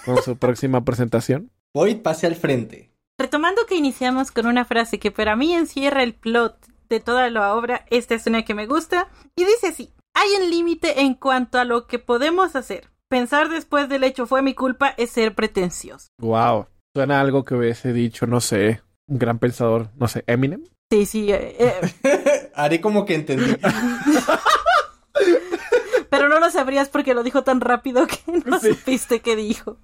con 0.05 0.21
su 0.23 0.37
próxima 0.39 0.83
presentación. 0.83 1.51
Voy, 1.73 1.95
pase 1.95 2.27
al 2.27 2.35
frente. 2.35 2.89
Retomando 3.17 3.65
que 3.67 3.75
iniciamos 3.75 4.31
con 4.31 4.47
una 4.47 4.65
frase 4.65 4.97
que 4.97 5.11
para 5.11 5.35
mí 5.35 5.53
encierra 5.53 6.03
el 6.03 6.13
plot 6.13 6.55
de 6.89 6.99
toda 6.99 7.29
la 7.29 7.53
obra, 7.53 7.85
esta 7.91 8.15
es 8.15 8.25
una 8.25 8.43
que 8.43 8.55
me 8.55 8.65
gusta, 8.65 9.09
y 9.35 9.43
dice 9.43 9.67
así, 9.67 9.91
hay 10.13 10.29
un 10.41 10.49
límite 10.49 11.01
en 11.01 11.13
cuanto 11.13 11.59
a 11.59 11.65
lo 11.65 11.85
que 11.85 11.99
podemos 11.99 12.55
hacer. 12.55 12.89
Pensar 13.09 13.49
después 13.49 13.89
del 13.89 14.03
hecho 14.03 14.25
fue 14.25 14.41
mi 14.41 14.53
culpa 14.53 14.93
es 14.97 15.11
ser 15.11 15.35
pretencioso. 15.35 16.07
Wow. 16.19 16.67
Suena 16.95 17.17
a 17.17 17.21
algo 17.21 17.45
que 17.45 17.55
hubiese 17.55 17.93
dicho, 17.93 18.25
no 18.25 18.41
sé, 18.41 18.81
un 19.07 19.19
gran 19.19 19.37
pensador, 19.37 19.89
no 19.95 20.07
sé, 20.07 20.23
Eminem. 20.25 20.63
Sí, 20.91 21.05
sí, 21.05 21.31
eh, 21.31 21.55
eh, 22.03 22.51
Haré 22.55 22.81
como 22.81 23.05
que 23.05 23.15
entendí. 23.15 23.55
pero 26.09 26.29
no 26.29 26.39
lo 26.39 26.49
sabrías 26.51 26.89
porque 26.89 27.13
lo 27.13 27.23
dijo 27.23 27.43
tan 27.43 27.61
rápido 27.61 28.07
que 28.07 28.19
no 28.45 28.59
Sí. 28.59 28.69
supiste 28.73 29.21
qué 29.21 29.35
dijo. 29.35 29.77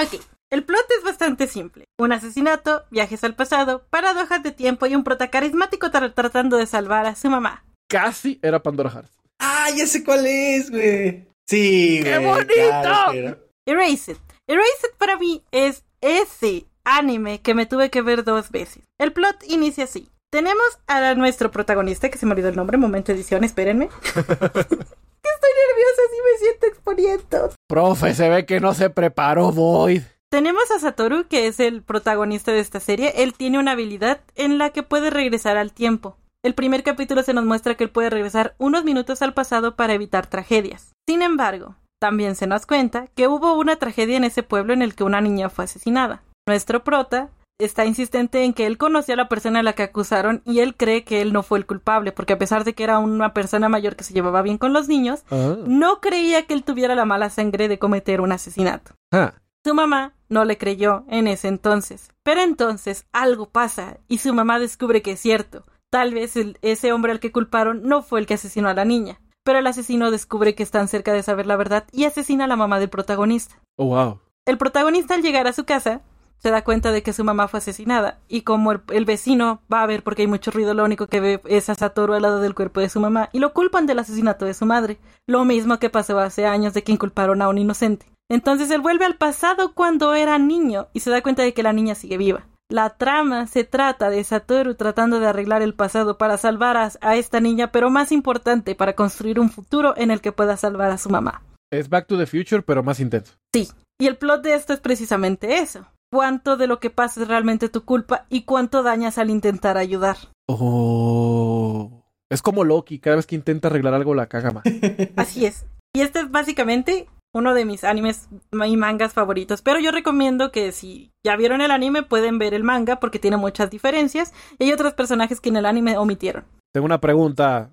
Ok, 0.00 0.20
el 0.50 0.64
plot 0.64 0.86
es 0.98 1.04
bastante 1.04 1.46
simple. 1.46 1.84
Un 1.98 2.12
asesinato, 2.12 2.84
viajes 2.90 3.24
al 3.24 3.34
pasado, 3.34 3.84
paradojas 3.90 4.42
de 4.42 4.52
tiempo 4.52 4.86
y 4.86 4.94
un 4.94 5.04
prota 5.04 5.28
carismático 5.30 5.88
tra- 5.88 6.14
tratando 6.14 6.56
de 6.56 6.66
salvar 6.66 7.06
a 7.06 7.14
su 7.16 7.28
mamá. 7.30 7.64
Casi 7.88 8.38
era 8.42 8.62
Pandora 8.62 8.90
Hearts. 8.90 9.18
ah, 9.40 9.68
ya 9.76 9.86
sé 9.86 10.04
cuál 10.04 10.26
es, 10.26 10.70
güey. 10.70 11.26
Sí, 11.46 12.00
güey. 12.00 12.12
¡Qué 12.12 12.18
bonito! 12.18 13.34
Erased. 13.66 14.16
Erased 14.46 14.90
para 14.98 15.16
mí 15.18 15.42
es 15.50 15.84
ese 16.00 16.66
anime 16.84 17.40
que 17.42 17.54
me 17.54 17.66
tuve 17.66 17.90
que 17.90 18.02
ver 18.02 18.24
dos 18.24 18.50
veces. 18.50 18.82
El 18.98 19.12
plot 19.12 19.42
inicia 19.48 19.84
así. 19.84 20.08
Tenemos 20.32 20.78
a 20.86 21.00
la- 21.00 21.14
nuestro 21.14 21.50
protagonista, 21.50 22.10
que 22.10 22.18
se 22.18 22.26
me 22.26 22.32
olvidó 22.32 22.48
el 22.48 22.56
nombre, 22.56 22.76
momento 22.76 23.12
de 23.12 23.18
edición, 23.18 23.44
espérenme. 23.44 23.88
Estoy 24.04 24.26
nerviosa, 24.26 26.02
sí 26.10 26.18
me 26.24 26.38
siento 26.38 26.66
exponiendo. 26.66 27.50
Profe, 27.68 28.14
se 28.14 28.28
ve 28.28 28.44
que 28.46 28.60
no 28.60 28.74
se 28.74 28.90
preparó 28.90 29.52
Void. 29.52 30.02
Tenemos 30.30 30.70
a 30.70 30.78
Satoru, 30.78 31.26
que 31.26 31.46
es 31.46 31.58
el 31.60 31.82
protagonista 31.82 32.52
de 32.52 32.60
esta 32.60 32.80
serie. 32.80 33.14
Él 33.16 33.32
tiene 33.32 33.58
una 33.58 33.72
habilidad 33.72 34.20
en 34.34 34.58
la 34.58 34.70
que 34.70 34.82
puede 34.82 35.08
regresar 35.08 35.56
al 35.56 35.72
tiempo. 35.72 36.18
El 36.44 36.54
primer 36.54 36.82
capítulo 36.82 37.22
se 37.22 37.32
nos 37.32 37.44
muestra 37.46 37.74
que 37.76 37.84
él 37.84 37.90
puede 37.90 38.10
regresar 38.10 38.54
unos 38.58 38.84
minutos 38.84 39.22
al 39.22 39.32
pasado 39.32 39.74
para 39.76 39.94
evitar 39.94 40.26
tragedias. 40.26 40.92
Sin 41.08 41.22
embargo, 41.22 41.76
también 41.98 42.36
se 42.36 42.46
nos 42.46 42.66
cuenta 42.66 43.06
que 43.14 43.26
hubo 43.26 43.54
una 43.54 43.76
tragedia 43.76 44.18
en 44.18 44.24
ese 44.24 44.42
pueblo 44.42 44.74
en 44.74 44.82
el 44.82 44.94
que 44.94 45.04
una 45.04 45.22
niña 45.22 45.48
fue 45.48 45.64
asesinada. 45.64 46.22
Nuestro 46.46 46.84
prota 46.84 47.30
está 47.58 47.84
insistente 47.84 48.44
en 48.44 48.52
que 48.54 48.66
él 48.66 48.78
conoció 48.78 49.14
a 49.14 49.16
la 49.16 49.28
persona 49.28 49.60
a 49.60 49.62
la 49.64 49.72
que 49.72 49.82
acusaron 49.82 50.42
y 50.44 50.60
él 50.60 50.76
cree 50.76 51.02
que 51.04 51.20
él 51.20 51.32
no 51.32 51.42
fue 51.42 51.58
el 51.58 51.66
culpable, 51.66 52.12
porque 52.12 52.34
a 52.34 52.38
pesar 52.38 52.64
de 52.64 52.74
que 52.74 52.84
era 52.84 52.98
una 53.00 53.34
persona 53.34 53.68
mayor 53.68 53.96
que 53.96 54.04
se 54.04 54.14
llevaba 54.14 54.42
bien 54.42 54.58
con 54.58 54.72
los 54.72 54.88
niños, 54.88 55.24
Ah. 55.30 55.56
no 55.66 56.00
creía 56.00 56.46
que 56.46 56.54
él 56.54 56.62
tuviera 56.62 56.94
la 56.94 57.04
mala 57.04 57.30
sangre 57.30 57.66
de 57.68 57.78
cometer 57.78 58.20
un 58.20 58.30
asesinato. 58.32 58.92
Ah. 59.12 59.34
Su 59.64 59.74
mamá 59.74 60.14
no 60.28 60.44
le 60.44 60.56
creyó 60.56 61.04
en 61.08 61.26
ese 61.26 61.48
entonces. 61.48 62.10
Pero 62.22 62.42
entonces 62.42 63.06
algo 63.12 63.50
pasa 63.50 63.98
y 64.06 64.18
su 64.18 64.32
mamá 64.32 64.58
descubre 64.60 65.02
que 65.02 65.12
es 65.12 65.20
cierto. 65.20 65.64
Tal 65.90 66.14
vez 66.14 66.36
el- 66.36 66.58
ese 66.62 66.92
hombre 66.92 67.12
al 67.12 67.18
que 67.20 67.32
culparon 67.32 67.82
no 67.82 68.02
fue 68.02 68.20
el 68.20 68.26
que 68.26 68.34
asesinó 68.34 68.68
a 68.68 68.74
la 68.74 68.84
niña. 68.84 69.20
Pero 69.42 69.58
el 69.58 69.66
asesino 69.66 70.10
descubre 70.10 70.54
que 70.54 70.62
están 70.62 70.86
cerca 70.88 71.12
de 71.12 71.22
saber 71.22 71.46
la 71.46 71.56
verdad 71.56 71.86
y 71.90 72.04
asesina 72.04 72.44
a 72.44 72.48
la 72.48 72.56
mamá 72.56 72.78
del 72.78 72.90
protagonista. 72.90 73.56
Oh, 73.76 73.86
wow. 73.86 74.20
El 74.46 74.58
protagonista 74.58 75.14
al 75.14 75.22
llegar 75.22 75.46
a 75.46 75.52
su 75.54 75.64
casa 75.64 76.02
se 76.38 76.50
da 76.50 76.62
cuenta 76.62 76.92
de 76.92 77.02
que 77.02 77.12
su 77.12 77.24
mamá 77.24 77.48
fue 77.48 77.58
asesinada 77.58 78.18
y 78.28 78.42
como 78.42 78.72
el, 78.72 78.80
el 78.92 79.04
vecino 79.04 79.62
va 79.72 79.82
a 79.82 79.86
ver 79.86 80.02
porque 80.02 80.22
hay 80.22 80.28
mucho 80.28 80.50
ruido, 80.50 80.74
lo 80.74 80.84
único 80.84 81.06
que 81.06 81.20
ve 81.20 81.40
es 81.44 81.68
a 81.68 81.74
Satoru 81.74 82.14
al 82.14 82.22
lado 82.22 82.40
del 82.40 82.54
cuerpo 82.54 82.80
de 82.80 82.88
su 82.88 83.00
mamá 83.00 83.28
y 83.32 83.38
lo 83.38 83.52
culpan 83.52 83.86
del 83.86 83.98
asesinato 83.98 84.44
de 84.44 84.54
su 84.54 84.66
madre. 84.66 84.98
Lo 85.26 85.44
mismo 85.44 85.78
que 85.78 85.90
pasó 85.90 86.18
hace 86.18 86.46
años 86.46 86.74
de 86.74 86.82
que 86.82 86.92
inculparon 86.92 87.42
a 87.42 87.48
un 87.48 87.58
inocente. 87.58 88.06
Entonces 88.30 88.70
él 88.70 88.80
vuelve 88.80 89.04
al 89.04 89.16
pasado 89.16 89.74
cuando 89.74 90.14
era 90.14 90.38
niño 90.38 90.88
y 90.92 91.00
se 91.00 91.10
da 91.10 91.22
cuenta 91.22 91.42
de 91.42 91.54
que 91.54 91.62
la 91.62 91.72
niña 91.72 91.94
sigue 91.94 92.18
viva. 92.18 92.46
La 92.70 92.90
trama 92.90 93.46
se 93.46 93.64
trata 93.64 94.10
de 94.10 94.22
Satoru 94.22 94.74
tratando 94.74 95.20
de 95.20 95.26
arreglar 95.26 95.62
el 95.62 95.74
pasado 95.74 96.18
para 96.18 96.36
salvar 96.36 96.76
a, 96.76 96.92
a 97.00 97.16
esta 97.16 97.40
niña, 97.40 97.72
pero 97.72 97.88
más 97.88 98.12
importante, 98.12 98.74
para 98.74 98.92
construir 98.92 99.40
un 99.40 99.48
futuro 99.48 99.94
en 99.96 100.10
el 100.10 100.20
que 100.20 100.32
pueda 100.32 100.58
salvar 100.58 100.90
a 100.90 100.98
su 100.98 101.08
mamá. 101.08 101.42
Es 101.70 101.88
Back 101.88 102.06
to 102.06 102.18
the 102.18 102.26
Future, 102.26 102.60
pero 102.60 102.82
más 102.82 103.00
intenso. 103.00 103.32
Sí, 103.54 103.68
y 103.98 104.06
el 104.06 104.18
plot 104.18 104.42
de 104.42 104.54
esto 104.54 104.74
es 104.74 104.80
precisamente 104.80 105.58
eso. 105.58 105.86
Cuánto 106.10 106.56
de 106.56 106.66
lo 106.66 106.80
que 106.80 106.90
pasa 106.90 107.22
es 107.22 107.28
realmente 107.28 107.68
tu 107.68 107.84
culpa 107.84 108.26
y 108.30 108.42
cuánto 108.42 108.82
dañas 108.82 109.18
al 109.18 109.30
intentar 109.30 109.76
ayudar. 109.76 110.16
Oh. 110.48 112.02
Es 112.30 112.42
como 112.42 112.64
Loki, 112.64 112.98
cada 112.98 113.16
vez 113.16 113.26
que 113.26 113.34
intenta 113.34 113.68
arreglar 113.68 113.94
algo 113.94 114.14
la 114.14 114.26
caga 114.26 114.50
más. 114.50 114.64
Así 115.16 115.46
es. 115.46 115.66
Y 115.94 116.00
este 116.00 116.20
es 116.20 116.30
básicamente 116.30 117.08
uno 117.34 117.54
de 117.54 117.64
mis 117.64 117.84
animes 117.84 118.28
y 118.52 118.76
mangas 118.76 119.12
favoritos. 119.12 119.62
Pero 119.62 119.80
yo 119.80 119.90
recomiendo 119.90 120.50
que 120.50 120.72
si 120.72 121.10
ya 121.24 121.36
vieron 121.36 121.60
el 121.60 121.70
anime 121.70 122.02
pueden 122.02 122.38
ver 122.38 122.54
el 122.54 122.64
manga 122.64 123.00
porque 123.00 123.18
tiene 123.18 123.36
muchas 123.36 123.70
diferencias 123.70 124.32
y 124.58 124.64
hay 124.64 124.72
otros 124.72 124.94
personajes 124.94 125.40
que 125.40 125.48
en 125.50 125.56
el 125.56 125.66
anime 125.66 125.96
omitieron. 125.98 126.44
Tengo 126.72 126.84
una 126.86 127.00
pregunta. 127.00 127.70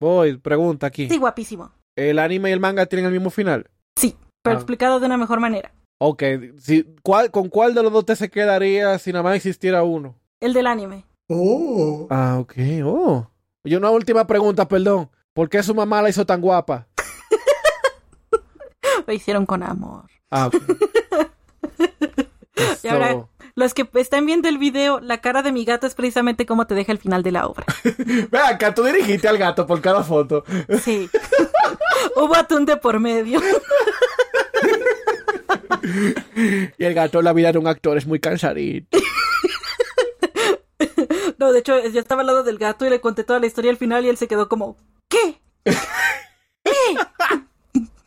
Voy, 0.00 0.36
pregunta 0.38 0.86
aquí. 0.88 1.08
Sí, 1.08 1.18
guapísimo. 1.18 1.72
¿El 1.96 2.18
anime 2.18 2.50
y 2.50 2.52
el 2.52 2.60
manga 2.60 2.86
tienen 2.86 3.06
el 3.06 3.12
mismo 3.12 3.30
final? 3.30 3.68
Sí, 3.96 4.16
pero 4.42 4.56
Ah. 4.56 4.58
explicado 4.58 4.98
de 5.00 5.06
una 5.06 5.16
mejor 5.18 5.38
manera. 5.40 5.72
Ok, 6.04 6.20
si, 6.58 6.82
¿cuál, 7.04 7.30
¿con 7.30 7.48
cuál 7.48 7.74
de 7.74 7.82
los 7.84 7.92
dos 7.92 8.04
te 8.04 8.16
se 8.16 8.28
quedaría 8.28 8.98
si 8.98 9.12
nada 9.12 9.22
más 9.22 9.36
existiera 9.36 9.84
uno? 9.84 10.16
El 10.40 10.52
del 10.52 10.66
anime. 10.66 11.04
Oh. 11.28 12.08
Ah, 12.10 12.38
ok, 12.40 12.54
oh. 12.84 13.30
Y 13.62 13.76
una 13.76 13.88
última 13.90 14.26
pregunta, 14.26 14.66
perdón. 14.66 15.08
¿Por 15.32 15.48
qué 15.48 15.62
su 15.62 15.76
mamá 15.76 16.02
la 16.02 16.08
hizo 16.08 16.26
tan 16.26 16.40
guapa? 16.40 16.88
Lo 19.06 19.12
hicieron 19.12 19.46
con 19.46 19.62
amor. 19.62 20.06
Ah, 20.28 20.48
ok. 20.48 20.56
Y 22.82 22.88
ahora- 22.88 23.28
Los 23.54 23.72
que 23.74 23.88
están 23.94 24.26
viendo 24.26 24.48
el 24.48 24.58
video, 24.58 24.98
la 24.98 25.20
cara 25.20 25.42
de 25.42 25.52
mi 25.52 25.64
gato 25.64 25.86
es 25.86 25.94
precisamente 25.94 26.46
como 26.46 26.66
te 26.66 26.74
deja 26.74 26.90
el 26.90 26.98
final 26.98 27.22
de 27.22 27.30
la 27.30 27.46
obra. 27.46 27.64
Ve 28.30 28.38
acá, 28.38 28.74
tú 28.74 28.82
dirigiste 28.82 29.28
al 29.28 29.38
gato 29.38 29.68
por 29.68 29.80
cada 29.80 30.02
foto. 30.02 30.42
Sí. 30.82 31.08
Hubo 32.16 32.34
atún 32.34 32.66
de 32.66 32.76
por 32.76 32.98
medio. 32.98 33.40
Y 36.78 36.84
el 36.84 36.94
gato, 36.94 37.22
la 37.22 37.32
vida 37.32 37.52
de 37.52 37.58
un 37.58 37.66
actor 37.66 37.96
es 37.96 38.06
muy 38.06 38.20
cansadito. 38.20 38.98
No, 41.38 41.52
de 41.52 41.60
hecho, 41.60 41.80
yo 41.88 42.00
estaba 42.00 42.20
al 42.20 42.28
lado 42.28 42.44
del 42.44 42.58
gato 42.58 42.86
y 42.86 42.90
le 42.90 43.00
conté 43.00 43.24
toda 43.24 43.40
la 43.40 43.46
historia 43.46 43.72
al 43.72 43.76
final 43.76 44.04
y 44.04 44.08
él 44.08 44.16
se 44.16 44.28
quedó 44.28 44.48
como, 44.48 44.76
¿qué? 45.08 45.40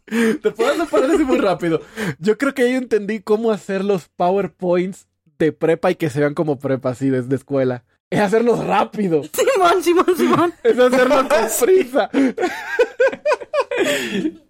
Te 0.06 0.52
puedo 0.52 0.86
paréntesis 0.86 1.26
muy 1.26 1.40
rápido. 1.40 1.82
Yo 2.20 2.38
creo 2.38 2.54
que 2.54 2.72
yo 2.72 2.78
entendí 2.78 3.20
cómo 3.20 3.52
hacer 3.52 3.84
los 3.84 4.08
PowerPoints 4.08 5.08
de 5.38 5.52
prepa 5.52 5.92
y 5.92 5.96
que 5.96 6.10
se 6.10 6.22
vean 6.22 6.34
como 6.34 6.60
prepa, 6.60 6.92
así, 6.92 7.10
desde 7.10 7.36
escuela. 7.36 7.84
Es 8.10 8.20
hacerlos 8.20 8.66
rápido. 8.66 9.24
Simón, 9.24 9.84
Simón, 9.84 10.06
Simón. 10.16 10.54
Es 10.64 10.80
hacerlo 10.80 11.28
con 11.28 11.66
prisa. 11.66 12.10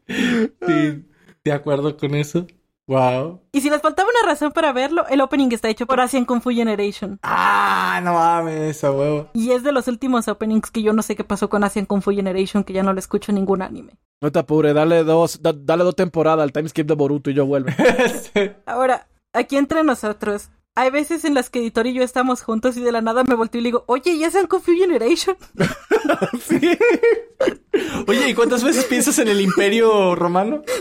Sí, 0.07 1.05
de 1.43 1.51
acuerdo 1.51 1.97
con 1.97 2.15
eso. 2.15 2.45
Wow. 2.87 3.41
Y 3.51 3.61
si 3.61 3.69
les 3.71 3.81
faltaba 3.81 4.07
una 4.09 4.31
razón 4.31 4.51
para 4.51 4.71
verlo, 4.71 5.07
el 5.07 5.19
opening 5.21 5.49
está 5.51 5.69
hecho 5.69 5.87
por 5.87 5.99
Asian 5.99 6.23
Kung 6.25 6.39
Fu 6.41 6.51
Generation. 6.51 7.19
Ah, 7.23 7.99
no 8.03 8.13
mames, 8.13 8.83
a 8.83 8.91
huevo. 8.91 9.29
Y 9.33 9.51
es 9.51 9.63
de 9.63 9.71
los 9.71 9.87
últimos 9.87 10.27
openings 10.27 10.69
que 10.69 10.83
yo 10.83 10.93
no 10.93 11.01
sé 11.01 11.15
qué 11.15 11.23
pasó 11.23 11.49
con 11.49 11.63
Asian 11.63 11.85
Kung 11.87 12.01
Fu 12.03 12.11
Generation, 12.11 12.63
que 12.63 12.73
ya 12.73 12.83
no 12.83 12.93
le 12.93 12.99
escucho 12.99 13.31
en 13.31 13.35
ningún 13.37 13.63
anime. 13.63 13.93
No 14.21 14.31
te 14.31 14.37
apures, 14.39 14.75
dale 14.75 15.03
dos, 15.03 15.41
da- 15.41 15.53
dale 15.55 15.83
dos 15.83 15.95
temporadas 15.95 16.43
al 16.43 16.51
timeskip 16.53 16.87
de 16.87 16.93
Boruto 16.93 17.31
y 17.31 17.33
yo 17.33 17.45
vuelvo. 17.47 17.69
Sí. 18.33 18.51
Ahora, 18.67 19.07
aquí 19.33 19.57
entre 19.57 19.83
nosotros, 19.83 20.49
hay 20.75 20.91
veces 20.91 21.25
en 21.25 21.33
las 21.33 21.49
que 21.49 21.59
Editor 21.59 21.87
y 21.87 21.93
yo 21.93 22.03
estamos 22.03 22.43
juntos 22.43 22.77
y 22.77 22.81
de 22.81 22.91
la 22.91 23.01
nada 23.01 23.23
me 23.23 23.33
volteo 23.35 23.59
y 23.59 23.63
le 23.63 23.67
digo, 23.69 23.83
oye, 23.87 24.11
¿y 24.11 24.23
Asian 24.25 24.45
Kung 24.45 24.61
Fu 24.61 24.73
Generation? 24.73 25.35
Sí. 26.47 26.61
Oye, 28.07 28.29
¿y 28.29 28.33
cuántas 28.35 28.63
veces 28.63 28.85
piensas 28.85 29.17
en 29.19 29.27
el 29.27 29.41
imperio 29.41 30.13
romano? 30.13 30.61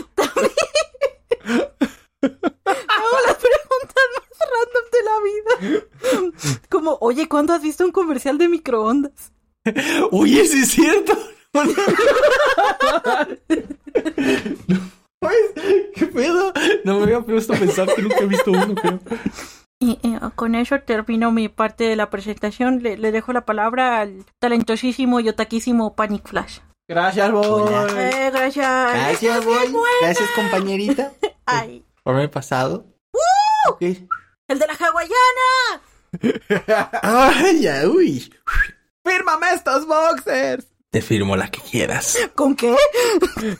Hago 2.25 3.17
las 3.25 3.37
preguntas 3.37 4.03
más 4.15 4.37
random 4.55 4.85
de 4.91 5.01
la 5.03 5.17
vida. 5.23 6.61
Como, 6.69 6.97
oye, 7.01 7.27
¿cuándo 7.27 7.53
has 7.53 7.61
visto 7.61 7.83
un 7.85 7.91
comercial 7.91 8.37
de 8.37 8.49
microondas? 8.49 9.31
Oye, 10.11 10.45
sí 10.45 10.61
es 10.61 10.71
cierto. 10.71 11.17
No, 14.67 14.79
pues, 15.19 15.91
¿Qué 15.95 16.05
pedo? 16.07 16.53
No 16.83 16.97
me 16.97 17.03
había 17.03 17.21
puesto 17.21 17.53
a 17.53 17.57
pensar 17.57 17.87
que 17.95 18.01
nunca 18.01 18.19
he 18.19 18.27
visto 18.27 18.51
uno, 18.51 18.75
creo. 18.75 18.99
Y, 19.79 19.97
eh, 20.03 20.19
con 20.35 20.53
eso 20.53 20.79
termino 20.81 21.31
mi 21.31 21.49
parte 21.49 21.85
de 21.85 21.95
la 21.95 22.09
presentación. 22.11 22.83
Le, 22.83 22.97
le 22.97 23.11
dejo 23.11 23.33
la 23.33 23.45
palabra 23.45 24.01
al 24.01 24.25
talentosísimo 24.39 25.19
y 25.21 25.29
otaquísimo 25.29 25.95
Panic 25.95 26.27
Flash. 26.27 26.59
Gracias, 26.87 27.31
boy. 27.31 27.73
Eh, 27.97 28.29
gracias. 28.31 28.93
Gracias, 28.93 29.45
boy. 29.45 29.73
Gracias, 30.01 30.29
compañerita. 30.35 31.13
Ay, 31.45 31.83
Por 32.05 32.13
haberme 32.13 32.29
pasado. 32.31 32.85
Ok. 33.67 33.81
el 33.81 34.59
de 34.59 34.67
la 34.67 34.73
hawaiana. 34.75 35.81
Ay, 37.01 37.61
ya, 37.63 37.89
uy. 37.89 38.31
¡Fírmame 39.03 39.47
estos 39.53 39.87
boxers! 39.87 40.67
Te 40.91 41.01
firmo 41.01 41.35
la 41.35 41.49
que 41.49 41.59
quieras. 41.59 42.17
¿Con 42.35 42.55
qué? 42.55 42.75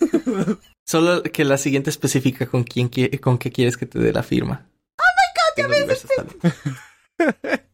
Solo 0.86 1.24
que 1.24 1.44
la 1.44 1.58
siguiente 1.58 1.90
especifica 1.90 2.46
con 2.46 2.64
quién 2.64 2.90
qui- 2.92 3.20
con 3.20 3.40
qué 3.40 3.52
quieres 3.52 3.76
que 3.78 3.88
te 3.88 3.98
dé 4.00 4.14
la 4.14 4.22
firma. 4.24 4.70
Oh 5.00 5.04
my 5.18 5.64
god, 5.66 5.78
ya 5.78 5.86
ves. 5.88 6.08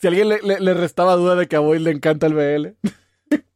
Si 0.00 0.06
alguien 0.06 0.28
le, 0.28 0.40
le- 0.42 0.60
le 0.60 0.74
restaba 0.74 1.16
duda 1.16 1.34
de 1.34 1.46
que 1.48 1.56
a 1.56 1.60
Boy 1.60 1.78
le 1.78 1.90
encanta 1.90 2.26
el 2.26 2.34
BL. 2.34 2.76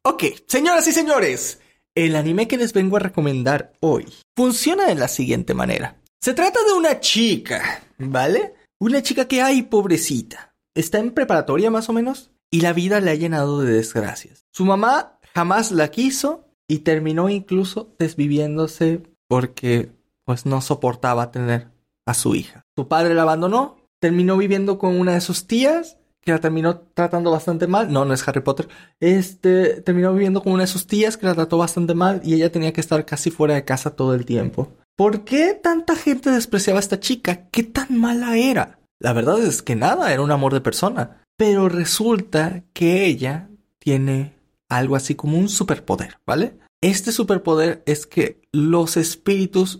Ok, 0.02 0.24
señoras 0.46 0.86
y 0.86 0.92
señores, 0.92 1.60
el 1.94 2.14
anime 2.16 2.46
que 2.48 2.56
les 2.58 2.72
vengo 2.72 2.96
a 2.96 3.00
recomendar 3.00 3.72
hoy 3.80 4.12
funciona 4.36 4.86
de 4.86 4.94
la 4.96 5.08
siguiente 5.08 5.54
manera. 5.54 5.96
Se 6.24 6.32
trata 6.32 6.58
de 6.64 6.72
una 6.72 7.00
chica, 7.00 7.82
¿vale? 7.98 8.54
Una 8.80 9.02
chica 9.02 9.28
que, 9.28 9.42
ay, 9.42 9.64
pobrecita, 9.64 10.54
está 10.74 10.98
en 10.98 11.10
preparatoria 11.10 11.70
más 11.70 11.90
o 11.90 11.92
menos 11.92 12.30
y 12.50 12.62
la 12.62 12.72
vida 12.72 12.98
le 13.00 13.10
ha 13.10 13.14
llenado 13.14 13.60
de 13.60 13.74
desgracias. 13.74 14.46
Su 14.50 14.64
mamá 14.64 15.18
jamás 15.34 15.70
la 15.70 15.90
quiso 15.90 16.48
y 16.66 16.78
terminó 16.78 17.28
incluso 17.28 17.94
desviviéndose 17.98 19.02
porque 19.28 19.92
pues 20.24 20.46
no 20.46 20.62
soportaba 20.62 21.30
tener 21.30 21.68
a 22.06 22.14
su 22.14 22.34
hija. 22.34 22.64
Su 22.74 22.88
padre 22.88 23.12
la 23.12 23.20
abandonó, 23.20 23.76
terminó 24.00 24.38
viviendo 24.38 24.78
con 24.78 24.98
una 24.98 25.12
de 25.12 25.20
sus 25.20 25.46
tías 25.46 25.98
que 26.24 26.32
la 26.32 26.40
terminó 26.40 26.78
tratando 26.94 27.30
bastante 27.30 27.66
mal. 27.66 27.92
No, 27.92 28.04
no 28.04 28.14
es 28.14 28.26
Harry 28.26 28.40
Potter. 28.40 28.68
Este 29.00 29.82
terminó 29.82 30.12
viviendo 30.12 30.42
con 30.42 30.52
una 30.52 30.62
de 30.62 30.68
sus 30.68 30.86
tías 30.86 31.16
que 31.16 31.26
la 31.26 31.34
trató 31.34 31.58
bastante 31.58 31.94
mal 31.94 32.20
y 32.24 32.34
ella 32.34 32.50
tenía 32.50 32.72
que 32.72 32.80
estar 32.80 33.04
casi 33.04 33.30
fuera 33.30 33.54
de 33.54 33.64
casa 33.64 33.94
todo 33.94 34.14
el 34.14 34.24
tiempo. 34.24 34.72
¿Por 34.96 35.24
qué 35.24 35.58
tanta 35.60 35.96
gente 35.96 36.30
despreciaba 36.30 36.78
a 36.78 36.80
esta 36.80 37.00
chica? 37.00 37.48
¿Qué 37.50 37.62
tan 37.62 37.98
mala 37.98 38.36
era? 38.36 38.78
La 39.00 39.12
verdad 39.12 39.38
es 39.40 39.60
que 39.60 39.76
nada, 39.76 40.12
era 40.12 40.22
un 40.22 40.30
amor 40.30 40.54
de 40.54 40.60
persona. 40.60 41.22
Pero 41.36 41.68
resulta 41.68 42.62
que 42.72 43.04
ella 43.04 43.50
tiene 43.78 44.34
algo 44.68 44.96
así 44.96 45.14
como 45.14 45.36
un 45.36 45.48
superpoder, 45.48 46.18
¿vale? 46.24 46.58
Este 46.80 47.12
superpoder 47.12 47.82
es 47.86 48.06
que 48.06 48.40
los 48.52 48.96
espíritus, 48.96 49.78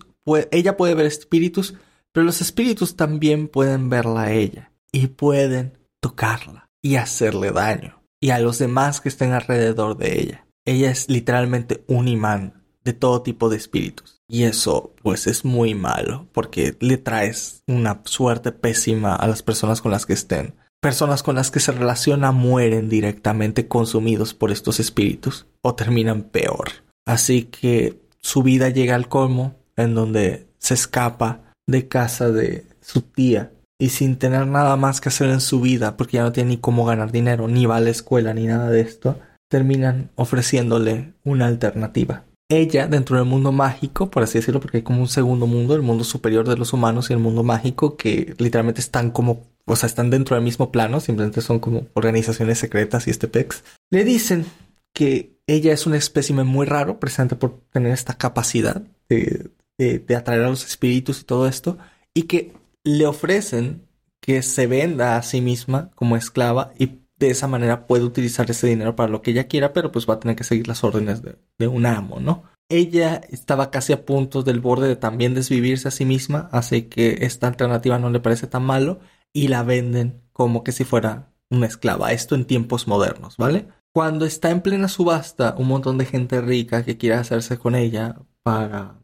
ella 0.51 0.77
puede 0.77 0.95
ver 0.95 1.05
espíritus, 1.05 1.75
pero 2.11 2.25
los 2.25 2.41
espíritus 2.41 2.95
también 2.95 3.47
pueden 3.47 3.89
verla 3.89 4.23
a 4.23 4.31
ella 4.31 4.71
y 4.91 5.07
pueden 5.07 5.77
tocarla 6.05 6.69
y 6.83 6.97
hacerle 6.97 7.49
daño 7.49 8.03
y 8.21 8.29
a 8.29 8.37
los 8.37 8.59
demás 8.59 9.01
que 9.01 9.09
estén 9.09 9.31
alrededor 9.33 9.97
de 9.97 10.21
ella. 10.21 10.45
Ella 10.63 10.91
es 10.91 11.09
literalmente 11.09 11.83
un 11.87 12.07
imán 12.07 12.63
de 12.83 12.93
todo 12.93 13.23
tipo 13.23 13.49
de 13.49 13.57
espíritus. 13.57 14.21
Y 14.27 14.43
eso, 14.43 14.93
pues, 15.01 15.25
es 15.25 15.45
muy 15.45 15.73
malo, 15.73 16.27
porque 16.31 16.77
le 16.79 16.97
traes 16.97 17.63
una 17.65 18.01
suerte 18.05 18.51
pésima 18.51 19.15
a 19.15 19.27
las 19.27 19.41
personas 19.41 19.81
con 19.81 19.89
las 19.89 20.05
que 20.05 20.13
estén. 20.13 20.53
Personas 20.79 21.23
con 21.23 21.33
las 21.33 21.49
que 21.49 21.59
se 21.59 21.71
relaciona 21.71 22.31
mueren 22.31 22.87
directamente 22.87 23.67
consumidos 23.67 24.35
por 24.35 24.51
estos 24.51 24.79
espíritus 24.79 25.47
o 25.63 25.73
terminan 25.73 26.21
peor. 26.21 26.69
Así 27.07 27.45
que 27.45 27.99
su 28.21 28.43
vida 28.43 28.69
llega 28.69 28.93
al 28.93 29.09
colmo, 29.09 29.55
en 29.75 29.95
donde 29.95 30.45
se 30.59 30.75
escapa 30.75 31.51
de 31.65 31.87
casa 31.87 32.29
de 32.29 32.67
su 32.79 33.01
tía 33.01 33.53
y 33.79 33.89
sin 33.89 34.17
tener 34.17 34.47
nada 34.47 34.75
más 34.77 35.01
que 35.01 35.09
hacer 35.09 35.29
en 35.29 35.41
su 35.41 35.61
vida, 35.61 35.97
porque 35.97 36.17
ya 36.17 36.23
no 36.23 36.31
tiene 36.31 36.51
ni 36.51 36.57
cómo 36.57 36.85
ganar 36.85 37.11
dinero, 37.11 37.47
ni 37.47 37.65
va 37.65 37.77
a 37.77 37.81
la 37.81 37.89
escuela, 37.89 38.33
ni 38.33 38.45
nada 38.45 38.69
de 38.69 38.81
esto, 38.81 39.19
terminan 39.49 40.09
ofreciéndole 40.15 41.13
una 41.23 41.47
alternativa. 41.47 42.23
Ella, 42.49 42.87
dentro 42.87 43.17
del 43.17 43.25
mundo 43.25 43.51
mágico, 43.51 44.11
por 44.11 44.23
así 44.23 44.37
decirlo, 44.37 44.59
porque 44.59 44.77
hay 44.77 44.83
como 44.83 45.01
un 45.01 45.07
segundo 45.07 45.47
mundo, 45.47 45.75
el 45.75 45.81
mundo 45.81 46.03
superior 46.03 46.47
de 46.47 46.57
los 46.57 46.73
humanos 46.73 47.09
y 47.09 47.13
el 47.13 47.19
mundo 47.19 47.43
mágico, 47.43 47.97
que 47.97 48.35
literalmente 48.37 48.81
están 48.81 49.11
como, 49.11 49.43
o 49.65 49.75
sea, 49.75 49.87
están 49.87 50.09
dentro 50.09 50.35
del 50.35 50.43
mismo 50.43 50.71
plano, 50.71 50.99
simplemente 50.99 51.41
son 51.41 51.59
como 51.59 51.87
organizaciones 51.93 52.59
secretas 52.59 53.07
y 53.07 53.11
este 53.11 53.27
pex, 53.27 53.63
le 53.89 54.03
dicen 54.03 54.45
que 54.93 55.35
ella 55.47 55.73
es 55.73 55.85
un 55.85 55.95
espécimen 55.95 56.47
muy 56.47 56.65
raro, 56.65 56.99
precisamente 56.99 57.35
por 57.35 57.59
tener 57.71 57.91
esta 57.91 58.13
capacidad 58.13 58.81
de, 59.09 59.49
de, 59.77 59.99
de 59.99 60.15
atraer 60.15 60.43
a 60.43 60.49
los 60.49 60.65
espíritus 60.65 61.21
y 61.21 61.23
todo 61.25 61.47
esto, 61.47 61.77
y 62.13 62.23
que 62.23 62.53
le 62.85 63.05
ofrecen 63.05 63.89
que 64.21 64.41
se 64.41 64.67
venda 64.67 65.17
a 65.17 65.23
sí 65.23 65.41
misma 65.41 65.91
como 65.95 66.15
esclava 66.15 66.71
y 66.77 67.01
de 67.17 67.29
esa 67.29 67.47
manera 67.47 67.87
puede 67.87 68.03
utilizar 68.03 68.49
ese 68.49 68.67
dinero 68.67 68.95
para 68.95 69.09
lo 69.09 69.21
que 69.21 69.31
ella 69.31 69.47
quiera, 69.47 69.73
pero 69.73 69.91
pues 69.91 70.07
va 70.07 70.15
a 70.15 70.19
tener 70.19 70.35
que 70.35 70.43
seguir 70.43 70.67
las 70.67 70.83
órdenes 70.83 71.21
de, 71.21 71.67
un 71.67 71.85
amo, 71.85 72.19
¿no? 72.19 72.43
Ella 72.69 73.21
estaba 73.29 73.71
casi 73.71 73.93
a 73.93 74.05
punto 74.05 74.43
del 74.43 74.59
borde 74.59 74.87
de 74.87 74.95
también 74.95 75.33
desvivirse 75.33 75.87
a 75.87 75.91
sí 75.91 76.05
misma, 76.05 76.49
así 76.51 76.83
que 76.83 77.19
esta 77.21 77.47
alternativa 77.47 77.99
no 77.99 78.09
le 78.09 78.19
parece 78.19 78.47
tan 78.47 78.63
malo 78.63 78.99
y 79.33 79.47
la 79.47 79.63
venden 79.63 80.21
como 80.33 80.63
que 80.63 80.71
si 80.71 80.83
fuera 80.83 81.33
una 81.49 81.67
esclava. 81.67 82.11
Esto 82.11 82.35
en 82.35 82.45
tiempos 82.45 82.87
modernos, 82.87 83.37
¿vale? 83.37 83.67
Cuando 83.93 84.25
está 84.25 84.49
en 84.49 84.61
plena 84.61 84.87
subasta, 84.87 85.55
un 85.57 85.67
montón 85.67 85.97
de 85.97 86.05
gente 86.05 86.41
rica 86.41 86.83
que 86.83 86.97
quiere 86.97 87.15
hacerse 87.15 87.57
con 87.57 87.75
ella 87.75 88.17
para 88.43 88.99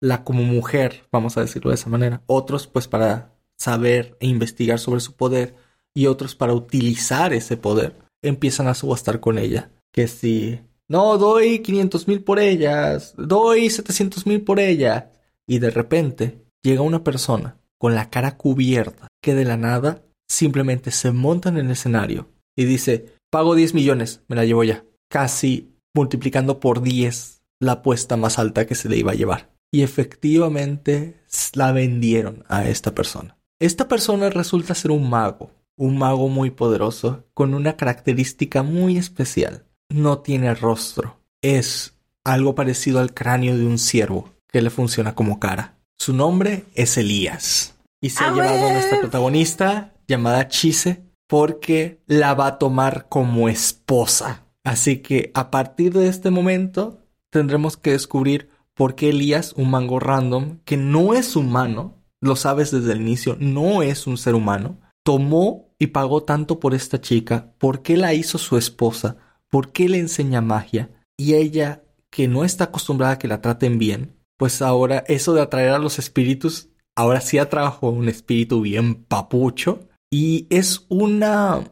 disfrutarla 0.00 0.24
como 0.24 0.42
mujer, 0.42 1.04
vamos 1.12 1.36
a 1.36 1.40
decirlo 1.40 1.70
de 1.70 1.76
esa 1.76 1.90
manera. 1.90 2.22
Otros 2.26 2.66
pues 2.66 2.88
para 2.88 3.34
saber 3.56 4.16
e 4.20 4.26
investigar 4.26 4.78
sobre 4.78 5.00
su 5.00 5.14
poder 5.14 5.54
y 5.94 6.06
otros 6.06 6.34
para 6.34 6.54
utilizar 6.54 7.32
ese 7.32 7.56
poder 7.56 7.96
empiezan 8.22 8.68
a 8.68 8.74
subastar 8.74 9.20
con 9.20 9.38
ella. 9.38 9.70
Que 9.92 10.08
si 10.08 10.60
no 10.88 11.18
doy 11.18 11.60
500 11.60 12.08
mil 12.08 12.22
por 12.22 12.38
ellas, 12.38 13.14
doy 13.16 13.70
700 13.70 14.26
mil 14.26 14.42
por 14.42 14.60
ella. 14.60 15.12
Y 15.46 15.60
de 15.60 15.70
repente 15.70 16.44
llega 16.62 16.82
una 16.82 17.02
persona 17.02 17.56
con 17.78 17.94
la 17.94 18.10
cara 18.10 18.36
cubierta 18.36 19.08
que 19.22 19.34
de 19.34 19.44
la 19.44 19.56
nada 19.56 20.02
simplemente 20.28 20.90
se 20.90 21.10
monta 21.10 21.48
en 21.48 21.56
el 21.56 21.70
escenario 21.70 22.28
y 22.54 22.64
dice, 22.64 23.14
pago 23.30 23.54
10 23.54 23.72
millones, 23.74 24.22
me 24.28 24.36
la 24.36 24.44
llevo 24.44 24.64
ya. 24.64 24.84
Casi 25.10 25.74
multiplicando 25.94 26.60
por 26.60 26.82
10 26.82 27.40
la 27.60 27.72
apuesta 27.72 28.16
más 28.16 28.38
alta 28.38 28.66
que 28.66 28.74
se 28.74 28.88
le 28.88 28.98
iba 28.98 29.12
a 29.12 29.14
llevar. 29.14 29.57
Y 29.70 29.82
efectivamente 29.82 31.20
la 31.54 31.72
vendieron 31.72 32.44
a 32.48 32.68
esta 32.68 32.94
persona. 32.94 33.36
Esta 33.60 33.88
persona 33.88 34.30
resulta 34.30 34.74
ser 34.74 34.90
un 34.90 35.10
mago, 35.10 35.50
un 35.76 35.98
mago 35.98 36.28
muy 36.28 36.50
poderoso 36.50 37.24
con 37.34 37.54
una 37.54 37.76
característica 37.76 38.62
muy 38.62 38.96
especial. 38.96 39.64
No 39.88 40.18
tiene 40.18 40.54
rostro. 40.54 41.18
Es 41.42 41.94
algo 42.24 42.54
parecido 42.54 43.00
al 43.00 43.14
cráneo 43.14 43.56
de 43.56 43.66
un 43.66 43.78
ciervo 43.78 44.34
que 44.48 44.62
le 44.62 44.70
funciona 44.70 45.14
como 45.14 45.40
cara. 45.40 45.78
Su 45.96 46.12
nombre 46.12 46.64
es 46.74 46.96
Elías. 46.96 47.74
Y 48.00 48.10
se 48.10 48.24
ha 48.24 48.32
llevado 48.32 48.68
a 48.68 48.72
nuestra 48.72 49.00
protagonista 49.00 49.92
llamada 50.06 50.48
Chise 50.48 51.02
porque 51.26 52.00
la 52.06 52.34
va 52.34 52.46
a 52.46 52.58
tomar 52.58 53.08
como 53.08 53.48
esposa. 53.48 54.44
Así 54.64 54.98
que 54.98 55.30
a 55.34 55.50
partir 55.50 55.92
de 55.92 56.08
este 56.08 56.30
momento 56.30 57.04
tendremos 57.30 57.76
que 57.76 57.92
descubrir 57.92 58.50
por 58.78 58.94
qué 58.94 59.08
Elías, 59.08 59.54
un 59.56 59.70
mango 59.72 59.98
random, 59.98 60.60
que 60.64 60.76
no 60.76 61.12
es 61.12 61.34
humano, 61.34 62.00
lo 62.20 62.36
sabes 62.36 62.70
desde 62.70 62.92
el 62.92 63.00
inicio, 63.00 63.36
no 63.40 63.82
es 63.82 64.06
un 64.06 64.16
ser 64.16 64.36
humano, 64.36 64.78
tomó 65.04 65.74
y 65.80 65.88
pagó 65.88 66.22
tanto 66.22 66.60
por 66.60 66.74
esta 66.74 67.00
chica? 67.00 67.52
¿Por 67.58 67.82
qué 67.82 67.96
la 67.96 68.14
hizo 68.14 68.38
su 68.38 68.56
esposa? 68.56 69.16
¿Por 69.50 69.72
qué 69.72 69.88
le 69.88 69.98
enseña 69.98 70.40
magia? 70.40 70.90
Y 71.16 71.34
ella, 71.34 71.82
que 72.08 72.28
no 72.28 72.44
está 72.44 72.64
acostumbrada 72.64 73.14
a 73.14 73.18
que 73.18 73.26
la 73.26 73.40
traten 73.40 73.80
bien, 73.80 74.16
pues 74.36 74.62
ahora 74.62 75.02
eso 75.08 75.34
de 75.34 75.42
atraer 75.42 75.70
a 75.70 75.80
los 75.80 75.98
espíritus, 75.98 76.68
ahora 76.96 77.20
sí 77.20 77.38
atrajo 77.38 77.90
un 77.90 78.08
espíritu 78.08 78.60
bien 78.60 79.02
papucho. 79.02 79.88
Y 80.08 80.46
es 80.50 80.86
una... 80.88 81.64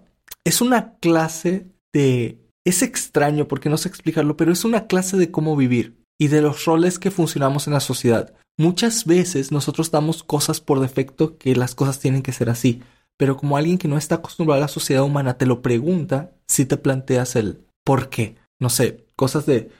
es 0.44 0.60
una 0.60 0.96
clase 0.96 1.68
de... 1.92 2.42
Es 2.64 2.82
extraño 2.82 3.46
porque 3.46 3.68
no 3.68 3.76
sé 3.76 3.88
explicarlo, 3.88 4.36
pero 4.36 4.52
es 4.52 4.64
una 4.64 4.88
clase 4.88 5.16
de 5.16 5.30
cómo 5.30 5.54
vivir 5.54 6.04
y 6.18 6.28
de 6.28 6.42
los 6.42 6.64
roles 6.64 6.98
que 6.98 7.10
funcionamos 7.10 7.66
en 7.66 7.74
la 7.74 7.80
sociedad. 7.80 8.34
Muchas 8.58 9.04
veces 9.04 9.52
nosotros 9.52 9.90
damos 9.90 10.22
cosas 10.22 10.60
por 10.60 10.80
defecto 10.80 11.36
que 11.36 11.54
las 11.56 11.74
cosas 11.74 11.98
tienen 11.98 12.22
que 12.22 12.32
ser 12.32 12.48
así 12.48 12.82
pero 13.16 13.36
como 13.36 13.56
alguien 13.56 13.78
que 13.78 13.88
no 13.88 13.96
está 13.96 14.16
acostumbrado 14.16 14.58
a 14.58 14.66
la 14.66 14.68
sociedad 14.68 15.02
humana 15.02 15.38
te 15.38 15.46
lo 15.46 15.62
pregunta, 15.62 16.32
si 16.46 16.66
te 16.66 16.76
planteas 16.76 17.36
el 17.36 17.64
por 17.84 18.08
qué. 18.08 18.36
No 18.60 18.70
sé, 18.70 19.06
cosas 19.16 19.46
de 19.46 19.70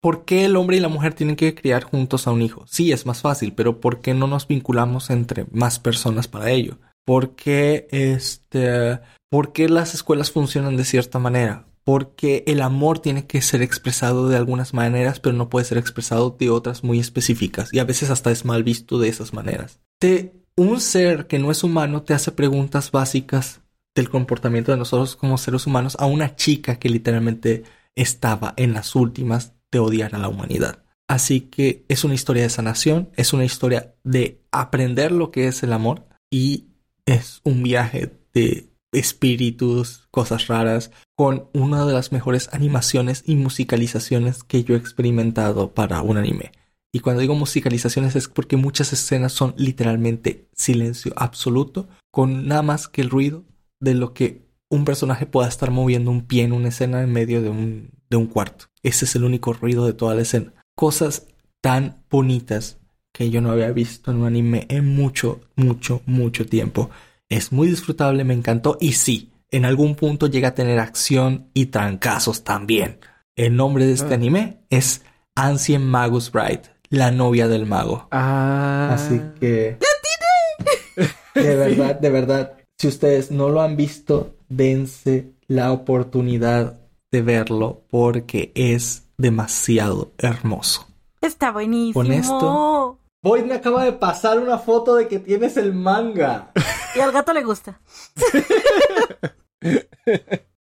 ¿por 0.00 0.24
qué 0.24 0.44
el 0.44 0.56
hombre 0.56 0.76
y 0.76 0.80
la 0.80 0.88
mujer 0.88 1.14
tienen 1.14 1.36
que 1.36 1.54
criar 1.54 1.84
juntos 1.84 2.26
a 2.26 2.32
un 2.32 2.42
hijo? 2.42 2.64
Sí, 2.66 2.92
es 2.92 3.06
más 3.06 3.20
fácil, 3.20 3.52
pero 3.54 3.80
¿por 3.80 4.00
qué 4.00 4.14
no 4.14 4.26
nos 4.26 4.48
vinculamos 4.48 5.10
entre 5.10 5.46
más 5.52 5.78
personas 5.78 6.28
para 6.28 6.50
ello? 6.50 6.78
¿Por 7.04 7.34
qué 7.34 7.88
este 7.90 9.00
por 9.30 9.52
qué 9.52 9.68
las 9.68 9.94
escuelas 9.94 10.30
funcionan 10.30 10.76
de 10.76 10.84
cierta 10.84 11.18
manera? 11.18 11.66
Porque 11.84 12.44
el 12.46 12.62
amor 12.62 13.00
tiene 13.00 13.26
que 13.26 13.42
ser 13.42 13.62
expresado 13.62 14.28
de 14.28 14.36
algunas 14.36 14.72
maneras, 14.74 15.20
pero 15.20 15.36
no 15.36 15.48
puede 15.48 15.64
ser 15.64 15.78
expresado 15.78 16.36
de 16.38 16.50
otras 16.50 16.84
muy 16.84 17.00
específicas. 17.00 17.72
Y 17.72 17.78
a 17.78 17.84
veces 17.84 18.10
hasta 18.10 18.30
es 18.30 18.44
mal 18.44 18.62
visto 18.62 18.98
de 18.98 19.08
esas 19.08 19.32
maneras. 19.32 19.80
Te 19.98 20.42
un 20.56 20.80
ser 20.80 21.26
que 21.26 21.38
no 21.38 21.50
es 21.50 21.64
humano 21.64 22.02
te 22.02 22.14
hace 22.14 22.32
preguntas 22.32 22.90
básicas 22.90 23.60
del 23.94 24.10
comportamiento 24.10 24.72
de 24.72 24.78
nosotros 24.78 25.16
como 25.16 25.38
seres 25.38 25.66
humanos 25.66 25.96
a 25.98 26.06
una 26.06 26.36
chica 26.36 26.78
que 26.78 26.88
literalmente 26.88 27.64
estaba 27.94 28.54
en 28.56 28.72
las 28.72 28.94
últimas 28.94 29.54
de 29.70 29.78
odiar 29.78 30.14
a 30.14 30.18
la 30.18 30.28
humanidad. 30.28 30.84
Así 31.08 31.42
que 31.42 31.84
es 31.88 32.04
una 32.04 32.14
historia 32.14 32.42
de 32.42 32.50
sanación, 32.50 33.10
es 33.16 33.32
una 33.32 33.44
historia 33.44 33.94
de 34.02 34.40
aprender 34.50 35.12
lo 35.12 35.30
que 35.30 35.46
es 35.46 35.62
el 35.62 35.72
amor 35.72 36.06
y 36.30 36.68
es 37.04 37.40
un 37.44 37.62
viaje 37.62 38.12
de 38.32 38.70
espíritus, 38.92 40.06
cosas 40.10 40.46
raras, 40.46 40.90
con 41.22 41.48
una 41.52 41.86
de 41.86 41.92
las 41.92 42.10
mejores 42.10 42.50
animaciones 42.50 43.22
y 43.24 43.36
musicalizaciones 43.36 44.42
que 44.42 44.64
yo 44.64 44.74
he 44.74 44.78
experimentado 44.78 45.72
para 45.72 46.02
un 46.02 46.16
anime. 46.16 46.50
Y 46.92 46.98
cuando 46.98 47.20
digo 47.20 47.36
musicalizaciones 47.36 48.16
es 48.16 48.26
porque 48.26 48.56
muchas 48.56 48.92
escenas 48.92 49.30
son 49.30 49.54
literalmente 49.56 50.48
silencio 50.52 51.12
absoluto, 51.14 51.88
con 52.10 52.48
nada 52.48 52.62
más 52.62 52.88
que 52.88 53.02
el 53.02 53.10
ruido 53.10 53.44
de 53.78 53.94
lo 53.94 54.14
que 54.14 54.48
un 54.68 54.84
personaje 54.84 55.26
pueda 55.26 55.46
estar 55.46 55.70
moviendo 55.70 56.10
un 56.10 56.26
pie 56.26 56.42
en 56.42 56.52
una 56.52 56.70
escena 56.70 57.00
en 57.00 57.12
medio 57.12 57.40
de 57.40 57.50
un, 57.50 57.92
de 58.10 58.16
un 58.16 58.26
cuarto. 58.26 58.64
Ese 58.82 59.04
es 59.04 59.14
el 59.14 59.22
único 59.22 59.52
ruido 59.52 59.86
de 59.86 59.92
toda 59.92 60.16
la 60.16 60.22
escena. 60.22 60.52
Cosas 60.74 61.28
tan 61.60 62.02
bonitas 62.10 62.80
que 63.12 63.30
yo 63.30 63.40
no 63.40 63.52
había 63.52 63.70
visto 63.70 64.10
en 64.10 64.16
un 64.16 64.26
anime 64.26 64.66
en 64.70 64.92
mucho, 64.92 65.40
mucho, 65.54 66.02
mucho 66.04 66.46
tiempo. 66.46 66.90
Es 67.28 67.52
muy 67.52 67.68
disfrutable, 67.68 68.24
me 68.24 68.34
encantó 68.34 68.76
y 68.80 68.94
sí, 68.94 69.31
en 69.52 69.64
algún 69.64 69.94
punto 69.94 70.26
llega 70.26 70.48
a 70.48 70.54
tener 70.54 70.80
acción 70.80 71.48
y 71.54 71.66
trancazos 71.66 72.42
también. 72.42 72.98
El 73.36 73.56
nombre 73.56 73.86
de 73.86 73.92
este 73.92 74.12
ah. 74.12 74.16
anime 74.16 74.64
es 74.68 75.02
Ancient 75.36 75.84
Magus 75.84 76.32
Bride 76.32 76.72
la 76.92 77.10
novia 77.10 77.48
del 77.48 77.66
mago. 77.66 78.06
Ah. 78.12 78.90
Así 78.92 79.20
que. 79.40 79.78
De 81.34 81.56
verdad, 81.56 81.98
de 81.98 82.10
verdad. 82.10 82.52
Si 82.78 82.88
ustedes 82.88 83.30
no 83.30 83.48
lo 83.48 83.62
han 83.62 83.74
visto, 83.74 84.34
dense 84.50 85.32
la 85.46 85.72
oportunidad 85.72 86.78
de 87.10 87.22
verlo 87.22 87.84
porque 87.88 88.52
es 88.54 89.08
demasiado 89.16 90.12
hermoso. 90.18 90.86
Está 91.22 91.50
buenísimo. 91.50 91.94
Con 91.94 92.12
esto. 92.12 92.98
Me 93.22 93.54
acaba 93.54 93.84
de 93.84 93.92
pasar 93.92 94.38
una 94.38 94.58
foto 94.58 94.94
de 94.94 95.08
que 95.08 95.20
tienes 95.20 95.56
el 95.56 95.72
manga. 95.72 96.52
Y 96.94 97.00
al 97.00 97.12
gato 97.12 97.32
le 97.32 97.42
gusta. 97.42 97.80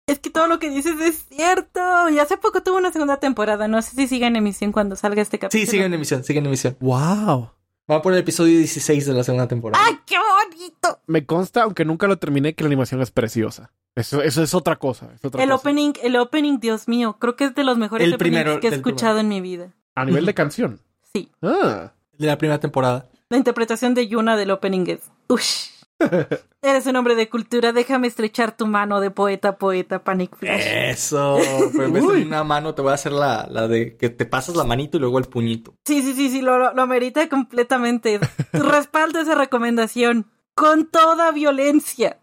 Es 0.07 0.19
que 0.19 0.31
todo 0.31 0.49
lo 0.49 0.59
que 0.59 0.71
dices 0.71 1.01
es 1.01 1.25
cierto. 1.29 1.81
Y 2.11 2.19
hace 2.19 2.37
poco 2.37 2.63
tuvo 2.63 2.79
una 2.79 2.91
segunda 2.91 3.19
temporada. 3.19 3.69
No 3.69 3.81
sé 3.81 3.95
si 3.95 4.09
sigue 4.09 4.27
en 4.27 4.35
emisión 4.35 4.73
cuando 4.73 4.97
salga 4.97 5.23
este 5.23 5.39
capítulo. 5.39 5.65
Sí, 5.65 5.71
sigue 5.71 5.85
en 5.85 5.95
emisión, 5.95 6.25
sigue 6.25 6.41
en 6.41 6.47
emisión. 6.47 6.77
¡Wow! 6.81 7.51
Va 7.91 8.03
por 8.03 8.13
el 8.13 8.19
episodio 8.19 8.57
16 8.59 9.07
de 9.07 9.15
la 9.15 9.23
segunda 9.25 9.47
temporada. 9.47 9.85
¡Ay, 9.85 9.99
qué 10.07 10.17
bonito! 10.17 11.01
Me 11.07 11.27
consta, 11.27 11.63
aunque 11.63 11.85
nunca 11.85 12.07
lo 12.07 12.19
terminé, 12.19 12.55
que 12.55 12.65
la 12.65 12.69
animación 12.69 13.01
es 13.03 13.11
preciosa. 13.11 13.73
Eso, 13.97 14.23
eso 14.23 14.43
es 14.43 14.55
otra 14.55 14.77
cosa. 14.77 15.11
el 15.39 15.53
opening, 15.53 15.93
el 16.03 16.17
opening, 16.17 16.59
Dios 16.61 16.87
mío, 16.87 17.17
creo 17.19 17.35
que 17.37 17.45
es 17.45 17.55
de 17.55 17.65
los 17.65 17.79
mejores 17.79 18.07
el 18.07 18.19
primero, 18.19 18.61
que 18.61 18.69
he 18.69 18.75
escuchado 18.75 19.19
en 19.19 19.29
mi 19.29 19.41
vida. 19.41 19.73
A 19.97 20.05
nivel 20.05 20.25
de 20.25 20.35
canción. 20.35 20.81
Sí. 21.13 21.31
Ah. 21.43 21.93
De 22.17 22.27
la 22.27 22.39
primera 22.39 22.61
temporada. 22.61 23.09
La 23.29 23.37
interpretación 23.37 23.95
de 23.95 24.07
Yuna 24.07 24.37
del 24.37 24.51
opening 24.53 24.87
es. 24.87 25.01
Ush. 25.29 25.71
Eres 26.63 26.87
un 26.87 26.97
hombre 26.97 27.15
de 27.15 27.29
cultura, 27.29 27.73
déjame 27.73 28.07
estrechar 28.07 28.57
tu 28.57 28.67
mano 28.67 29.01
de 29.01 29.11
poeta, 29.11 29.57
poeta, 29.57 30.03
Panic 30.05 30.37
Flash. 30.37 30.63
Eso. 30.67 31.39
Pero 31.73 31.85
en 31.85 31.93
vez 31.93 32.03
de 32.07 32.23
una 32.23 32.45
mano 32.45 32.75
te 32.75 32.83
voy 32.83 32.91
a 32.91 32.95
hacer 32.95 33.13
la, 33.13 33.47
la 33.51 33.69
de 33.69 33.97
que 33.97 34.11
te 34.11 34.27
pasas 34.27 34.57
la 34.57 34.65
manito 34.65 34.97
y 34.97 35.01
luego 35.01 35.19
el 35.19 35.25
puñito. 35.27 35.75
Sí, 35.85 36.03
sí, 36.03 36.15
sí, 36.15 36.31
sí, 36.31 36.43
lo, 36.43 36.73
lo, 36.73 36.83
amerita 36.83 37.29
completamente. 37.29 38.21
Respaldo 38.53 39.21
esa 39.21 39.35
recomendación. 39.35 40.31
Con 40.55 40.87
toda 40.87 41.33
violencia. 41.33 42.19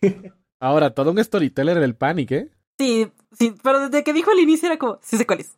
Ahora, 0.60 0.94
todo 0.94 1.10
un 1.10 1.22
storyteller 1.22 1.80
del 1.80 1.96
Panic, 1.96 2.30
¿eh? 2.32 2.50
Sí, 2.78 3.10
sí, 3.32 3.54
pero 3.62 3.80
desde 3.80 4.04
que 4.04 4.12
dijo 4.12 4.30
al 4.30 4.38
inicio 4.38 4.66
era 4.68 4.78
como, 4.78 4.98
sí 5.02 5.18
sé 5.18 5.26
cuál 5.26 5.40
es. 5.40 5.54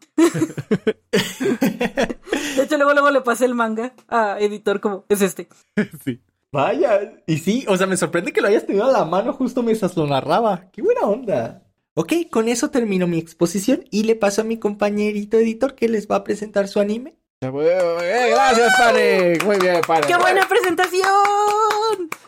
De 2.57 2.62
hecho, 2.62 2.76
luego, 2.76 2.93
luego 2.93 3.11
le 3.11 3.20
pasé 3.20 3.45
el 3.45 3.55
manga 3.55 3.95
a 4.09 4.40
editor 4.40 4.80
como, 4.80 5.05
es 5.09 5.22
este. 5.22 5.49
sí. 6.05 6.20
Vaya. 6.53 7.14
Y 7.26 7.38
sí, 7.38 7.64
o 7.68 7.76
sea, 7.76 7.86
me 7.86 7.96
sorprende 7.96 8.32
que 8.32 8.40
lo 8.42 8.48
hayas 8.48 8.66
tenido 8.66 8.84
a 8.84 8.92
la 8.92 9.05
mano 9.05 9.32
justo 9.32 9.62
mientras 9.62 9.96
lo 9.96 10.07
narraba. 10.07 10.70
Qué 10.70 10.82
buena 10.82 11.03
onda. 11.03 11.62
Ok, 11.94 12.12
con 12.30 12.48
eso 12.48 12.70
termino 12.70 13.07
mi 13.07 13.18
exposición 13.18 13.84
y 13.90 14.05
le 14.05 14.16
paso 14.16 14.42
a 14.42 14.44
mi 14.44 14.59
compañerito 14.59 15.36
editor 15.38 15.74
que 15.74 15.88
les 15.88 16.09
va 16.09 16.16
a 16.16 16.24
presentar 16.24 16.68
su 16.68 16.80
anime. 16.80 17.16
Eh, 17.40 18.30
Gracias, 18.30 18.72
Panic. 18.78 19.44
Muy 19.44 19.59
bien, 19.59 19.80
Panic. 19.86 20.07
¡Qué 20.07 20.16
buena 20.16 20.46
presentación! 20.48 21.11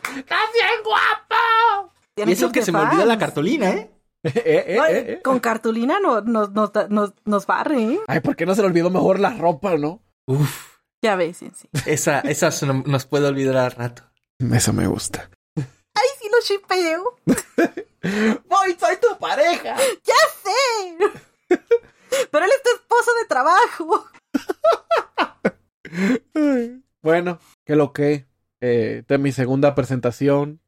¡Gracias, 0.03 0.71
guapo! 0.85 1.93
Y 2.17 2.31
eso 2.33 2.51
que 2.53 2.63
se 2.63 2.73
me 2.73 2.79
olvida 2.81 3.05
la 3.05 3.19
cartulina, 3.19 3.71
¿eh? 3.71 3.91
Eh, 4.25 4.33
eh, 4.37 4.65
eh, 4.69 4.79
Ay, 4.81 4.95
eh, 4.95 5.05
eh. 5.09 5.21
Con 5.23 5.39
cartulina 5.39 5.99
no- 6.01 6.23
nos, 6.23 6.51
nos, 6.53 6.71
nos, 6.89 7.13
nos 7.27 7.47
barre, 7.47 7.83
¿eh? 7.83 8.01
Ay, 8.07 8.21
¿por 8.21 8.37
qué 8.37 8.47
no 8.47 8.55
se 8.55 8.63
le 8.63 8.69
olvidó 8.69 8.89
mejor 8.89 9.21
la 9.21 9.35
ropa, 9.37 9.77
no? 9.77 10.01
Uf, 10.27 10.79
Ya 11.03 11.15
ves, 11.15 11.37
sí, 11.37 11.51
sí. 11.55 11.69
esa, 11.85 12.21
esa 12.21 12.49
nos 12.87 13.05
puede 13.05 13.27
olvidar 13.29 13.57
al 13.59 13.73
rato. 13.73 14.05
Eso 14.39 14.73
me 14.73 14.87
gusta. 14.87 15.31
¡Ay, 15.57 16.09
sí 16.21 16.29
lo 16.31 16.41
shipeo! 16.43 17.17
¡Voy, 18.49 18.77
soy 18.79 18.97
tu 19.01 19.17
pareja! 19.19 19.77
¡Ya 19.77 20.15
sé! 20.43 20.99
Pero 22.31 22.45
él 22.45 22.51
es 22.51 22.63
tu 22.63 22.71
esposo 22.75 23.11
de 23.21 23.25
trabajo. 23.29 24.07
Bueno, 27.03 27.39
que 27.67 27.77
lo 27.77 27.93
que. 27.93 28.27
Eh, 28.61 29.05
de 29.07 29.19
mi 29.19 29.31
segunda 29.31 29.75
presentación. 29.75 30.61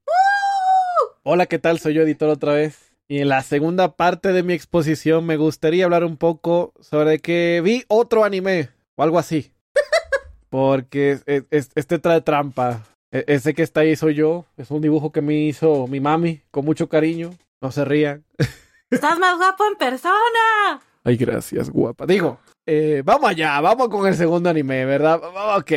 Hola, 1.25 1.47
¿qué 1.47 1.59
tal? 1.59 1.81
Soy 1.81 1.95
yo, 1.95 2.03
editor, 2.03 2.29
otra 2.29 2.53
vez. 2.53 2.93
Y 3.09 3.21
en 3.21 3.29
la 3.31 3.43
segunda 3.43 3.97
parte 3.97 4.33
de 4.33 4.43
mi 4.43 4.53
exposición 4.53 5.25
me 5.25 5.37
gustaría 5.39 5.85
hablar 5.85 6.05
un 6.05 6.17
poco 6.19 6.75
sobre 6.81 7.19
que 7.21 7.61
vi 7.65 7.85
otro 7.89 8.23
anime 8.25 8.69
o 8.97 9.03
algo 9.03 9.19
así. 9.19 9.53
Porque 10.51 11.13
es- 11.13 11.23
es- 11.27 11.45
es- 11.51 11.71
este 11.75 11.99
trae 11.99 12.21
trampa. 12.21 12.83
E- 13.13 13.25
ese 13.29 13.55
que 13.55 13.63
está 13.63 13.81
ahí 13.81 13.97
soy 13.97 14.15
yo. 14.15 14.47
Es 14.57 14.71
un 14.71 14.81
dibujo 14.83 15.13
que 15.13 15.23
me 15.23 15.35
hizo 15.35 15.87
mi 15.87 16.01
mami 16.01 16.43
con 16.51 16.65
mucho 16.65 16.89
cariño. 16.89 17.31
No 17.61 17.71
se 17.73 17.85
rían. 17.85 18.25
¡Estás 18.91 19.19
más 19.19 19.37
guapo 19.37 19.65
en 19.67 19.77
persona! 19.77 20.81
Ay, 21.05 21.17
gracias, 21.17 21.71
guapa. 21.71 22.05
Digo, 22.07 22.39
eh, 22.67 23.03
vamos 23.05 23.31
allá, 23.31 23.61
vamos 23.61 23.89
con 23.89 24.07
el 24.09 24.15
segundo 24.17 24.51
anime, 24.51 24.85
¿verdad? 24.85 25.21
Ok, 25.57 25.73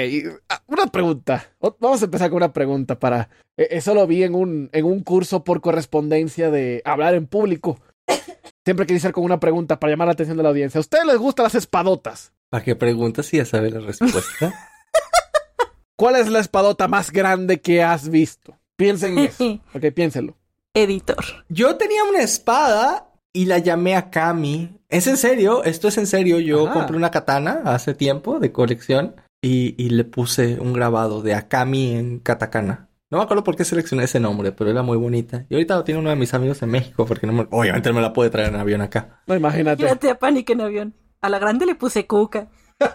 ah, 0.49 0.61
una 0.67 0.87
pregunta. 0.87 1.51
Vamos 1.79 2.01
a 2.01 2.05
empezar 2.05 2.29
con 2.29 2.37
una 2.37 2.51
pregunta 2.51 2.97
para... 2.97 3.29
eh, 3.57 3.67
Eso 3.71 3.93
lo 3.93 4.07
vi 4.07 4.23
en 4.23 4.33
un, 4.33 4.69
en 4.73 4.85
un 4.85 5.03
curso 5.03 5.43
por 5.43 5.61
correspondencia 5.61 6.49
de 6.49 6.81
hablar 6.83 7.13
en 7.13 7.27
público. 7.27 7.79
Siempre 8.65 8.85
quise 8.87 8.93
iniciar 8.95 9.13
con 9.13 9.23
una 9.23 9.39
pregunta 9.39 9.79
para 9.79 9.91
llamar 9.91 10.07
la 10.07 10.13
atención 10.13 10.37
de 10.37 10.43
la 10.43 10.49
audiencia. 10.49 10.79
¿A 10.79 10.81
ustedes 10.81 11.05
les 11.05 11.17
gustan 11.17 11.43
las 11.43 11.55
espadotas? 11.55 12.33
¿Para 12.49 12.63
qué 12.63 12.75
preguntas 12.75 13.27
si 13.27 13.37
ya 13.37 13.45
sabes 13.45 13.71
la 13.71 13.81
respuesta? 13.81 14.53
¿Cuál 15.99 16.15
es 16.15 16.29
la 16.29 16.39
espadota 16.39 16.87
más 16.87 17.11
grande 17.11 17.59
que 17.59 17.83
has 17.83 18.07
visto? 18.09 18.57
Piensen 18.77 19.17
en 19.17 19.25
eso. 19.25 19.43
Ok, 19.75 19.83
piénsenlo. 19.93 20.37
Editor. 20.73 21.25
Yo 21.49 21.75
tenía 21.75 22.05
una 22.05 22.21
espada 22.21 23.11
y 23.33 23.45
la 23.45 23.57
llamé 23.57 23.95
a 23.97 24.09
Kami. 24.09 24.79
¿Es 24.87 25.07
en 25.07 25.17
serio? 25.17 25.61
Esto 25.65 25.89
es 25.89 25.97
en 25.97 26.07
serio. 26.07 26.39
Yo 26.39 26.65
Ajá. 26.67 26.73
compré 26.73 26.95
una 26.95 27.11
katana 27.11 27.63
hace 27.65 27.93
tiempo 27.93 28.39
de 28.39 28.53
colección 28.53 29.15
y, 29.41 29.75
y 29.83 29.89
le 29.89 30.05
puse 30.05 30.57
un 30.61 30.71
grabado 30.71 31.21
de 31.21 31.33
Akami 31.35 31.91
en 31.95 32.19
katakana. 32.19 32.87
No 33.11 33.17
me 33.17 33.23
acuerdo 33.25 33.43
por 33.43 33.57
qué 33.57 33.65
seleccioné 33.65 34.05
ese 34.05 34.21
nombre, 34.21 34.51
pero 34.53 34.69
era 34.71 34.83
muy 34.83 34.95
bonita. 34.95 35.45
Y 35.49 35.55
ahorita 35.55 35.75
lo 35.75 35.83
tiene 35.83 35.99
uno 35.99 36.11
de 36.11 36.15
mis 36.15 36.33
amigos 36.33 36.61
en 36.61 36.69
México 36.69 37.05
porque 37.05 37.27
no 37.27 37.33
me- 37.33 37.47
obviamente 37.51 37.89
no 37.89 37.95
me 37.95 38.01
la 38.01 38.13
puede 38.13 38.29
traer 38.29 38.49
en 38.53 38.55
avión 38.59 38.81
acá. 38.81 39.21
No, 39.27 39.35
imagínate. 39.35 39.83
Fíjate 39.83 40.11
a 40.11 40.17
Panic 40.19 40.49
en 40.51 40.61
avión. 40.61 40.93
A 41.19 41.27
la 41.27 41.39
grande 41.39 41.65
le 41.65 41.75
puse 41.75 42.07
cuca. 42.07 42.47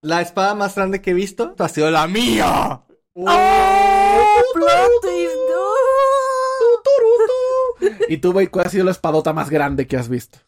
La 0.00 0.20
espada 0.20 0.54
más 0.54 0.76
grande 0.76 1.00
que 1.02 1.10
he 1.10 1.14
visto 1.14 1.56
ha 1.58 1.68
sido 1.68 1.90
la 1.90 2.06
mía. 2.06 2.82
¡Oh! 3.14 4.42
¡Plot 4.54 4.90
twist! 5.02 5.34
¡No! 5.50 5.68
¿Y 8.08 8.18
tú, 8.18 8.32
güey, 8.32 8.46
cuál 8.46 8.66
ha 8.66 8.70
sido 8.70 8.84
la 8.84 8.92
espadota 8.92 9.32
más 9.32 9.50
grande 9.50 9.86
que 9.86 9.96
has 9.96 10.08
visto? 10.08 10.38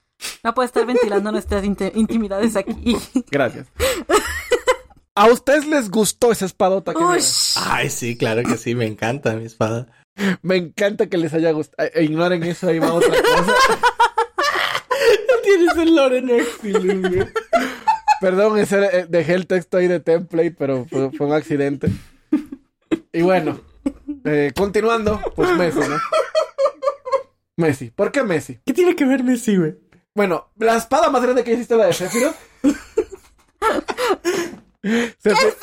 No 0.45 0.55
puedo 0.55 0.67
estar 0.67 0.87
ventilando 0.87 1.33
nuestras 1.33 1.65
intimidades 1.65 2.55
aquí. 2.57 2.97
Gracias. 3.31 3.67
¿A 5.15 5.27
ustedes 5.27 5.67
les 5.67 5.91
gustó 5.91 6.31
esa 6.31 6.47
espadota 6.47 6.95
que. 6.95 7.01
Ay, 7.57 7.91
sí, 7.91 8.17
claro 8.17 8.43
que 8.43 8.57
sí, 8.57 8.75
me 8.75 8.87
encanta 8.87 9.35
mi 9.35 9.47
espada. 9.47 9.89
Me 10.43 10.57
encanta 10.57 11.09
que 11.09 11.19
les 11.19 11.35
haya 11.35 11.51
gustado. 11.51 11.89
Eh, 11.95 12.05
ignoren 12.05 12.43
eso, 12.45 12.69
ahí 12.69 12.79
va 12.79 12.93
otra 12.93 13.21
cosa. 13.21 13.55
No 15.29 15.37
tienes 15.43 15.77
el 15.77 15.95
lore 15.95 16.21
Netflix, 16.21 16.85
Perdón, 18.21 18.59
ese, 18.59 18.85
eh, 19.01 19.07
dejé 19.09 19.35
el 19.35 19.47
texto 19.47 19.79
ahí 19.79 19.87
de 19.89 20.01
template, 20.01 20.53
pero 20.59 20.85
fue, 20.85 21.11
fue 21.13 21.27
un 21.27 21.33
accidente. 21.33 21.89
Y 23.13 23.23
bueno, 23.23 23.61
eh, 24.25 24.53
continuando, 24.55 25.21
pues 25.35 25.51
Messi, 25.57 25.79
¿no? 25.81 25.97
Messi. 27.57 27.91
¿Por 27.91 28.13
qué 28.13 28.23
Messi? 28.23 28.59
¿Qué 28.67 28.73
tiene 28.75 28.95
que 28.95 29.05
ver 29.05 29.23
Messi, 29.25 29.57
güey? 29.57 29.75
Bueno, 30.15 30.49
la 30.59 30.77
espada 30.77 31.09
más 31.11 31.23
grande 31.23 31.45
que 31.45 31.53
hiciste 31.55 31.77
la 31.77 31.87
de 31.87 31.93
Sephiroth. 31.93 32.35
Sephi- 34.83 35.55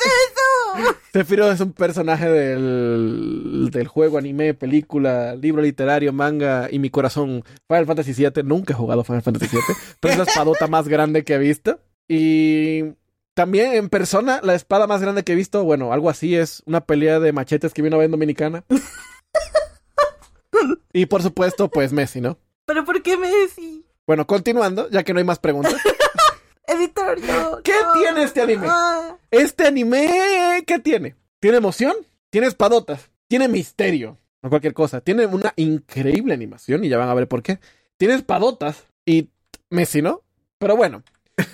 Sephiroth 1.12 1.52
es 1.52 1.60
un 1.60 1.72
personaje 1.72 2.28
del, 2.28 3.68
del 3.72 3.88
juego, 3.88 4.18
anime, 4.18 4.54
película, 4.54 5.34
libro 5.34 5.62
literario, 5.62 6.12
manga 6.12 6.68
y 6.70 6.78
mi 6.78 6.90
corazón. 6.90 7.42
Final 7.66 7.86
Fantasy 7.86 8.12
VII, 8.14 8.42
nunca 8.44 8.72
he 8.72 8.76
jugado 8.76 9.02
Final 9.04 9.22
Fantasy 9.22 9.48
VII, 9.56 9.62
pero 10.00 10.12
es 10.12 10.18
la 10.18 10.24
espadota 10.24 10.66
más 10.68 10.86
grande 10.88 11.24
que 11.24 11.34
he 11.34 11.38
visto. 11.38 11.80
Y 12.08 12.94
también 13.34 13.74
en 13.74 13.90
persona, 13.90 14.40
la 14.42 14.54
espada 14.54 14.86
más 14.86 15.02
grande 15.02 15.22
que 15.22 15.32
he 15.32 15.36
visto, 15.36 15.62
bueno, 15.62 15.92
algo 15.92 16.08
así 16.08 16.34
es 16.34 16.62
una 16.66 16.80
pelea 16.80 17.20
de 17.20 17.32
machetes 17.32 17.74
que 17.74 17.82
vino 17.82 17.96
a 17.96 17.98
ver 17.98 18.06
en 18.06 18.12
Dominicana. 18.12 18.64
y 20.92 21.06
por 21.06 21.22
supuesto, 21.22 21.70
pues 21.70 21.92
Messi, 21.92 22.20
¿no? 22.20 22.38
¿Pero 22.64 22.84
por 22.84 23.02
qué 23.02 23.16
Messi? 23.16 23.84
Bueno, 24.06 24.26
continuando, 24.26 24.88
ya 24.90 25.04
que 25.04 25.12
no 25.12 25.18
hay 25.18 25.24
más 25.24 25.38
preguntas. 25.38 25.76
Editor, 26.66 27.20
yo. 27.20 27.60
¿Qué 27.62 27.74
no. 27.82 27.92
tiene 27.92 28.22
este 28.24 28.42
anime? 28.42 28.66
Ah. 28.68 29.16
Este 29.30 29.66
anime, 29.66 30.64
¿qué 30.66 30.78
tiene? 30.78 31.16
Tiene 31.40 31.58
emoción, 31.58 31.94
tiene 32.30 32.46
espadotas, 32.46 33.10
tiene 33.26 33.48
misterio, 33.48 34.18
no 34.42 34.50
cualquier 34.50 34.74
cosa. 34.74 35.00
Tiene 35.00 35.26
una 35.26 35.52
increíble 35.56 36.34
animación 36.34 36.84
y 36.84 36.88
ya 36.88 36.98
van 36.98 37.08
a 37.08 37.14
ver 37.14 37.28
por 37.28 37.42
qué. 37.42 37.58
Tiene 37.98 38.14
espadotas 38.14 38.84
y 39.06 39.30
Messi, 39.70 40.02
¿no? 40.02 40.22
Pero 40.58 40.76
bueno, 40.76 41.02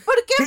¿Por 0.05 0.24
qué 0.39 0.47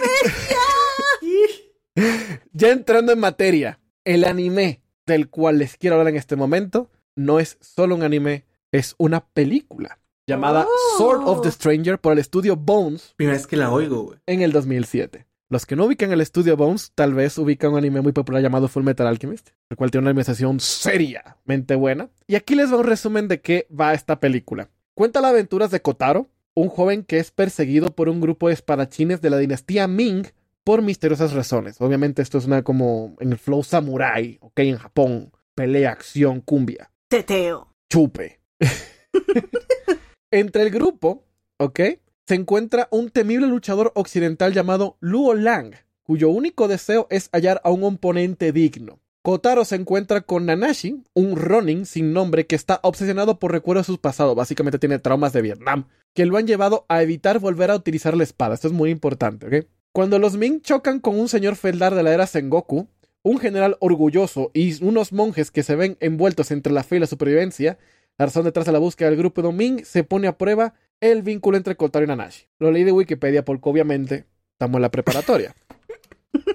ya 2.54 2.70
entrando 2.72 3.12
en 3.12 3.20
materia, 3.20 3.80
el 4.06 4.24
anime 4.24 4.82
del 5.06 5.30
cual 5.30 5.60
les 5.60 5.78
quiero 5.78 5.96
hablar 5.96 6.10
en 6.14 6.18
este 6.18 6.36
momento 6.36 6.90
no 7.16 7.40
es 7.40 7.58
solo 7.62 7.96
un 7.96 8.04
anime, 8.04 8.46
es 8.72 8.96
una 8.98 9.26
película 9.26 10.00
llamada 10.28 10.66
Oh. 10.68 10.98
Sword 10.98 11.22
of 11.26 11.42
the 11.42 11.52
Stranger 11.52 12.00
por 12.00 12.14
el 12.14 12.20
estudio 12.20 12.56
Bones 12.58 13.14
Primera 13.16 13.38
vez 13.38 13.48
que 13.48 13.56
la 13.56 13.72
oigo, 13.72 14.04
güey. 14.04 14.20
en 14.28 14.42
el 14.42 14.52
2007. 14.52 15.26
Los 15.50 15.66
que 15.66 15.78
no 15.78 15.86
ubican 15.86 16.12
el 16.12 16.20
estudio 16.20 16.58
Bones, 16.58 16.92
tal 16.94 17.14
vez 17.14 17.38
ubican 17.38 17.72
un 17.72 17.78
anime 17.78 18.02
muy 18.02 18.12
popular 18.12 18.42
llamado 18.42 18.68
Full 18.68 18.84
Metal 18.84 19.08
Alchemist, 19.08 19.52
el 19.70 19.78
cual 19.78 19.90
tiene 19.92 20.02
una 20.04 20.10
animación 20.12 20.60
seriamente 20.60 21.76
buena. 21.76 22.10
Y 22.28 22.36
aquí 22.36 22.54
les 22.56 22.72
va 22.72 22.78
un 22.78 22.84
resumen 22.84 23.30
de 23.30 23.40
qué 23.40 23.66
va 23.72 23.94
esta 23.94 24.20
película. 24.20 24.70
Cuenta 24.94 25.22
las 25.22 25.32
aventuras 25.32 25.72
de 25.72 25.82
Kotaro, 25.82 26.28
un 26.58 26.70
joven 26.70 27.04
que 27.04 27.20
es 27.20 27.30
perseguido 27.30 27.92
por 27.92 28.10
un 28.10 28.20
grupo 28.20 28.48
de 28.48 28.56
espadachines 28.56 29.22
de 29.22 29.30
la 29.30 29.38
dinastía 29.38 29.88
Ming 29.88 30.26
por 30.64 30.82
misteriosas 30.82 31.34
razones. 31.34 31.80
Obviamente 31.80 32.24
esto 32.24 32.40
es 32.40 32.46
una 32.46 32.64
como 32.64 33.16
en 33.20 33.32
el 33.32 33.38
flow 33.38 33.64
samurai, 33.64 34.40
ok, 34.42 34.60
en 34.62 34.78
Japón, 34.80 35.32
pelea, 35.54 35.92
acción, 35.92 36.42
cumbia 36.42 36.92
Teteo. 37.10 37.76
chupe. 37.92 38.40
Entre 40.32 40.64
el 40.64 40.72
grupo, 40.72 41.26
¿ok? 41.60 41.80
Se 42.26 42.34
encuentra 42.34 42.88
un 42.90 43.12
temible 43.12 43.46
luchador 43.46 43.92
occidental 43.94 44.52
llamado 44.52 44.98
Luo 45.00 45.36
Lang, 45.36 45.76
cuyo 46.02 46.30
único 46.30 46.68
deseo 46.68 47.06
es 47.12 47.30
hallar 47.32 47.62
a 47.64 47.70
un 47.70 47.84
oponente 47.84 48.52
digno. 48.52 49.00
Kotaro 49.28 49.66
se 49.66 49.76
encuentra 49.76 50.22
con 50.22 50.46
Nanashi, 50.46 51.04
un 51.14 51.36
Ronin 51.36 51.86
sin 51.86 52.14
nombre 52.14 52.48
que 52.48 52.56
está 52.56 52.80
obsesionado 52.82 53.40
por 53.40 53.52
recuerdos 53.52 53.86
de 53.86 53.94
su 53.94 54.00
pasado, 54.00 54.36
básicamente 54.36 54.80
tiene 54.80 55.00
traumas 55.00 55.34
de 55.34 55.42
Vietnam, 55.42 55.90
que 56.14 56.26
lo 56.26 56.38
han 56.38 56.48
llevado 56.48 56.86
a 56.88 57.04
evitar 57.04 57.40
volver 57.40 57.70
a 57.70 57.76
utilizar 57.76 58.16
la 58.16 58.24
espada. 58.24 58.56
Esto 58.56 58.70
es 58.70 58.74
muy 58.74 58.90
importante, 58.90 59.46
¿ok? 59.48 59.68
Cuando 59.92 60.18
los 60.18 60.38
Ming 60.38 60.62
chocan 60.62 61.02
con 61.02 61.20
un 61.20 61.28
señor 61.28 61.58
feldar 61.58 61.94
de 61.94 62.04
la 62.04 62.14
era 62.14 62.26
Sengoku, 62.26 62.88
un 63.22 63.38
general 63.38 63.76
orgulloso 63.82 64.50
y 64.54 64.82
unos 64.82 65.12
monjes 65.12 65.52
que 65.52 65.64
se 65.64 65.76
ven 65.76 65.98
envueltos 66.00 66.52
entre 66.52 66.72
la 66.72 66.84
fe 66.84 66.96
y 66.96 67.00
la 67.00 67.08
supervivencia, 67.08 67.78
la 68.18 68.28
razón 68.28 68.46
detrás 68.46 68.66
de 68.66 68.72
la 68.72 68.80
búsqueda 68.80 69.10
del 69.10 69.20
grupo 69.20 69.42
de 69.42 69.52
Ming 69.52 69.84
se 69.84 70.06
pone 70.06 70.30
a 70.30 70.38
prueba 70.38 70.74
el 71.02 71.22
vínculo 71.22 71.58
entre 71.58 71.76
Kotaro 71.76 72.06
y 72.06 72.08
Nanashi. 72.08 72.46
Lo 72.60 72.72
leí 72.72 72.86
de 72.86 72.94
Wikipedia 72.94 73.44
porque 73.44 73.68
obviamente 73.68 74.26
estamos 74.54 74.78
en 74.78 74.84
la 74.84 74.92
preparatoria. 74.92 75.54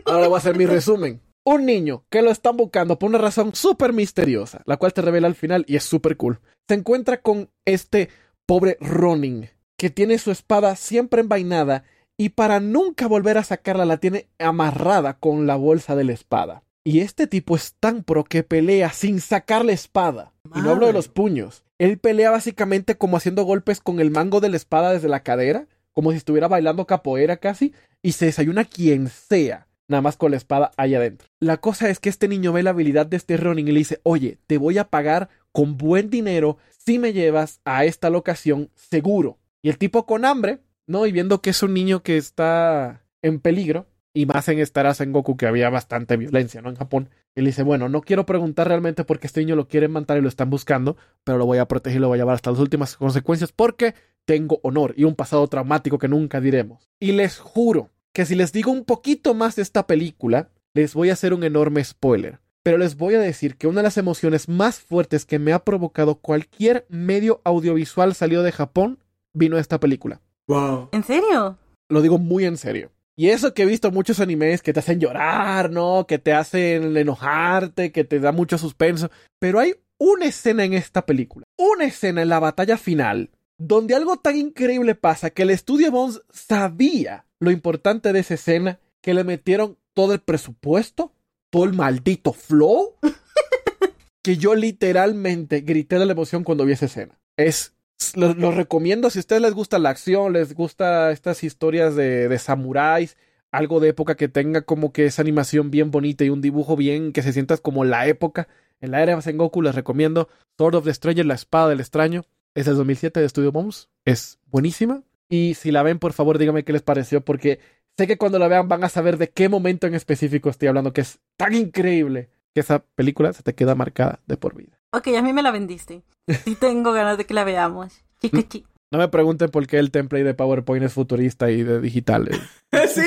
Ahora 0.07 0.29
voy 0.29 0.37
a 0.37 0.39
hacer 0.39 0.57
mi 0.57 0.65
resumen. 0.65 1.21
Un 1.45 1.67
niño 1.67 2.05
que 2.09 2.23
lo 2.23 2.31
están 2.31 2.57
buscando 2.57 2.99
por 2.99 3.09
una 3.09 3.19
razón 3.19 3.55
súper 3.55 3.93
misteriosa, 3.93 4.63
la 4.65 4.77
cual 4.77 4.93
te 4.93 5.03
revela 5.03 5.27
al 5.27 5.35
final 5.35 5.65
y 5.67 5.75
es 5.75 5.83
súper 5.83 6.17
cool. 6.17 6.41
Se 6.69 6.75
encuentra 6.75 7.21
con 7.21 7.51
este 7.65 8.11
pobre 8.47 8.77
Ronin, 8.81 9.51
que 9.77 9.91
tiene 9.91 10.19
su 10.19 10.31
espada 10.31 10.77
siempre 10.77 11.21
envainada 11.21 11.83
y 12.17 12.29
para 12.29 12.61
nunca 12.61 13.09
volver 13.09 13.39
a 13.39 13.45
sacarla 13.45 13.85
la 13.85 13.97
tiene 13.97 14.29
amarrada 14.39 15.19
con 15.19 15.49
la 15.49 15.57
bolsa 15.57 15.97
de 15.97 16.05
la 16.05 16.13
espada. 16.13 16.63
Y 16.85 17.01
este 17.01 17.27
tipo 17.27 17.57
es 17.57 17.75
tan 17.81 18.05
pro 18.05 18.23
que 18.23 18.45
pelea 18.45 18.93
sin 18.93 19.21
sacar 19.21 19.65
la 19.65 19.73
espada. 19.73 20.33
Y 20.55 20.61
no 20.61 20.71
hablo 20.71 20.87
de 20.87 20.93
los 20.93 21.09
puños. 21.09 21.65
Él 21.79 21.99
pelea 21.99 22.31
básicamente 22.31 22.97
como 22.97 23.17
haciendo 23.17 23.43
golpes 23.43 23.81
con 23.81 23.99
el 23.99 24.13
mango 24.13 24.41
de 24.41 24.49
la 24.49 24.57
espada 24.57 24.93
desde 24.93 25.09
la 25.09 25.25
cadera, 25.25 25.67
como 25.93 26.13
si 26.13 26.19
estuviera 26.19 26.47
bailando 26.47 26.87
capoeira 26.87 27.39
casi, 27.39 27.75
y 28.03 28.13
se 28.13 28.27
desayuna 28.27 28.65
quien 28.65 29.09
sea, 29.09 29.67
nada 29.89 30.01
más 30.01 30.17
con 30.17 30.31
la 30.31 30.37
espada 30.37 30.71
ahí 30.77 30.95
adentro. 30.95 31.29
La 31.41 31.59
cosa 31.59 31.91
es 31.91 31.99
que 31.99 32.09
este 32.09 32.29
niño 32.29 32.53
ve 32.53 32.63
la 32.63 32.71
habilidad 32.71 33.07
de 33.07 33.17
este 33.17 33.37
Ronin 33.37 33.69
y 33.69 33.73
le 33.73 33.79
dice, 33.79 34.01
oye, 34.03 34.39
te 34.47 34.59
voy 34.59 34.79
a 34.79 34.89
pagar 34.89 35.29
con 35.53 35.77
buen 35.77 36.11
dinero 36.11 36.59
si 36.79 36.99
me 36.99 37.13
llevas 37.13 37.61
a 37.65 37.85
esta 37.85 38.11
locación 38.11 38.71
seguro. 38.75 39.39
Y 39.63 39.69
el 39.69 39.79
tipo 39.79 40.07
con 40.07 40.25
hambre, 40.25 40.61
¿no? 40.87 41.07
Y 41.07 41.13
viendo 41.13 41.41
que 41.41 41.51
es 41.51 41.63
un 41.63 41.75
niño 41.75 42.03
que 42.03 42.17
está 42.17 43.05
en 43.23 43.39
peligro, 43.39 43.87
y 44.15 44.27
más 44.27 44.49
en 44.49 44.59
esta 44.59 44.93
en 44.99 45.13
Goku 45.13 45.37
que 45.37 45.47
había 45.47 45.71
bastante 45.71 46.17
violencia, 46.17 46.61
¿no? 46.61 46.69
En 46.69 46.77
Japón. 46.77 47.09
Él 47.35 47.47
dice, 47.47 47.63
bueno, 47.63 47.89
no 47.89 48.03
quiero 48.03 48.27
preguntar 48.27 48.69
realmente 48.69 49.05
por 49.05 49.19
qué 49.19 49.27
este 49.27 49.41
niño 49.41 49.57
lo 49.57 49.69
quieren 49.69 49.91
matar 49.91 50.19
y 50.19 50.21
lo 50.21 50.29
están 50.29 50.51
buscando, 50.51 50.97
pero 51.25 51.39
lo 51.39 51.47
voy 51.47 51.59
a 51.59 51.67
proteger 51.67 51.99
y 51.99 52.01
lo 52.01 52.09
voy 52.09 52.19
a 52.19 52.23
llevar 52.23 52.35
hasta 52.35 52.51
las 52.51 52.61
últimas 52.61 52.97
consecuencias 52.97 53.53
porque 53.53 53.95
tengo 54.27 54.61
honor 54.63 54.95
y 54.97 55.05
un 55.05 55.15
pasado 55.15 55.47
traumático 55.49 55.99
que 55.99 56.09
nunca 56.09 56.41
diremos. 56.41 56.91
Y 57.01 57.13
les 57.13 57.39
juro 57.39 57.91
que 58.13 58.27
si 58.27 58.35
les 58.35 58.53
digo 58.53 58.71
un 58.71 58.85
poquito 58.85 59.35
más 59.35 59.57
de 59.57 59.63
esta 59.63 59.87
película, 59.87 60.51
les 60.75 60.95
voy 60.95 61.11
a 61.11 61.15
hacer 61.15 61.35
un 61.35 61.45
enorme 61.45 61.83
spoiler. 61.83 62.41
Pero 62.63 62.79
les 62.79 62.97
voy 62.97 63.15
a 63.15 63.21
decir 63.21 63.57
que 63.57 63.67
una 63.67 63.81
de 63.81 63.85
las 63.85 63.99
emociones 63.99 64.49
más 64.49 64.79
fuertes 64.79 65.27
que 65.27 65.39
me 65.39 65.53
ha 65.53 65.65
provocado 65.65 66.17
cualquier 66.17 66.87
medio 66.89 67.41
audiovisual 67.45 68.15
salido 68.15 68.43
de 68.43 68.53
Japón 68.53 68.99
vino 69.33 69.57
de 69.57 69.63
esta 69.63 69.81
película. 69.81 70.21
Wow. 70.47 70.91
¿En 70.93 71.03
serio? 71.03 71.59
Lo 71.89 72.03
digo 72.03 72.19
muy 72.19 72.45
en 72.45 72.57
serio. 72.57 72.93
Y 73.17 73.29
eso 73.29 73.53
que 73.53 73.63
he 73.63 73.67
visto 73.67 73.91
muchos 73.91 74.21
animes 74.21 74.63
que 74.63 74.73
te 74.73 74.81
hacen 74.81 75.01
llorar, 75.01 75.71
¿no? 75.71 76.07
Que 76.07 76.19
te 76.19 76.33
hacen 76.33 76.97
enojarte, 76.97 77.93
que 77.93 78.05
te 78.05 78.21
da 78.21 78.33
mucho 78.33 78.59
suspenso. 78.59 79.11
Pero 79.39 79.59
hay 79.59 79.75
una 79.99 80.27
escena 80.27 80.65
en 80.65 80.75
esta 80.75 81.05
película, 81.05 81.45
una 81.59 81.85
escena 81.85 82.23
en 82.23 82.29
la 82.29 82.41
batalla 82.41 82.77
final, 82.77 83.31
donde 83.59 83.95
algo 83.95 84.17
tan 84.17 84.37
increíble 84.37 84.95
pasa 84.95 85.31
que 85.31 85.43
el 85.43 85.51
estudio 85.51 85.91
Bones 85.91 86.23
sabía 86.31 87.27
lo 87.43 87.51
importante 87.51 88.13
de 88.13 88.21
esa 88.21 88.35
escena, 88.35 88.79
que 89.01 89.15
le 89.15 89.25
metieron 89.25 89.77
todo 89.95 90.15
el 90.15 90.21
presupuesto, 90.21 91.13
todo 91.51 91.65
el 91.65 91.73
maldito 91.73 92.33
flow, 92.33 92.95
que 94.23 94.37
yo 94.37 94.55
literalmente 94.55 95.63
grité 95.63 95.99
de 95.99 96.07
la 96.07 96.13
emoción 96.13 96.45
cuando 96.45 96.65
vi 96.65 96.75
esa 96.75 96.87
escena. 96.87 97.19
Es 97.37 97.75
lo, 98.15 98.33
lo, 98.35 98.53
recomiendo 98.53 99.11
si 99.11 99.19
a 99.19 99.21
ustedes 99.21 99.43
les 99.43 99.55
gusta 99.55 99.81
la 99.81 99.91
acción, 99.91 100.33
les 100.33 100.55
gusta 100.55 101.11
estas 101.11 101.43
historias 101.43 101.97
de, 101.97 102.29
de 102.29 102.39
samuráis, 102.39 103.17
algo 103.51 103.81
de 103.81 103.89
época 103.89 104.15
que 104.15 104.29
tenga 104.29 104.63
como 104.63 104.93
que 104.93 105.07
esa 105.07 105.23
animación 105.23 105.73
bien 105.73 105.91
bonita 105.91 106.23
y 106.23 106.31
un 106.31 106.43
dibujo 106.43 106.77
bien 106.77 107.13
que 107.13 107.23
se 107.23 107.33
sientas 107.33 107.61
como 107.61 107.85
la 107.85 108.07
época. 108.07 108.47
En 108.81 108.93
la 108.93 109.03
era 109.03 109.17
de 109.17 109.23
Sengoku 109.23 109.63
les 109.63 109.75
recomiendo 109.75 110.29
Sword 110.59 110.77
of 110.77 110.85
the 110.85 110.95
Stranger, 110.95 111.27
la 111.27 111.35
espada 111.35 111.71
del 111.71 111.81
extraño. 111.81 112.23
Es 112.55 112.67
del 112.67 112.77
2007 112.77 113.21
de 113.21 113.29
Studio 113.29 113.51
Bones. 113.51 113.89
Es 114.05 114.39
buenísima. 114.47 115.03
Y 115.33 115.55
si 115.55 115.71
la 115.71 115.83
ven, 115.83 115.99
por 115.99 116.13
favor, 116.13 116.37
díganme 116.37 116.63
qué 116.63 116.75
les 116.75 116.83
pareció, 116.83 117.23
porque 117.25 117.59
sé 117.97 118.07
que 118.07 118.19
cuando 118.19 118.39
la 118.39 118.49
vean 118.49 118.69
van 118.69 118.85
a 118.85 118.91
saber 118.91 119.17
de 119.17 119.31
qué 119.31 119.49
momento 119.49 119.87
en 119.87 119.95
específico 119.95 120.51
estoy 120.51 120.69
hablando, 120.69 120.93
que 120.93 121.01
es 121.01 121.21
tan 121.39 121.55
increíble 121.55 122.29
que 122.55 122.61
esa 122.61 122.81
película 122.95 123.33
se 123.33 123.43
te 123.43 123.55
queda 123.55 123.75
marcada 123.75 124.21
de 124.27 124.37
por 124.37 124.55
vida. 124.55 124.79
Ok, 124.91 125.09
a 125.17 125.23
mí 125.23 125.33
me 125.33 125.43
la 125.43 125.51
vendiste. 125.51 126.03
Sí 126.45 126.55
tengo 126.55 126.93
ganas 126.93 127.17
de 127.17 127.25
que 127.25 127.33
la 127.33 127.45
veamos. 127.45 128.05
Chica, 128.21 128.47
chi. 128.47 128.67
No 128.91 128.99
me 128.99 129.09
pregunten 129.09 129.49
por 129.49 129.67
qué 129.67 129.79
el 129.79 129.91
template 129.91 130.23
de 130.25 130.35
PowerPoint 130.35 130.85
es 130.85 130.93
futurista 130.93 131.51
y 131.51 131.63
de 131.63 131.81
digital. 131.81 132.29
eh. 132.73 132.87
sí, 132.89 133.03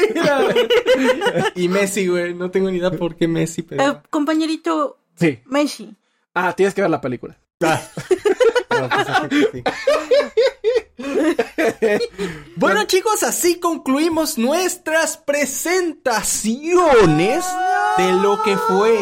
y 1.61 1.69
Messi, 1.69 2.07
güey. 2.07 2.33
No 2.33 2.49
tengo 2.49 2.71
ni 2.71 2.79
idea 2.79 2.89
por 2.89 3.15
qué 3.15 3.27
Messi, 3.27 3.61
pero. 3.61 3.83
Eh, 3.83 3.97
compañerito 4.09 4.97
Sí. 5.15 5.39
Messi. 5.45 5.95
Ah, 6.33 6.53
tienes 6.53 6.73
que 6.73 6.81
ver 6.81 6.89
la 6.89 7.01
película. 7.01 7.37
Ah. 7.61 7.79
Pues. 8.89 9.63
Bueno, 12.57 12.85
chicos, 12.85 13.21
así 13.23 13.59
concluimos 13.59 14.37
nuestras 14.37 15.17
presentaciones 15.17 17.45
de 17.97 18.13
lo 18.13 18.41
que 18.43 18.55
fue 18.57 18.97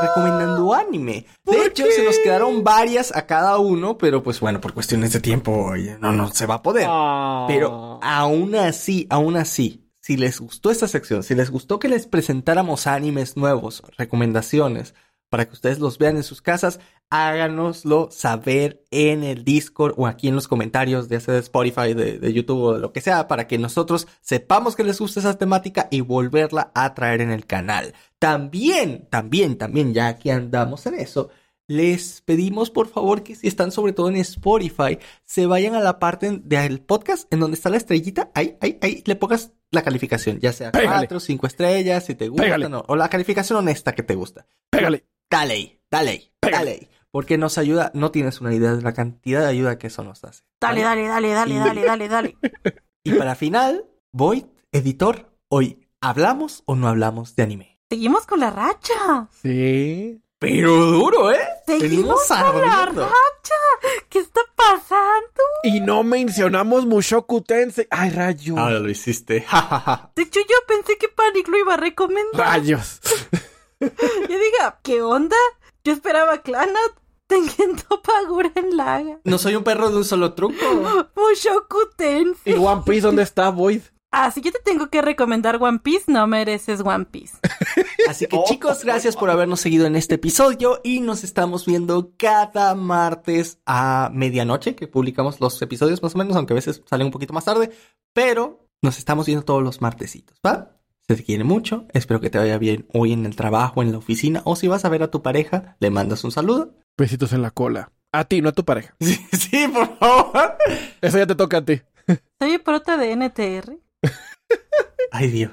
recomendando 0.00 0.74
anime. 0.74 1.26
De 1.44 1.66
hecho, 1.66 1.84
se 1.94 2.04
nos 2.04 2.18
quedaron 2.18 2.64
varias 2.64 3.14
a 3.14 3.26
cada 3.26 3.58
uno, 3.58 3.98
pero 3.98 4.22
pues 4.22 4.40
bueno, 4.40 4.60
por 4.60 4.72
cuestiones 4.72 5.12
de 5.12 5.20
tiempo 5.20 5.52
oye, 5.52 5.98
no, 6.00 6.12
no 6.12 6.32
se 6.32 6.46
va 6.46 6.56
a 6.56 6.62
poder. 6.62 6.86
Ah. 6.88 7.44
Pero 7.48 8.00
aún 8.02 8.54
así, 8.54 9.06
aún 9.10 9.36
así, 9.36 9.84
si 10.00 10.16
les 10.16 10.40
gustó 10.40 10.70
esta 10.70 10.88
sección, 10.88 11.22
si 11.22 11.34
les 11.34 11.50
gustó 11.50 11.78
que 11.78 11.88
les 11.88 12.06
presentáramos 12.06 12.86
animes 12.86 13.36
nuevos, 13.36 13.82
recomendaciones, 13.96 14.94
para 15.28 15.46
que 15.46 15.54
ustedes 15.54 15.78
los 15.78 15.98
vean 15.98 16.16
en 16.16 16.22
sus 16.22 16.42
casas, 16.42 16.80
háganoslo 17.10 18.08
saber 18.10 18.84
en 18.90 19.24
el 19.24 19.44
Discord 19.44 19.94
o 19.96 20.06
aquí 20.06 20.28
en 20.28 20.34
los 20.34 20.48
comentarios, 20.48 21.08
ya 21.08 21.20
sea 21.20 21.34
de 21.34 21.40
Spotify, 21.40 21.94
de, 21.94 22.18
de 22.18 22.32
YouTube 22.32 22.62
o 22.62 22.74
de 22.74 22.80
lo 22.80 22.92
que 22.92 23.00
sea, 23.00 23.28
para 23.28 23.46
que 23.46 23.58
nosotros 23.58 24.06
sepamos 24.20 24.76
que 24.76 24.84
les 24.84 24.98
gusta 24.98 25.20
esa 25.20 25.38
temática 25.38 25.88
y 25.90 26.00
volverla 26.00 26.70
a 26.74 26.94
traer 26.94 27.20
en 27.20 27.30
el 27.30 27.46
canal. 27.46 27.94
También, 28.18 29.06
también, 29.10 29.56
también, 29.58 29.94
ya 29.94 30.18
que 30.18 30.32
andamos 30.32 30.86
en 30.86 30.94
eso, 30.94 31.30
les 31.68 32.22
pedimos 32.22 32.70
por 32.70 32.88
favor 32.88 33.22
que 33.22 33.36
si 33.36 33.46
están 33.46 33.70
sobre 33.70 33.92
todo 33.92 34.08
en 34.08 34.16
Spotify, 34.16 34.98
se 35.24 35.46
vayan 35.46 35.74
a 35.74 35.80
la 35.80 35.98
parte 35.98 36.40
del 36.42 36.80
podcast 36.80 37.32
en 37.32 37.40
donde 37.40 37.56
está 37.56 37.68
la 37.68 37.76
estrellita, 37.76 38.30
ahí, 38.34 38.56
ahí, 38.60 38.78
ahí, 38.80 39.02
le 39.06 39.16
pongas 39.16 39.52
la 39.70 39.82
calificación, 39.82 40.40
ya 40.40 40.52
sea 40.52 40.72
Pégale. 40.72 41.06
4, 41.06 41.20
5 41.20 41.46
estrellas, 41.46 42.06
si 42.06 42.14
te 42.14 42.28
gusta, 42.28 42.42
Pégale. 42.42 42.68
no, 42.70 42.84
o 42.88 42.96
la 42.96 43.10
calificación 43.10 43.58
honesta 43.58 43.94
que 43.94 44.02
te 44.02 44.14
gusta. 44.14 44.46
Pégale. 44.70 45.04
Dale 45.30 45.54
ahí, 45.54 45.80
dale 45.90 46.32
dale 46.40 46.70
ahí. 46.70 46.88
Porque 47.10 47.38
nos 47.38 47.58
ayuda, 47.58 47.90
no 47.94 48.10
tienes 48.10 48.40
una 48.40 48.54
idea 48.54 48.74
de 48.74 48.82
la 48.82 48.92
cantidad 48.92 49.40
de 49.40 49.46
ayuda 49.48 49.78
que 49.78 49.86
eso 49.88 50.02
nos 50.04 50.24
hace. 50.24 50.42
Dale, 50.60 50.82
dale, 50.82 51.06
dale, 51.08 51.30
dale, 51.30 51.54
Y- 51.54 51.58
dale, 51.58 51.84
dale, 51.86 52.08
dale. 52.08 52.36
Y 53.04 53.12
para 53.14 53.34
final, 53.34 53.86
Void, 54.12 54.44
editor, 54.72 55.30
hoy, 55.48 55.86
¿hablamos 56.00 56.62
o 56.66 56.76
no 56.76 56.88
hablamos 56.88 57.34
de 57.36 57.42
anime? 57.42 57.80
Seguimos 57.90 58.26
con 58.26 58.40
la 58.40 58.50
racha. 58.50 59.28
Sí. 59.42 60.22
Pero 60.40 60.70
duro, 60.86 61.32
¿eh? 61.32 61.40
Seguimos 61.66 62.26
con 62.28 62.60
la 62.60 62.86
racha. 62.86 63.54
¿Qué 64.08 64.20
está 64.20 64.40
pasando? 64.54 65.42
Y 65.64 65.80
no 65.80 66.04
mencionamos 66.04 66.86
Mushoku 66.86 67.40
Tensei. 67.40 67.88
Ay, 67.90 68.10
rayos. 68.10 68.56
Ahora 68.56 68.78
lo 68.78 68.88
hiciste. 68.88 69.40
Ja, 69.42 69.62
ja, 69.62 69.80
ja. 69.80 70.12
De 70.14 70.22
hecho, 70.22 70.40
yo 70.40 70.56
pensé 70.68 70.96
que 70.98 71.08
Panic 71.08 71.48
lo 71.48 71.58
iba 71.58 71.74
a 71.74 71.76
recomendar. 71.78 72.34
Rayos. 72.34 73.00
Yo 73.80 73.88
diga, 74.38 74.80
¿qué 74.82 75.02
onda? 75.02 75.36
Yo 75.84 75.92
esperaba 75.92 76.42
Clanat 76.42 76.98
Tengen 77.28 77.76
Pagura 78.02 78.50
en 78.54 78.76
Laga. 78.76 79.20
No 79.24 79.38
soy 79.38 79.54
un 79.54 79.62
perro 79.62 79.90
de 79.90 79.98
un 79.98 80.04
solo 80.04 80.32
truco. 80.32 80.54
Mushoku 81.14 81.90
Tensei. 81.96 82.54
¿Y 82.54 82.56
One 82.56 82.82
Piece 82.84 83.02
dónde 83.02 83.22
está, 83.22 83.50
Void? 83.50 83.82
Ah, 84.10 84.30
si 84.30 84.40
yo 84.40 84.50
te 84.50 84.60
tengo 84.60 84.88
que 84.88 85.02
recomendar 85.02 85.62
One 85.62 85.80
Piece, 85.80 86.10
no 86.10 86.26
mereces 86.26 86.80
One 86.80 87.04
Piece. 87.04 87.36
Así 88.08 88.26
que 88.26 88.42
chicos, 88.44 88.82
gracias 88.82 89.14
por 89.14 89.28
habernos 89.28 89.60
seguido 89.60 89.84
en 89.84 89.96
este 89.96 90.14
episodio 90.14 90.80
y 90.82 91.00
nos 91.00 91.24
estamos 91.24 91.66
viendo 91.66 92.14
cada 92.16 92.74
martes 92.74 93.58
a 93.66 94.10
medianoche 94.14 94.74
que 94.74 94.88
publicamos 94.88 95.40
los 95.40 95.60
episodios 95.60 96.02
más 96.02 96.14
o 96.14 96.18
menos, 96.18 96.36
aunque 96.36 96.54
a 96.54 96.56
veces 96.56 96.82
salen 96.86 97.08
un 97.08 97.12
poquito 97.12 97.34
más 97.34 97.44
tarde, 97.44 97.70
pero 98.14 98.66
nos 98.80 98.96
estamos 98.96 99.26
viendo 99.26 99.44
todos 99.44 99.62
los 99.62 99.82
martesitos, 99.82 100.38
¿va? 100.44 100.77
Se 101.08 101.16
te 101.16 101.24
quiere 101.24 101.42
mucho, 101.42 101.86
espero 101.94 102.20
que 102.20 102.28
te 102.28 102.36
vaya 102.36 102.58
bien 102.58 102.86
hoy 102.92 103.14
en 103.14 103.24
el 103.24 103.34
trabajo, 103.34 103.80
en 103.80 103.92
la 103.92 103.98
oficina 103.98 104.42
o 104.44 104.56
si 104.56 104.68
vas 104.68 104.84
a 104.84 104.90
ver 104.90 105.02
a 105.02 105.10
tu 105.10 105.22
pareja, 105.22 105.74
le 105.80 105.88
mandas 105.88 106.22
un 106.22 106.30
saludo. 106.30 106.74
Besitos 106.98 107.32
en 107.32 107.40
la 107.40 107.50
cola. 107.50 107.92
A 108.12 108.24
ti, 108.24 108.42
no 108.42 108.50
a 108.50 108.52
tu 108.52 108.62
pareja. 108.66 108.94
Sí, 109.00 109.14
sí, 109.32 109.66
por 109.68 109.96
favor. 109.96 110.58
Eso 111.00 111.16
ya 111.16 111.26
te 111.26 111.34
toca 111.34 111.58
a 111.58 111.64
ti. 111.64 111.80
Soy 112.38 112.58
prota 112.58 112.98
de 112.98 113.16
NTR. 113.16 113.78
Ay, 115.10 115.28
Dios. 115.30 115.52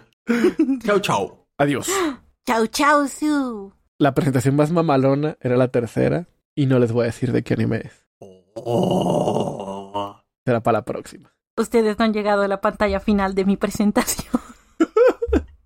Chau, 0.84 1.00
chau. 1.00 1.48
Adiós. 1.58 1.90
Chau, 2.46 2.68
chau, 2.68 3.08
su. 3.08 3.72
La 3.98 4.14
presentación 4.14 4.58
más 4.58 4.72
mamalona 4.72 5.38
era 5.40 5.56
la 5.56 5.70
tercera. 5.70 6.28
Y 6.54 6.66
no 6.66 6.80
les 6.80 6.92
voy 6.92 7.04
a 7.04 7.06
decir 7.06 7.32
de 7.32 7.44
qué 7.44 7.54
anime 7.54 7.78
es. 7.86 8.06
Oh. 8.56 10.22
Será 10.46 10.62
para 10.62 10.80
la 10.80 10.86
próxima. 10.86 11.34
Ustedes 11.56 11.98
no 11.98 12.04
han 12.04 12.14
llegado 12.14 12.42
a 12.42 12.50
la 12.50 12.60
pantalla 12.60 13.00
final 13.00 13.36
de 13.36 13.46
mi 13.46 13.56
presentación. 13.56 14.42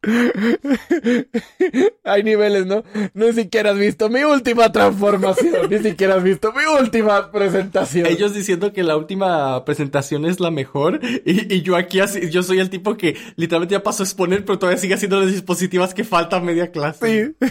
Hay 2.03 2.23
niveles, 2.23 2.65
¿no? 2.65 2.83
Ni 3.13 3.33
siquiera 3.33 3.71
has 3.71 3.77
visto 3.77 4.09
mi 4.09 4.23
última 4.23 4.71
transformación. 4.71 5.69
Ni 5.69 5.79
siquiera 5.79 6.15
has 6.15 6.23
visto 6.23 6.53
mi 6.53 6.63
última 6.79 7.31
presentación. 7.31 8.05
Ellos 8.05 8.33
diciendo 8.33 8.73
que 8.73 8.83
la 8.83 8.97
última 8.97 9.63
presentación 9.65 10.25
es 10.25 10.39
la 10.39 10.51
mejor. 10.51 10.99
Y, 11.25 11.53
y 11.53 11.61
yo 11.61 11.75
aquí 11.75 11.99
así, 11.99 12.29
yo 12.29 12.43
soy 12.43 12.59
el 12.59 12.69
tipo 12.69 12.97
que 12.97 13.17
literalmente 13.35 13.73
ya 13.73 13.83
pasó 13.83 14.03
a 14.03 14.05
exponer, 14.05 14.45
pero 14.45 14.57
todavía 14.57 14.79
sigue 14.79 14.93
haciendo 14.93 15.19
las 15.19 15.31
dispositivas 15.31 15.93
que 15.93 16.03
falta 16.03 16.39
media 16.39 16.71
clase. 16.71 17.35
Sí. 17.39 17.47